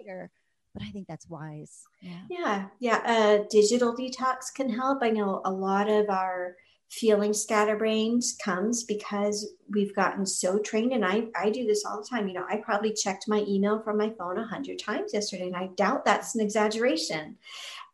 But 0.74 0.84
I 0.84 0.92
think 0.92 1.08
that's 1.08 1.28
wise. 1.28 1.84
Yeah, 2.02 2.22
yeah. 2.30 2.68
yeah. 2.80 3.02
Uh, 3.04 3.44
digital 3.50 3.94
detox 3.94 4.54
can 4.56 4.70
help. 4.70 5.00
I 5.02 5.10
know 5.10 5.42
a 5.44 5.52
lot 5.52 5.90
of 5.90 6.10
our 6.10 6.56
feeling 6.90 7.34
scatterbrained 7.34 8.24
comes 8.44 8.84
because 8.84 9.54
we've 9.70 9.96
gotten 9.96 10.26
so 10.26 10.58
trained. 10.58 10.92
And 10.92 11.06
I, 11.06 11.28
I 11.36 11.50
do 11.50 11.66
this 11.68 11.86
all 11.86 12.02
the 12.02 12.08
time. 12.08 12.28
You 12.28 12.34
know 12.34 12.46
i 12.50 12.58
probably 12.58 12.94
checked 12.94 13.28
my 13.28 13.44
email 13.48 13.82
from 13.82 13.98
my 13.98 14.12
phone 14.18 14.38
a 14.38 14.46
hundred 14.46 14.80
times 14.80 15.14
yesterday 15.14 15.48
and 15.48 15.56
i 15.56 15.68
doubt 15.76 16.06
that's 16.06 16.36
an 16.36 16.42
exaggeration. 16.42 17.38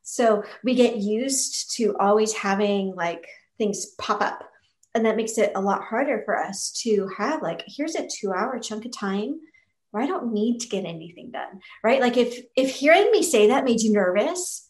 So 0.03 0.43
we 0.63 0.75
get 0.75 0.97
used 0.97 1.75
to 1.77 1.95
always 1.99 2.33
having 2.33 2.95
like 2.95 3.27
things 3.57 3.87
pop 3.97 4.21
up 4.21 4.43
and 4.93 5.05
that 5.05 5.17
makes 5.17 5.37
it 5.37 5.51
a 5.55 5.61
lot 5.61 5.83
harder 5.83 6.21
for 6.23 6.37
us 6.37 6.71
to 6.83 7.09
have 7.17 7.41
like 7.41 7.63
here's 7.67 7.95
a 7.95 8.07
two 8.07 8.31
hour 8.31 8.59
chunk 8.59 8.85
of 8.85 8.91
time 8.91 9.39
where 9.91 10.03
i 10.03 10.07
don't 10.07 10.33
need 10.33 10.59
to 10.59 10.67
get 10.67 10.85
anything 10.85 11.31
done 11.31 11.59
right? 11.83 12.01
Like 12.01 12.17
if 12.17 12.45
if 12.55 12.71
hearing 12.71 13.11
me 13.11 13.21
say 13.21 13.47
that 13.47 13.65
made 13.65 13.81
you 13.81 13.91
nervous 13.91 14.64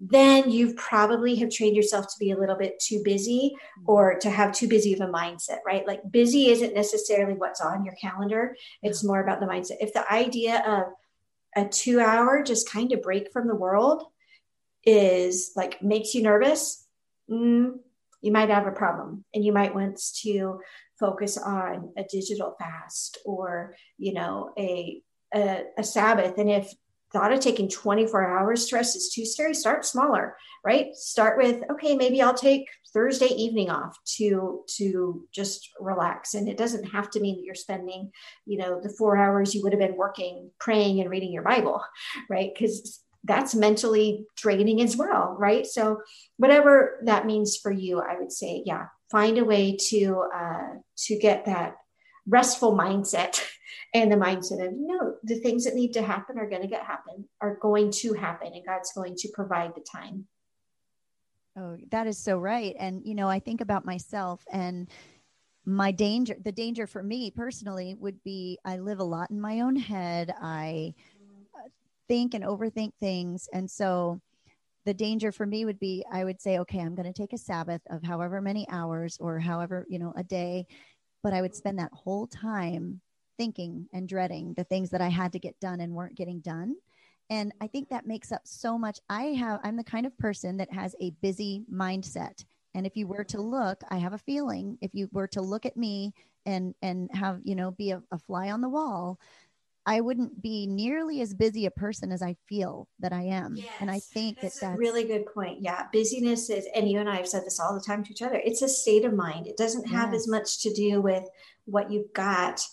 then 0.00 0.50
you 0.50 0.74
probably 0.74 1.34
have 1.36 1.50
trained 1.50 1.76
yourself 1.76 2.06
to 2.06 2.18
be 2.20 2.30
a 2.30 2.38
little 2.38 2.56
bit 2.56 2.78
too 2.80 3.02
busy 3.04 3.56
or 3.84 4.16
to 4.20 4.30
have 4.30 4.52
too 4.52 4.68
busy 4.68 4.92
of 4.92 5.00
a 5.00 5.12
mindset, 5.12 5.58
right? 5.66 5.86
Like 5.86 6.00
busy 6.10 6.50
isn't 6.50 6.74
necessarily 6.74 7.34
what's 7.34 7.60
on 7.60 7.84
your 7.84 7.94
calendar. 8.00 8.54
It's 8.82 9.02
more 9.02 9.20
about 9.20 9.40
the 9.40 9.46
mindset. 9.46 9.78
If 9.80 9.92
the 9.92 10.10
idea 10.12 10.62
of 10.66 11.64
a 11.64 11.68
two 11.68 11.98
hour 11.98 12.42
just 12.44 12.70
kind 12.70 12.92
of 12.92 13.02
break 13.02 13.32
from 13.32 13.48
the 13.48 13.56
world 13.56 14.04
is 14.84 15.50
like 15.56 15.82
makes 15.82 16.14
you 16.14 16.22
nervous, 16.22 16.86
mm, 17.28 17.72
you 18.22 18.32
might 18.32 18.50
have 18.50 18.66
a 18.66 18.72
problem 18.72 19.24
and 19.34 19.44
you 19.44 19.52
might 19.52 19.74
want 19.74 20.00
to 20.22 20.60
focus 21.00 21.36
on 21.38 21.92
a 21.96 22.04
digital 22.04 22.54
fast 22.58 23.18
or, 23.24 23.74
you 23.96 24.12
know, 24.12 24.52
a, 24.58 25.02
a, 25.34 25.64
a 25.76 25.84
Sabbath. 25.84 26.38
And 26.38 26.50
if 26.50 26.72
thought 27.12 27.32
of 27.32 27.40
taking 27.40 27.68
24 27.68 28.38
hours 28.38 28.64
stress 28.64 28.94
is 28.94 29.12
too 29.12 29.24
scary 29.24 29.54
start 29.54 29.84
smaller 29.84 30.36
right? 30.64 30.94
Start 30.94 31.38
with 31.38 31.62
okay 31.70 31.96
maybe 31.96 32.20
i'll 32.20 32.34
take 32.34 32.68
thursday 32.92 33.28
evening 33.28 33.70
off 33.70 33.98
to 34.16 34.64
to 34.76 35.26
just 35.32 35.70
relax. 35.80 36.34
And 36.34 36.48
it 36.48 36.56
doesn't 36.56 36.84
have 36.86 37.10
to 37.10 37.20
mean 37.20 37.36
that 37.36 37.44
you're 37.44 37.54
spending 37.54 38.10
you 38.46 38.58
know 38.58 38.80
the 38.80 38.90
four 38.90 39.16
hours 39.16 39.54
you 39.54 39.62
would 39.62 39.72
have 39.72 39.80
been 39.80 39.96
working 39.96 40.50
praying 40.58 41.00
and 41.00 41.10
reading 41.10 41.32
your 41.32 41.42
bible 41.42 41.82
right? 42.30 42.50
Because 42.52 43.00
that's 43.24 43.54
mentally 43.54 44.26
draining 44.36 44.80
as 44.80 44.96
well 44.96 45.36
right? 45.38 45.66
So 45.66 46.02
whatever 46.36 47.00
that 47.04 47.26
means 47.26 47.56
for 47.56 47.72
you 47.72 48.00
i 48.00 48.18
would 48.18 48.32
say 48.32 48.62
yeah 48.64 48.86
find 49.10 49.38
a 49.38 49.44
way 49.44 49.76
to 49.88 50.24
uh 50.34 50.74
to 50.96 51.18
get 51.18 51.46
that 51.46 51.76
restful 52.26 52.76
mindset 52.76 53.42
and 53.94 54.12
the 54.12 54.16
mindset 54.16 54.66
of 54.66 54.74
no 54.76 55.14
the 55.22 55.38
things 55.40 55.64
that 55.64 55.74
need 55.74 55.92
to 55.92 56.02
happen 56.02 56.38
are 56.38 56.48
going 56.48 56.62
to 56.62 56.68
get 56.68 56.84
happen 56.84 57.24
are 57.40 57.56
going 57.56 57.90
to 57.90 58.12
happen 58.12 58.52
and 58.52 58.66
god's 58.66 58.92
going 58.92 59.14
to 59.16 59.28
provide 59.32 59.74
the 59.74 59.80
time. 59.80 60.26
Oh 61.56 61.76
that 61.90 62.06
is 62.06 62.18
so 62.18 62.38
right. 62.38 62.74
And 62.78 63.02
you 63.04 63.14
know 63.14 63.28
i 63.28 63.38
think 63.38 63.60
about 63.60 63.84
myself 63.84 64.44
and 64.52 64.88
my 65.64 65.90
danger 65.90 66.36
the 66.42 66.52
danger 66.52 66.86
for 66.86 67.02
me 67.02 67.30
personally 67.30 67.94
would 67.98 68.22
be 68.22 68.58
i 68.64 68.78
live 68.78 69.00
a 69.00 69.04
lot 69.04 69.30
in 69.30 69.40
my 69.40 69.60
own 69.60 69.76
head. 69.76 70.32
I 70.40 70.94
uh, 71.54 71.68
think 72.08 72.34
and 72.34 72.44
overthink 72.44 72.92
things. 73.00 73.48
And 73.52 73.70
so 73.70 74.20
the 74.84 74.94
danger 74.94 75.32
for 75.32 75.44
me 75.44 75.66
would 75.66 75.78
be 75.78 76.04
i 76.10 76.24
would 76.24 76.40
say 76.40 76.58
okay 76.58 76.78
i'm 76.78 76.94
going 76.94 77.12
to 77.12 77.12
take 77.12 77.34
a 77.34 77.38
sabbath 77.38 77.82
of 77.90 78.02
however 78.02 78.40
many 78.40 78.66
hours 78.70 79.18
or 79.20 79.38
however 79.38 79.84
you 79.90 79.98
know 79.98 80.14
a 80.16 80.24
day 80.24 80.66
but 81.22 81.32
I 81.32 81.42
would 81.42 81.54
spend 81.54 81.78
that 81.78 81.92
whole 81.92 82.26
time 82.26 83.00
thinking 83.38 83.88
and 83.92 84.08
dreading 84.08 84.52
the 84.54 84.64
things 84.64 84.90
that 84.90 85.00
I 85.00 85.08
had 85.08 85.32
to 85.32 85.38
get 85.38 85.58
done 85.60 85.80
and 85.80 85.94
weren't 85.94 86.16
getting 86.16 86.40
done. 86.40 86.74
And 87.30 87.52
I 87.60 87.66
think 87.66 87.88
that 87.88 88.06
makes 88.06 88.32
up 88.32 88.42
so 88.44 88.78
much. 88.78 89.00
I 89.08 89.24
have, 89.24 89.60
I'm 89.62 89.76
the 89.76 89.84
kind 89.84 90.06
of 90.06 90.18
person 90.18 90.56
that 90.58 90.72
has 90.72 90.94
a 91.00 91.10
busy 91.22 91.64
mindset. 91.72 92.44
And 92.74 92.86
if 92.86 92.96
you 92.96 93.06
were 93.06 93.24
to 93.24 93.40
look, 93.40 93.82
I 93.90 93.98
have 93.98 94.12
a 94.12 94.18
feeling 94.18 94.78
if 94.80 94.94
you 94.94 95.08
were 95.12 95.28
to 95.28 95.40
look 95.40 95.66
at 95.66 95.76
me 95.76 96.14
and, 96.46 96.74
and 96.82 97.10
have, 97.14 97.40
you 97.44 97.54
know, 97.54 97.70
be 97.70 97.90
a, 97.90 98.02
a 98.10 98.18
fly 98.18 98.50
on 98.50 98.60
the 98.60 98.68
wall, 98.68 99.18
I 99.84 100.02
wouldn't 100.02 100.42
be 100.42 100.66
nearly 100.66 101.22
as 101.22 101.32
busy 101.32 101.64
a 101.64 101.70
person 101.70 102.12
as 102.12 102.20
I 102.20 102.36
feel 102.46 102.88
that 103.00 103.14
I 103.14 103.22
am. 103.22 103.56
Yes, 103.56 103.68
and 103.80 103.90
I 103.90 104.00
think 104.00 104.38
that's 104.40 104.60
that 104.60 104.66
that's 104.66 104.76
a 104.76 104.78
really 104.78 105.04
good 105.04 105.24
point. 105.32 105.62
Yeah. 105.62 105.86
Busyness 105.90 106.50
is, 106.50 106.66
and 106.74 106.90
you 106.90 107.00
and 107.00 107.08
I 107.08 107.16
have 107.16 107.28
said 107.28 107.46
this 107.46 107.58
all 107.58 107.74
the 107.74 107.80
time 107.80 108.04
to 108.04 108.10
each 108.10 108.20
other, 108.20 108.40
it's 108.44 108.60
a 108.60 108.68
state 108.68 109.06
of 109.06 109.14
mind. 109.14 109.46
It 109.46 109.56
doesn't 109.56 109.88
have 109.88 110.12
yes. 110.12 110.22
as 110.22 110.28
much 110.28 110.62
to 110.62 110.74
do 110.74 111.00
with 111.00 111.24
what 111.64 111.90
you've 111.90 112.12
got 112.12 112.66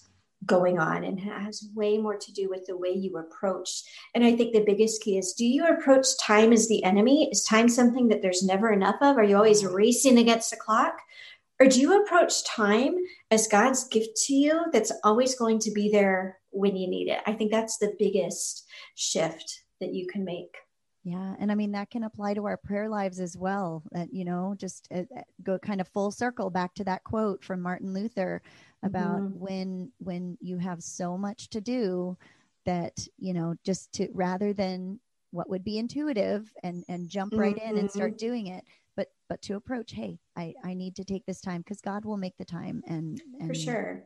going 0.46 0.80
on 0.80 1.04
and 1.04 1.20
has 1.20 1.68
way 1.74 1.98
more 1.98 2.18
to 2.18 2.32
do 2.34 2.50
with 2.50 2.66
the 2.66 2.78
way 2.78 2.90
you 2.90 3.18
approach. 3.18 3.84
And 4.14 4.24
I 4.24 4.36
think 4.36 4.54
the 4.54 4.64
biggest 4.66 5.02
key 5.02 5.18
is 5.18 5.34
do 5.34 5.46
you 5.46 5.66
approach 5.66 6.08
time 6.20 6.52
as 6.52 6.68
the 6.68 6.84
enemy? 6.84 7.30
Is 7.32 7.44
time 7.44 7.70
something 7.70 8.08
that 8.10 8.22
there's 8.22 8.44
never 8.44 8.72
enough 8.72 8.98
of? 9.02 9.18
Are 9.18 9.24
you 9.24 9.36
always 9.36 9.66
racing 9.66 10.18
against 10.18 10.52
the 10.52 10.58
clock? 10.58 11.00
Or 11.60 11.68
do 11.68 11.80
you 11.80 12.02
approach 12.02 12.44
time 12.44 12.96
as 13.32 13.48
God's 13.48 13.88
gift 13.88 14.18
to 14.28 14.34
you 14.34 14.66
that's 14.74 14.92
always 15.04 15.36
going 15.36 15.60
to 15.60 15.72
be 15.72 15.90
there 15.90 16.40
when 16.50 16.76
you 16.76 16.88
need 16.90 17.08
it? 17.08 17.20
I 17.26 17.32
think 17.32 17.52
that's 17.52 17.78
the 17.78 17.96
biggest 17.98 18.66
shift 18.96 19.64
that 19.80 19.94
you 19.94 20.06
can 20.08 20.26
make. 20.26 20.56
Yeah. 21.06 21.36
And 21.40 21.52
I 21.52 21.56
mean, 21.56 21.72
that 21.74 21.92
can 21.92 22.04
apply 22.04 22.34
to 22.34 22.46
our 22.46 22.58
prayer 22.58 22.90
lives 22.90 23.20
as 23.20 23.38
well. 23.38 23.84
That, 23.92 24.12
you 24.12 24.26
know, 24.26 24.56
just 24.58 24.88
uh, 24.92 25.04
uh 25.16 25.22
go 25.44 25.60
kind 25.60 25.80
of 25.80 25.88
full 25.90 26.12
circle 26.12 26.50
back 26.50 26.74
to 26.76 26.84
that 26.86 27.04
quote 27.04 27.44
from 27.44 27.62
Martin 27.62 27.94
Luther 27.94 28.42
about 28.82 29.22
mm-hmm. 29.22 29.40
when, 29.40 29.92
when 30.00 30.36
you 30.42 30.58
have 30.58 30.82
so 30.82 31.16
much 31.16 31.50
to 31.52 31.62
do 31.62 32.18
that, 32.66 33.08
you 33.20 33.34
know, 33.34 33.54
just 33.64 33.94
to 33.94 34.08
rather 34.14 34.52
than 34.52 35.00
what 35.30 35.48
would 35.48 35.64
be 35.64 35.78
intuitive 35.78 36.52
and, 36.64 36.84
and 36.90 37.08
jump 37.08 37.34
right 37.36 37.56
mm-hmm. 37.56 37.70
in 37.70 37.78
and 37.78 37.92
start 37.92 38.14
mm-hmm. 38.14 38.26
doing 38.26 38.48
it, 38.48 38.64
but 38.96 39.10
but 39.30 39.42
to 39.42 39.56
approach 39.56 39.92
hey 39.92 40.18
i 40.36 40.54
i 40.64 40.74
need 40.74 40.96
to 40.96 41.04
take 41.04 41.26
this 41.26 41.42
time 41.42 41.62
because 41.62 41.82
god 41.82 42.06
will 42.06 42.18
make 42.18 42.38
the 42.38 42.46
time 42.46 42.82
and, 42.88 43.22
and 43.40 43.50
for 43.50 43.54
sure 43.54 44.04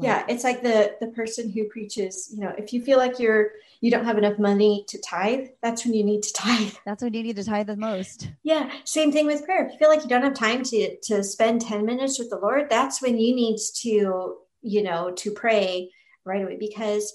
yeah 0.00 0.24
it's 0.28 0.44
like 0.44 0.62
the 0.62 0.94
the 1.00 1.08
person 1.08 1.50
who 1.50 1.64
preaches 1.64 2.30
you 2.32 2.40
know 2.40 2.52
if 2.58 2.72
you 2.72 2.82
feel 2.82 2.98
like 2.98 3.18
you're 3.18 3.52
you 3.80 3.90
don't 3.90 4.04
have 4.04 4.18
enough 4.18 4.38
money 4.38 4.84
to 4.88 4.98
tithe 5.00 5.48
that's 5.62 5.84
when 5.84 5.94
you 5.94 6.04
need 6.04 6.22
to 6.22 6.32
tithe 6.34 6.72
that's 6.84 7.02
when 7.02 7.14
you 7.14 7.22
need 7.22 7.36
to 7.36 7.44
tithe 7.44 7.66
the 7.66 7.76
most 7.76 8.28
yeah 8.42 8.70
same 8.84 9.10
thing 9.10 9.26
with 9.26 9.44
prayer 9.44 9.66
if 9.66 9.72
you 9.72 9.78
feel 9.78 9.88
like 9.88 10.02
you 10.02 10.08
don't 10.08 10.22
have 10.22 10.34
time 10.34 10.62
to 10.62 10.96
to 11.00 11.22
spend 11.22 11.60
10 11.60 11.84
minutes 11.84 12.18
with 12.18 12.30
the 12.30 12.38
lord 12.38 12.68
that's 12.70 13.02
when 13.02 13.18
you 13.18 13.34
need 13.34 13.58
to 13.74 14.36
you 14.62 14.82
know 14.82 15.10
to 15.12 15.30
pray 15.30 15.90
right 16.24 16.42
away 16.42 16.56
because 16.58 17.12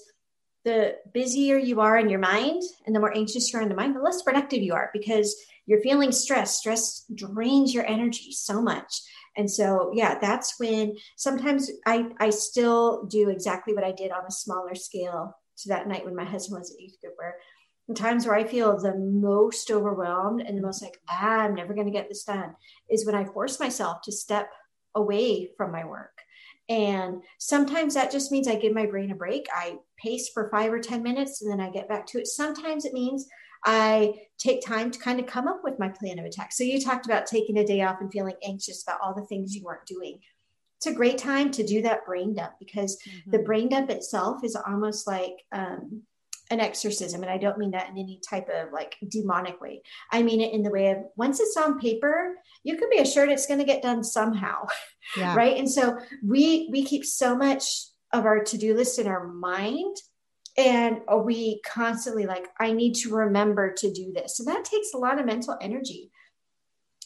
the 0.64 0.96
busier 1.14 1.58
you 1.58 1.80
are 1.80 1.96
in 1.98 2.08
your 2.08 2.18
mind 2.18 2.60
and 2.86 2.94
the 2.94 3.00
more 3.00 3.16
anxious 3.16 3.52
you 3.52 3.58
are 3.58 3.62
in 3.62 3.68
the 3.68 3.74
mind 3.74 3.94
the 3.94 4.00
less 4.00 4.22
productive 4.22 4.62
you 4.62 4.74
are 4.74 4.90
because 4.92 5.36
you're 5.66 5.80
feeling 5.80 6.12
stressed. 6.12 6.58
Stress 6.58 7.04
drains 7.14 7.74
your 7.74 7.86
energy 7.86 8.32
so 8.32 8.62
much. 8.62 9.02
And 9.36 9.50
so, 9.50 9.90
yeah, 9.94 10.18
that's 10.18 10.58
when 10.58 10.96
sometimes 11.16 11.70
I, 11.84 12.06
I 12.18 12.30
still 12.30 13.04
do 13.04 13.28
exactly 13.28 13.74
what 13.74 13.84
I 13.84 13.92
did 13.92 14.10
on 14.10 14.24
a 14.26 14.30
smaller 14.30 14.74
scale 14.74 15.36
to 15.58 15.68
that 15.68 15.88
night 15.88 16.04
when 16.04 16.16
my 16.16 16.24
husband 16.24 16.58
was 16.58 16.72
at 16.72 16.80
youth 16.80 17.00
group, 17.00 17.14
where 17.16 17.36
the 17.88 17.94
times 17.94 18.26
where 18.26 18.34
I 18.34 18.44
feel 18.44 18.76
the 18.78 18.94
most 18.96 19.70
overwhelmed 19.70 20.40
and 20.40 20.56
the 20.56 20.62
most 20.62 20.82
like, 20.82 20.98
ah, 21.08 21.40
I'm 21.40 21.54
never 21.54 21.74
going 21.74 21.86
to 21.86 21.92
get 21.92 22.08
this 22.08 22.24
done 22.24 22.54
is 22.90 23.06
when 23.06 23.14
I 23.14 23.24
force 23.24 23.60
myself 23.60 24.02
to 24.02 24.12
step 24.12 24.50
away 24.94 25.50
from 25.56 25.70
my 25.70 25.84
work. 25.84 26.18
And 26.68 27.22
sometimes 27.38 27.94
that 27.94 28.10
just 28.10 28.32
means 28.32 28.48
I 28.48 28.56
give 28.56 28.74
my 28.74 28.86
brain 28.86 29.12
a 29.12 29.14
break. 29.14 29.46
I 29.54 29.76
pace 30.02 30.30
for 30.34 30.50
five 30.50 30.72
or 30.72 30.80
10 30.80 31.02
minutes 31.02 31.40
and 31.40 31.50
then 31.50 31.60
I 31.60 31.70
get 31.70 31.88
back 31.88 32.06
to 32.06 32.18
it. 32.18 32.26
Sometimes 32.26 32.84
it 32.84 32.92
means 32.92 33.28
I 33.66 34.14
take 34.38 34.64
time 34.64 34.92
to 34.92 34.98
kind 34.98 35.18
of 35.18 35.26
come 35.26 35.48
up 35.48 35.62
with 35.64 35.78
my 35.78 35.88
plan 35.88 36.20
of 36.20 36.24
attack. 36.24 36.52
So 36.52 36.62
you 36.62 36.80
talked 36.80 37.04
about 37.04 37.26
taking 37.26 37.58
a 37.58 37.66
day 37.66 37.82
off 37.82 38.00
and 38.00 38.12
feeling 38.12 38.36
anxious 38.46 38.82
about 38.84 39.00
all 39.02 39.12
the 39.12 39.26
things 39.26 39.54
you 39.54 39.64
weren't 39.64 39.86
doing. 39.86 40.20
It's 40.78 40.86
a 40.86 40.94
great 40.94 41.18
time 41.18 41.50
to 41.52 41.66
do 41.66 41.82
that 41.82 42.06
brain 42.06 42.34
dump 42.34 42.52
because 42.60 42.96
mm-hmm. 42.96 43.30
the 43.32 43.40
brain 43.40 43.68
dump 43.68 43.90
itself 43.90 44.44
is 44.44 44.54
almost 44.54 45.06
like 45.06 45.34
um, 45.50 46.02
an 46.50 46.60
exorcism. 46.60 47.22
And 47.22 47.30
I 47.30 47.38
don't 47.38 47.58
mean 47.58 47.72
that 47.72 47.88
in 47.88 47.98
any 47.98 48.20
type 48.28 48.48
of 48.48 48.72
like 48.72 48.96
demonic 49.08 49.60
way. 49.60 49.82
I 50.12 50.22
mean 50.22 50.40
it 50.40 50.52
in 50.52 50.62
the 50.62 50.70
way 50.70 50.90
of 50.90 50.98
once 51.16 51.40
it's 51.40 51.56
on 51.56 51.80
paper, 51.80 52.36
you 52.62 52.76
can 52.76 52.88
be 52.88 52.98
assured 52.98 53.30
it's 53.30 53.46
going 53.46 53.58
to 53.58 53.66
get 53.66 53.82
done 53.82 54.04
somehow. 54.04 54.66
Yeah. 55.16 55.34
right. 55.36 55.56
And 55.56 55.70
so 55.70 55.98
we 56.24 56.68
we 56.70 56.84
keep 56.84 57.04
so 57.04 57.36
much 57.36 57.86
of 58.12 58.26
our 58.26 58.44
to-do 58.44 58.74
list 58.74 59.00
in 59.00 59.08
our 59.08 59.26
mind 59.26 59.96
and 60.56 61.00
we 61.24 61.60
constantly 61.66 62.26
like 62.26 62.46
i 62.58 62.72
need 62.72 62.94
to 62.94 63.14
remember 63.14 63.72
to 63.72 63.92
do 63.92 64.12
this. 64.12 64.36
So 64.36 64.44
that 64.44 64.64
takes 64.64 64.94
a 64.94 64.98
lot 64.98 65.18
of 65.18 65.26
mental 65.26 65.56
energy. 65.60 66.10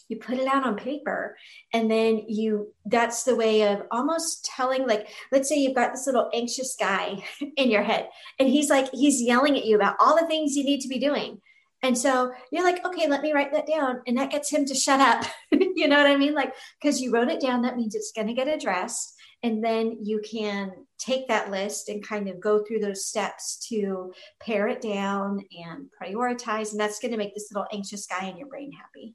You 0.09 0.17
put 0.17 0.39
it 0.39 0.49
out 0.49 0.67
on 0.67 0.77
paper 0.77 1.37
and 1.73 1.89
then 1.89 2.25
you 2.29 2.75
that's 2.85 3.23
the 3.23 3.37
way 3.37 3.63
of 3.63 3.83
almost 3.93 4.45
telling 4.45 4.87
like 4.87 5.09
let's 5.31 5.49
say 5.49 5.57
you've 5.57 5.77
got 5.77 5.93
this 5.93 6.07
little 6.07 6.29
anxious 6.35 6.77
guy 6.79 7.25
in 7.57 7.71
your 7.71 7.83
head 7.83 8.09
and 8.39 8.49
he's 8.49 8.71
like 8.71 8.91
he's 8.93 9.23
yelling 9.23 9.57
at 9.57 9.65
you 9.65 9.77
about 9.77 9.97
all 10.01 10.19
the 10.19 10.27
things 10.27 10.57
you 10.57 10.65
need 10.65 10.81
to 10.81 10.89
be 10.89 10.99
doing. 10.99 11.41
And 11.83 11.97
so 11.97 12.33
you're 12.51 12.65
like 12.65 12.85
okay 12.85 13.09
let 13.09 13.23
me 13.23 13.33
write 13.33 13.53
that 13.53 13.69
down. 13.69 14.03
And 14.07 14.19
that 14.19 14.31
gets 14.31 14.51
him 14.51 14.65
to 14.67 14.75
shut 14.75 15.01
up. 15.01 15.25
You 15.81 15.89
know 15.89 15.97
what 15.97 16.11
i 16.11 16.17
mean? 16.17 16.35
Like 16.35 16.53
because 16.79 17.01
you 17.01 17.11
wrote 17.11 17.31
it 17.31 17.41
down. 17.41 17.63
That 17.63 17.79
means 17.79 17.95
it's 17.95 18.13
going 18.13 18.27
to 18.27 18.35
get 18.35 18.49
addressed. 18.49 19.15
And 19.43 19.65
then 19.65 19.97
you 20.03 20.21
can 20.21 20.73
take 21.01 21.29
that 21.29 21.51
list 21.51 21.89
and 21.89 22.07
kind 22.07 22.29
of 22.29 22.41
go 22.41 22.63
through 22.63 22.81
those 22.81 23.07
steps 23.07 23.67
to 23.69 24.13
pare 24.41 24.69
it 24.69 24.81
down 24.81 25.41
and 25.67 25.89
prioritize. 26.01 26.73
And 26.73 26.81
that's 26.81 27.01
going 27.01 27.13
to 27.13 27.19
make 27.19 27.35
this 27.35 27.51
little 27.53 27.67
anxious 27.73 28.07
guy 28.07 28.27
in 28.27 28.37
your 28.37 28.49
brain 28.49 28.71
happy. 28.73 29.15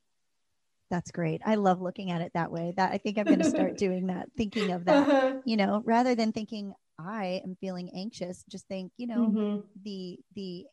That's 0.89 1.11
great. 1.11 1.41
I 1.45 1.55
love 1.55 1.81
looking 1.81 2.11
at 2.11 2.21
it 2.21 2.31
that 2.33 2.51
way. 2.51 2.73
That 2.77 2.91
I 2.91 2.97
think 2.97 3.17
I'm 3.17 3.25
going 3.25 3.39
to 3.39 3.49
start 3.49 3.77
doing 3.77 4.07
that, 4.07 4.29
thinking 4.38 4.71
of 4.71 4.86
that, 4.86 5.07
uh-huh. 5.07 5.33
you 5.45 5.57
know, 5.57 5.81
rather 5.86 6.15
than 6.15 6.31
thinking 6.31 6.73
I 6.99 7.41
am 7.43 7.57
feeling 7.59 7.91
anxious, 7.95 8.43
just 8.49 8.67
think, 8.67 8.91
you 8.97 9.07
know, 9.07 9.27
mm-hmm. 9.27 9.59
the 9.83 10.19
the 10.36 10.65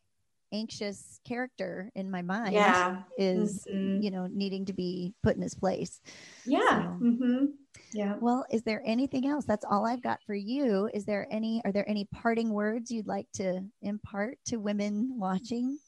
anxious 0.52 1.18
character 1.26 1.90
in 1.94 2.10
my 2.10 2.22
mind 2.22 2.52
yeah. 2.52 3.02
is 3.16 3.66
mm-hmm. 3.70 4.02
you 4.02 4.10
know 4.10 4.28
needing 4.30 4.66
to 4.66 4.72
be 4.72 5.14
put 5.22 5.34
in 5.34 5.42
his 5.42 5.54
place 5.54 6.00
yeah 6.44 6.82
so, 6.82 7.04
mm-hmm. 7.04 7.46
Yeah 7.93 8.14
well 8.20 8.45
is 8.51 8.62
there 8.62 8.82
anything 8.84 9.26
else 9.26 9.45
that's 9.45 9.64
all 9.68 9.86
i've 9.86 10.03
got 10.03 10.20
for 10.26 10.34
you 10.34 10.88
is 10.95 11.05
there 11.05 11.26
any 11.30 11.61
are 11.64 11.72
there 11.72 11.88
any 11.88 12.07
parting 12.12 12.51
words 12.53 12.90
you'd 12.90 13.07
like 13.07 13.26
to 13.32 13.61
impart 13.82 14.38
to 14.45 14.57
women 14.57 15.14
watching 15.16 15.78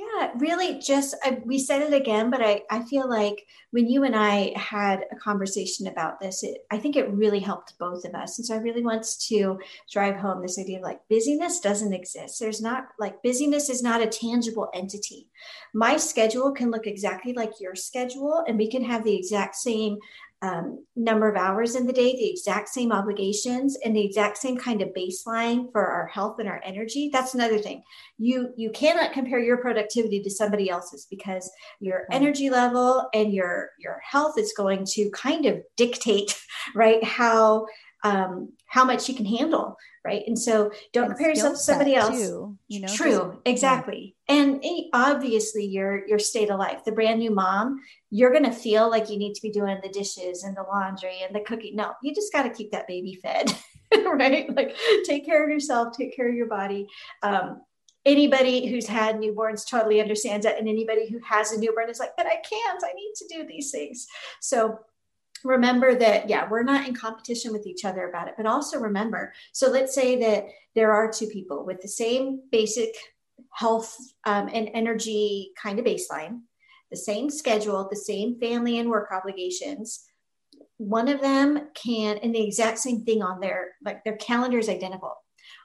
yeah, 0.00 0.30
really 0.38 0.78
just, 0.78 1.14
I, 1.24 1.42
we 1.44 1.58
said 1.58 1.82
it 1.82 1.92
again, 1.92 2.30
but 2.30 2.40
I, 2.40 2.62
I 2.70 2.84
feel 2.84 3.08
like 3.08 3.44
when 3.72 3.88
you 3.88 4.04
and 4.04 4.16
I 4.16 4.52
had 4.56 5.04
a 5.10 5.16
conversation 5.16 5.88
about 5.88 6.20
this, 6.20 6.42
it, 6.42 6.58
I 6.70 6.78
think 6.78 6.96
it 6.96 7.10
really 7.10 7.40
helped 7.40 7.78
both 7.78 8.04
of 8.04 8.14
us. 8.14 8.38
And 8.38 8.46
so 8.46 8.54
I 8.54 8.58
really 8.58 8.82
want 8.82 9.04
to 9.28 9.58
drive 9.92 10.16
home 10.16 10.40
this 10.40 10.58
idea 10.58 10.78
of 10.78 10.84
like 10.84 11.00
busyness 11.10 11.60
doesn't 11.60 11.92
exist. 11.92 12.40
There's 12.40 12.62
not 12.62 12.86
like 12.98 13.22
busyness 13.22 13.68
is 13.68 13.82
not 13.82 14.00
a 14.00 14.06
tangible 14.06 14.70
entity. 14.72 15.28
My 15.74 15.96
schedule 15.96 16.52
can 16.52 16.70
look 16.70 16.86
exactly 16.86 17.32
like 17.32 17.60
your 17.60 17.74
schedule, 17.74 18.44
and 18.46 18.56
we 18.56 18.70
can 18.70 18.84
have 18.84 19.04
the 19.04 19.16
exact 19.16 19.56
same 19.56 19.98
um, 20.42 20.84
number 20.96 21.28
of 21.28 21.36
hours 21.36 21.74
in 21.76 21.86
the 21.86 21.92
day, 21.92 22.12
the 22.12 22.30
exact 22.30 22.68
same 22.70 22.92
obligations, 22.92 23.76
and 23.84 23.94
the 23.94 24.04
exact 24.04 24.38
same 24.38 24.56
kind 24.56 24.80
of 24.80 24.88
baseline 24.88 25.70
for 25.70 25.86
our 25.86 26.06
health 26.06 26.38
and 26.38 26.48
our 26.48 26.60
energy. 26.64 27.10
That's 27.12 27.34
another 27.34 27.58
thing. 27.58 27.82
You 28.18 28.52
you 28.56 28.70
cannot 28.70 29.12
compare 29.12 29.40
your 29.40 29.58
productivity 29.58 30.22
to 30.22 30.30
somebody 30.30 30.70
else's 30.70 31.06
because 31.10 31.50
your 31.78 32.06
energy 32.10 32.48
level 32.48 33.08
and 33.12 33.32
your 33.32 33.70
your 33.78 34.00
health 34.02 34.38
is 34.38 34.54
going 34.56 34.86
to 34.92 35.10
kind 35.10 35.44
of 35.44 35.60
dictate, 35.76 36.40
right, 36.74 37.02
how 37.04 37.66
um, 38.02 38.52
how 38.66 38.84
much 38.84 39.08
you 39.08 39.14
can 39.14 39.26
handle, 39.26 39.76
right? 40.04 40.22
And 40.26 40.38
so 40.38 40.70
don't 40.92 41.04
and 41.04 41.14
compare 41.14 41.30
yourself 41.30 41.54
to 41.54 41.58
somebody 41.58 41.94
else. 41.94 42.16
Too, 42.16 42.56
you 42.68 42.80
know, 42.80 42.88
true, 42.88 43.40
exactly. 43.44 44.14
Yeah. 44.28 44.34
And 44.36 44.64
obviously, 44.92 45.66
your 45.66 46.06
your 46.06 46.18
state 46.18 46.50
of 46.50 46.58
life, 46.58 46.84
the 46.84 46.92
brand 46.92 47.18
new 47.18 47.30
mom, 47.30 47.80
you're 48.10 48.30
going 48.30 48.44
to 48.44 48.52
feel 48.52 48.88
like 48.88 49.10
you 49.10 49.18
need 49.18 49.34
to 49.34 49.42
be 49.42 49.50
doing 49.50 49.78
the 49.82 49.88
dishes 49.88 50.44
and 50.44 50.56
the 50.56 50.62
laundry 50.62 51.18
and 51.26 51.34
the 51.34 51.40
cooking. 51.40 51.76
No, 51.76 51.92
you 52.02 52.14
just 52.14 52.32
got 52.32 52.44
to 52.44 52.50
keep 52.50 52.72
that 52.72 52.86
baby 52.86 53.18
fed, 53.22 53.52
right? 54.04 54.54
Like 54.54 54.76
take 55.04 55.26
care 55.26 55.44
of 55.44 55.50
yourself, 55.50 55.96
take 55.96 56.14
care 56.16 56.28
of 56.28 56.34
your 56.34 56.48
body. 56.48 56.86
Um, 57.22 57.60
anybody 58.06 58.66
who's 58.66 58.86
had 58.86 59.16
newborns 59.16 59.68
totally 59.68 60.00
understands 60.00 60.46
that 60.46 60.58
and 60.58 60.68
anybody 60.68 61.08
who 61.08 61.18
has 61.22 61.52
a 61.52 61.60
newborn 61.60 61.90
is 61.90 61.98
like 61.98 62.16
but 62.16 62.26
i 62.26 62.36
can't 62.36 62.82
i 62.82 62.92
need 62.94 63.12
to 63.14 63.26
do 63.28 63.46
these 63.46 63.70
things 63.70 64.06
so 64.40 64.78
remember 65.44 65.94
that 65.94 66.28
yeah 66.28 66.48
we're 66.50 66.62
not 66.62 66.86
in 66.86 66.94
competition 66.94 67.52
with 67.52 67.66
each 67.66 67.84
other 67.84 68.08
about 68.08 68.28
it 68.28 68.34
but 68.36 68.46
also 68.46 68.78
remember 68.78 69.32
so 69.52 69.70
let's 69.70 69.94
say 69.94 70.18
that 70.18 70.46
there 70.74 70.92
are 70.92 71.10
two 71.10 71.26
people 71.26 71.64
with 71.64 71.80
the 71.80 71.88
same 71.88 72.40
basic 72.52 72.90
health 73.52 73.96
um, 74.24 74.48
and 74.52 74.70
energy 74.74 75.52
kind 75.62 75.78
of 75.78 75.84
baseline 75.84 76.40
the 76.90 76.96
same 76.96 77.30
schedule 77.30 77.86
the 77.88 77.96
same 77.96 78.38
family 78.38 78.78
and 78.78 78.90
work 78.90 79.10
obligations. 79.12 80.04
One 80.76 81.08
of 81.08 81.20
them 81.20 81.68
can 81.74 82.18
and 82.18 82.34
the 82.34 82.44
exact 82.44 82.78
same 82.78 83.04
thing 83.04 83.22
on 83.22 83.40
their 83.40 83.68
like 83.84 84.02
their 84.04 84.16
calendar 84.16 84.58
is 84.58 84.68
identical 84.68 85.14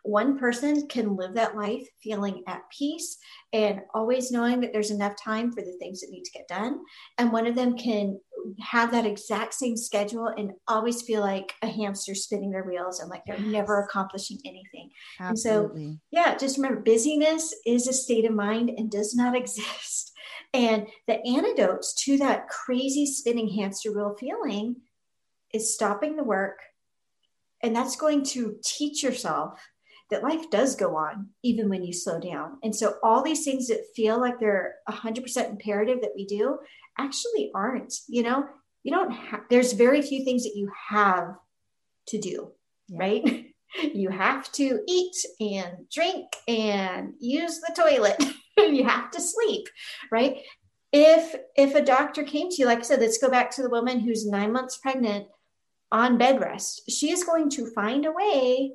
one 0.06 0.38
person 0.38 0.88
can 0.88 1.16
live 1.16 1.34
that 1.34 1.56
life 1.56 1.88
feeling 2.02 2.44
at 2.48 2.62
peace 2.70 3.18
and 3.54 3.82
always 3.94 4.32
knowing 4.32 4.62
that 4.62 4.72
there's 4.72 4.92
enough 4.92 5.16
time 5.22 5.52
for 5.52 5.62
the 5.62 5.76
things 5.80 6.02
that 6.02 6.12
need 6.12 6.24
to 6.24 6.32
get 6.32 6.48
done. 6.48 6.80
And 7.18 7.32
one 7.32 7.48
of 7.48 7.56
them 7.56 7.76
can 7.76 8.20
have 8.60 8.92
that 8.92 9.06
exact 9.06 9.56
same 9.56 9.76
schedule 9.76 10.28
and 10.28 10.52
always 10.68 11.02
feel 11.02 11.22
like 11.22 11.54
a 11.64 11.68
hamster 11.68 12.14
spinning 12.14 12.52
their 12.52 12.64
wheels 12.64 13.00
and 13.00 13.10
like 13.10 13.24
they're 13.26 13.40
yes. 13.40 13.48
never 13.48 13.82
accomplishing 13.82 14.38
anything. 14.46 14.92
Absolutely. 15.20 15.84
And 15.84 15.94
so, 15.94 16.00
yeah, 16.12 16.38
just 16.38 16.58
remember 16.58 16.82
busyness 16.82 17.56
is 17.66 17.88
a 17.88 17.94
state 17.94 18.26
of 18.26 18.34
mind 18.34 18.70
and 18.70 18.92
does 18.92 19.16
not 19.16 19.36
exist. 19.38 20.12
And 20.54 20.88
the 21.08 21.20
antidotes 21.26 21.94
to 22.06 22.18
that 22.20 22.48
crazy 22.48 23.06
spinning 23.06 23.50
hamster 23.50 23.92
wheel 23.92 24.16
feeling 24.20 24.78
is 25.54 25.74
stopping 25.74 26.16
the 26.16 26.24
work. 26.24 26.60
And 27.64 27.76
that's 27.76 27.96
going 27.96 28.24
to 28.26 28.58
teach 28.64 29.02
yourself 29.02 29.60
that 30.12 30.24
life 30.24 30.50
does 30.52 30.76
go 30.76 30.96
on 30.96 31.30
even 31.44 31.70
when 31.70 31.84
you 31.84 31.94
slow 31.94 32.20
down. 32.20 32.58
And 32.64 32.76
so 32.76 32.96
all 33.04 33.24
these 33.24 33.44
things 33.44 33.68
that 33.68 33.86
feel 33.96 34.20
like 34.20 34.40
they're 34.40 34.76
100% 34.90 35.50
imperative 35.50 36.02
that 36.02 36.14
we 36.16 36.26
do 36.26 36.60
actually 36.98 37.52
aren't, 37.56 37.94
you 38.08 38.24
know, 38.24 38.46
you 38.84 38.92
don't 38.92 39.12
have, 39.12 39.42
there's 39.50 39.74
very 39.74 40.02
few 40.02 40.24
things 40.24 40.44
that 40.44 40.56
you 40.56 40.70
have 40.90 41.36
to 42.08 42.20
do, 42.20 42.52
yeah. 42.88 43.00
right? 43.00 43.46
you 43.94 44.10
have 44.10 44.52
to 44.54 44.80
eat 44.88 45.16
and 45.40 45.90
drink 45.92 46.28
and 46.48 47.14
use 47.20 47.60
the 47.60 47.74
toilet. 47.76 48.24
you 48.58 48.84
have 48.84 49.12
to 49.12 49.22
sleep, 49.22 49.68
right? 50.12 50.38
If 50.94 51.36
if 51.58 51.76
a 51.76 51.84
doctor 51.84 52.24
came 52.24 52.50
to 52.50 52.56
you, 52.56 52.68
like 52.68 52.80
I 52.80 52.84
said, 52.84 53.02
let's 53.02 53.18
go 53.18 53.30
back 53.30 53.52
to 53.52 53.64
the 53.64 53.70
woman 53.70 54.00
who's 54.00 54.26
nine 54.26 54.54
months 54.54 54.78
pregnant 54.78 55.28
on 55.92 56.18
bed 56.18 56.40
rest. 56.40 56.90
She 56.90 57.12
is 57.12 57.24
going 57.24 57.50
to 57.52 57.72
find 57.72 58.06
a 58.06 58.12
way 58.12 58.72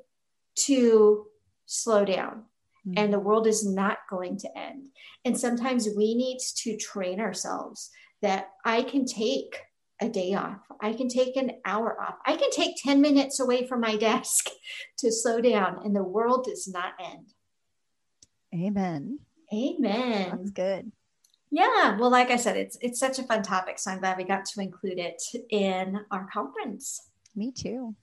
to 0.67 1.27
slow 1.67 2.05
down 2.05 2.45
mm-hmm. 2.87 2.95
and 2.97 3.13
the 3.13 3.19
world 3.19 3.47
is 3.47 3.67
not 3.67 3.99
going 4.09 4.39
to 4.39 4.59
end. 4.59 4.89
And 5.25 5.39
sometimes 5.39 5.89
we 5.97 6.15
need 6.15 6.39
to 6.59 6.77
train 6.77 7.21
ourselves 7.21 7.91
that 8.23 8.49
I 8.65 8.83
can 8.83 9.07
take 9.07 9.57
a 10.01 10.09
day 10.09 10.35
off. 10.35 10.61
I 10.81 10.93
can 10.95 11.09
take 11.09 11.37
an 11.37 11.53
hour 11.65 12.01
off. 12.01 12.17
I 12.27 12.37
can 12.37 12.51
take 12.51 12.77
10 12.83 13.01
minutes 13.01 13.39
away 13.39 13.67
from 13.67 13.81
my 13.81 13.97
desk 14.09 14.47
to 14.99 15.13
slow 15.13 15.41
down 15.41 15.81
and 15.85 15.95
the 15.95 16.03
world 16.03 16.45
does 16.45 16.69
not 16.69 16.95
end. 17.03 17.33
Amen. 18.55 19.21
Amen. 19.53 20.31
That's 20.31 20.51
good. 20.51 20.93
Yeah, 21.53 21.99
well, 21.99 22.11
like 22.11 22.31
I 22.31 22.37
said, 22.37 22.57
it's 22.57 22.79
it's 22.81 23.01
such 23.01 23.19
a 23.19 23.25
fun 23.25 23.43
topic, 23.43 23.81
so 23.81 23.91
I'm 23.91 23.99
glad 23.99 24.17
we 24.17 24.23
got 24.25 24.45
to 24.45 24.61
include 24.61 25.01
it 25.01 25.21
in 25.51 25.99
our 26.13 26.29
conference. 26.33 27.11
Me 27.35 27.51
too. 27.51 27.97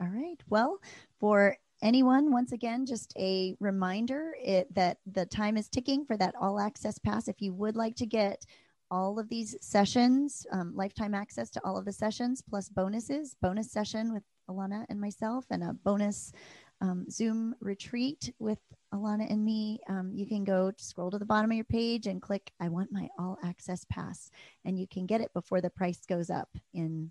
All 0.00 0.08
right. 0.08 0.40
Well, 0.48 0.78
for 1.18 1.56
anyone, 1.82 2.30
once 2.30 2.52
again, 2.52 2.86
just 2.86 3.12
a 3.18 3.56
reminder 3.58 4.34
it, 4.40 4.72
that 4.74 4.98
the 5.06 5.26
time 5.26 5.56
is 5.56 5.68
ticking 5.68 6.04
for 6.04 6.16
that 6.16 6.34
all 6.40 6.60
access 6.60 6.98
pass. 6.98 7.26
If 7.26 7.40
you 7.40 7.52
would 7.54 7.76
like 7.76 7.96
to 7.96 8.06
get 8.06 8.44
all 8.90 9.18
of 9.18 9.28
these 9.28 9.56
sessions, 9.60 10.46
um, 10.52 10.72
lifetime 10.74 11.14
access 11.14 11.50
to 11.50 11.60
all 11.64 11.76
of 11.76 11.84
the 11.84 11.92
sessions, 11.92 12.42
plus 12.42 12.68
bonuses, 12.68 13.36
bonus 13.42 13.70
session 13.70 14.12
with 14.12 14.22
Alana 14.48 14.86
and 14.88 15.00
myself, 15.00 15.44
and 15.50 15.62
a 15.62 15.72
bonus 15.72 16.32
um, 16.80 17.10
Zoom 17.10 17.54
retreat 17.60 18.32
with 18.38 18.60
Alana 18.94 19.30
and 19.30 19.44
me, 19.44 19.80
um, 19.88 20.12
you 20.14 20.26
can 20.26 20.44
go 20.44 20.72
scroll 20.78 21.10
to 21.10 21.18
the 21.18 21.26
bottom 21.26 21.50
of 21.50 21.56
your 21.56 21.64
page 21.64 22.06
and 22.06 22.22
click, 22.22 22.52
I 22.60 22.68
want 22.68 22.92
my 22.92 23.08
all 23.18 23.36
access 23.42 23.84
pass. 23.90 24.30
And 24.64 24.78
you 24.78 24.86
can 24.86 25.06
get 25.06 25.20
it 25.20 25.32
before 25.34 25.60
the 25.60 25.70
price 25.70 26.06
goes 26.06 26.30
up 26.30 26.48
in 26.72 27.10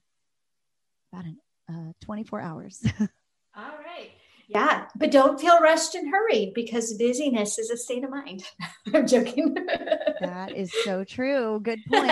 about 1.11 1.25
an, 1.25 1.37
uh, 1.69 1.93
24 2.01 2.41
hours. 2.41 2.83
All 3.55 3.63
right. 3.85 4.11
Yeah, 4.49 4.85
but 4.95 5.11
don't 5.11 5.41
feel 5.41 5.59
rushed 5.59 5.93
and 5.95 6.09
hurried 6.09 6.53
because 6.53 6.93
busyness 6.93 7.59
is 7.59 7.69
a 7.69 7.75
state 7.75 8.05
of 8.05 8.11
mind. 8.11 8.43
I'm 8.93 9.05
joking. 9.05 9.53
that 10.21 10.53
is 10.55 10.71
so 10.85 11.03
true. 11.03 11.59
Good 11.61 11.79
point. 11.91 12.07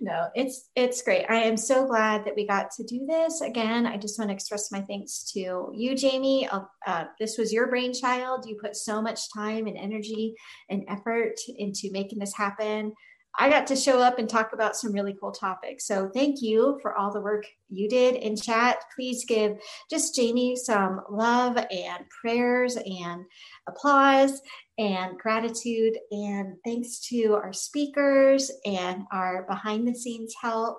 no, 0.00 0.28
it's 0.36 0.70
it's 0.76 1.02
great. 1.02 1.26
I 1.28 1.42
am 1.42 1.56
so 1.56 1.86
glad 1.86 2.24
that 2.24 2.36
we 2.36 2.46
got 2.46 2.70
to 2.76 2.84
do 2.84 3.06
this 3.08 3.40
again. 3.40 3.86
I 3.86 3.96
just 3.96 4.20
want 4.20 4.28
to 4.28 4.34
express 4.34 4.70
my 4.70 4.82
thanks 4.82 5.32
to 5.32 5.72
you, 5.74 5.96
Jamie. 5.96 6.48
Uh, 6.48 6.60
uh, 6.86 7.06
this 7.18 7.38
was 7.38 7.52
your 7.52 7.66
brainchild. 7.66 8.46
You 8.46 8.56
put 8.62 8.76
so 8.76 9.02
much 9.02 9.32
time 9.34 9.66
and 9.66 9.76
energy 9.76 10.34
and 10.70 10.84
effort 10.86 11.34
into 11.58 11.90
making 11.90 12.20
this 12.20 12.34
happen. 12.34 12.92
I 13.36 13.50
got 13.50 13.66
to 13.68 13.76
show 13.76 14.00
up 14.00 14.18
and 14.18 14.28
talk 14.28 14.52
about 14.52 14.76
some 14.76 14.92
really 14.92 15.16
cool 15.20 15.32
topics. 15.32 15.86
So 15.86 16.08
thank 16.14 16.40
you 16.40 16.78
for 16.80 16.96
all 16.96 17.12
the 17.12 17.20
work 17.20 17.44
you 17.68 17.88
did 17.88 18.14
in 18.14 18.36
chat. 18.36 18.78
Please 18.94 19.24
give 19.24 19.58
just 19.90 20.14
Jamie 20.14 20.54
some 20.54 21.00
love 21.10 21.56
and 21.56 22.04
prayers 22.20 22.76
and 22.76 23.24
applause 23.68 24.40
and 24.78 25.18
gratitude. 25.18 25.98
And 26.12 26.56
thanks 26.64 27.00
to 27.08 27.34
our 27.34 27.52
speakers 27.52 28.52
and 28.64 29.02
our 29.12 29.44
behind 29.48 29.88
the 29.88 29.94
scenes 29.94 30.34
help. 30.40 30.78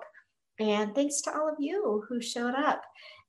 And 0.58 0.94
thanks 0.94 1.20
to 1.22 1.34
all 1.36 1.48
of 1.50 1.56
you 1.58 2.04
who 2.08 2.22
showed 2.22 2.54
up. 2.54 2.80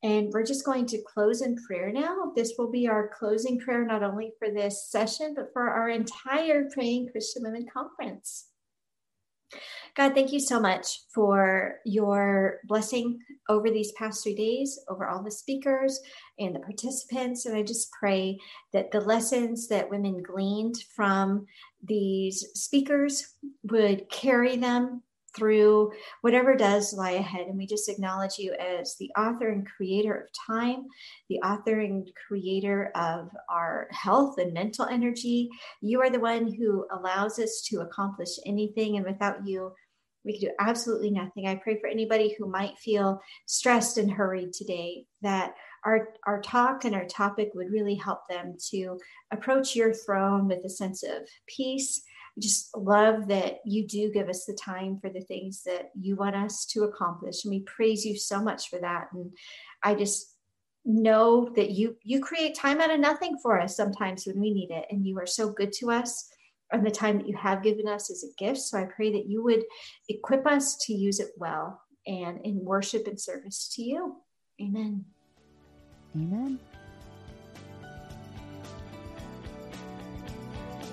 And 0.03 0.29
we're 0.31 0.45
just 0.45 0.65
going 0.65 0.85
to 0.87 1.01
close 1.01 1.41
in 1.41 1.57
prayer 1.67 1.91
now. 1.91 2.31
This 2.35 2.53
will 2.57 2.71
be 2.71 2.87
our 2.87 3.11
closing 3.17 3.59
prayer, 3.59 3.83
not 3.83 4.03
only 4.03 4.31
for 4.39 4.49
this 4.49 4.89
session, 4.89 5.33
but 5.35 5.49
for 5.51 5.69
our 5.69 5.89
entire 5.89 6.69
Praying 6.71 7.09
Christian 7.11 7.43
Women 7.43 7.65
Conference. 7.73 8.46
God, 9.95 10.13
thank 10.13 10.31
you 10.31 10.39
so 10.39 10.59
much 10.59 11.01
for 11.13 11.79
your 11.85 12.59
blessing 12.65 13.19
over 13.49 13.69
these 13.69 13.91
past 13.93 14.23
three 14.23 14.35
days, 14.35 14.79
over 14.89 15.07
all 15.07 15.23
the 15.23 15.31
speakers 15.31 15.99
and 16.37 16.53
the 16.53 16.59
participants. 16.59 17.45
And 17.45 17.57
I 17.57 17.63
just 17.63 17.89
pray 17.91 18.37
that 18.73 18.91
the 18.91 19.01
lessons 19.01 19.67
that 19.69 19.89
women 19.89 20.21
gleaned 20.21 20.75
from 20.95 21.47
these 21.83 22.45
speakers 22.53 23.33
would 23.63 24.09
carry 24.09 24.57
them 24.57 25.01
through 25.35 25.91
whatever 26.21 26.55
does 26.55 26.93
lie 26.93 27.11
ahead. 27.11 27.47
And 27.47 27.57
we 27.57 27.67
just 27.67 27.89
acknowledge 27.89 28.37
you 28.37 28.53
as 28.53 28.95
the 28.95 29.11
author 29.17 29.49
and 29.49 29.67
creator 29.67 30.13
of 30.13 30.27
time, 30.33 30.85
the 31.29 31.39
author 31.39 31.79
and 31.79 32.09
creator 32.27 32.91
of 32.95 33.29
our 33.49 33.87
health 33.91 34.37
and 34.37 34.53
mental 34.53 34.85
energy. 34.85 35.49
You 35.81 36.01
are 36.01 36.09
the 36.09 36.19
one 36.19 36.53
who 36.53 36.85
allows 36.91 37.39
us 37.39 37.61
to 37.69 37.81
accomplish 37.81 38.29
anything. 38.45 38.97
And 38.97 39.05
without 39.05 39.45
you, 39.45 39.73
we 40.25 40.33
can 40.33 40.49
do 40.49 40.55
absolutely 40.59 41.11
nothing. 41.11 41.47
I 41.47 41.55
pray 41.55 41.79
for 41.79 41.87
anybody 41.87 42.35
who 42.37 42.49
might 42.49 42.77
feel 42.77 43.21
stressed 43.45 43.97
and 43.97 44.11
hurried 44.11 44.51
today 44.51 45.05
that 45.21 45.55
our, 45.85 46.09
our 46.25 46.41
talk 46.41 46.83
and 46.83 46.93
our 46.93 47.05
topic 47.05 47.51
would 47.53 47.71
really 47.71 47.95
help 47.95 48.27
them 48.27 48.55
to 48.71 48.99
approach 49.31 49.75
your 49.75 49.93
throne 49.93 50.47
with 50.47 50.65
a 50.65 50.69
sense 50.69 51.03
of 51.03 51.27
peace 51.47 52.03
just 52.39 52.75
love 52.75 53.27
that 53.27 53.59
you 53.65 53.87
do 53.87 54.11
give 54.11 54.29
us 54.29 54.45
the 54.45 54.53
time 54.53 54.99
for 54.99 55.09
the 55.09 55.21
things 55.21 55.63
that 55.63 55.91
you 55.99 56.15
want 56.15 56.35
us 56.35 56.65
to 56.65 56.83
accomplish. 56.83 57.43
And 57.43 57.51
we 57.51 57.61
praise 57.61 58.05
you 58.05 58.17
so 58.17 58.41
much 58.41 58.69
for 58.69 58.79
that. 58.79 59.07
And 59.13 59.31
i 59.83 59.93
just 59.93 60.33
know 60.89 61.51
that 61.55 61.71
you 61.71 61.97
you 62.03 62.21
create 62.21 62.55
time 62.55 62.79
out 62.79 62.89
of 62.89 62.99
nothing 62.99 63.37
for 63.43 63.59
us 63.59 63.75
sometimes 63.75 64.25
when 64.25 64.39
we 64.39 64.53
need 64.53 64.71
it. 64.71 64.85
And 64.89 65.05
you 65.05 65.19
are 65.19 65.25
so 65.25 65.51
good 65.51 65.73
to 65.73 65.91
us. 65.91 66.29
And 66.71 66.85
the 66.85 66.91
time 66.91 67.17
that 67.17 67.27
you 67.27 67.35
have 67.37 67.63
given 67.63 67.87
us 67.87 68.09
is 68.09 68.23
a 68.23 68.43
gift. 68.43 68.59
So 68.59 68.77
i 68.77 68.85
pray 68.85 69.11
that 69.11 69.27
you 69.27 69.43
would 69.43 69.63
equip 70.09 70.45
us 70.45 70.77
to 70.85 70.93
use 70.93 71.19
it 71.19 71.29
well 71.37 71.81
and 72.05 72.39
in 72.45 72.63
worship 72.63 73.07
and 73.07 73.19
service 73.19 73.69
to 73.75 73.83
you. 73.83 74.15
Amen. 74.61 75.05
Amen 76.15 76.59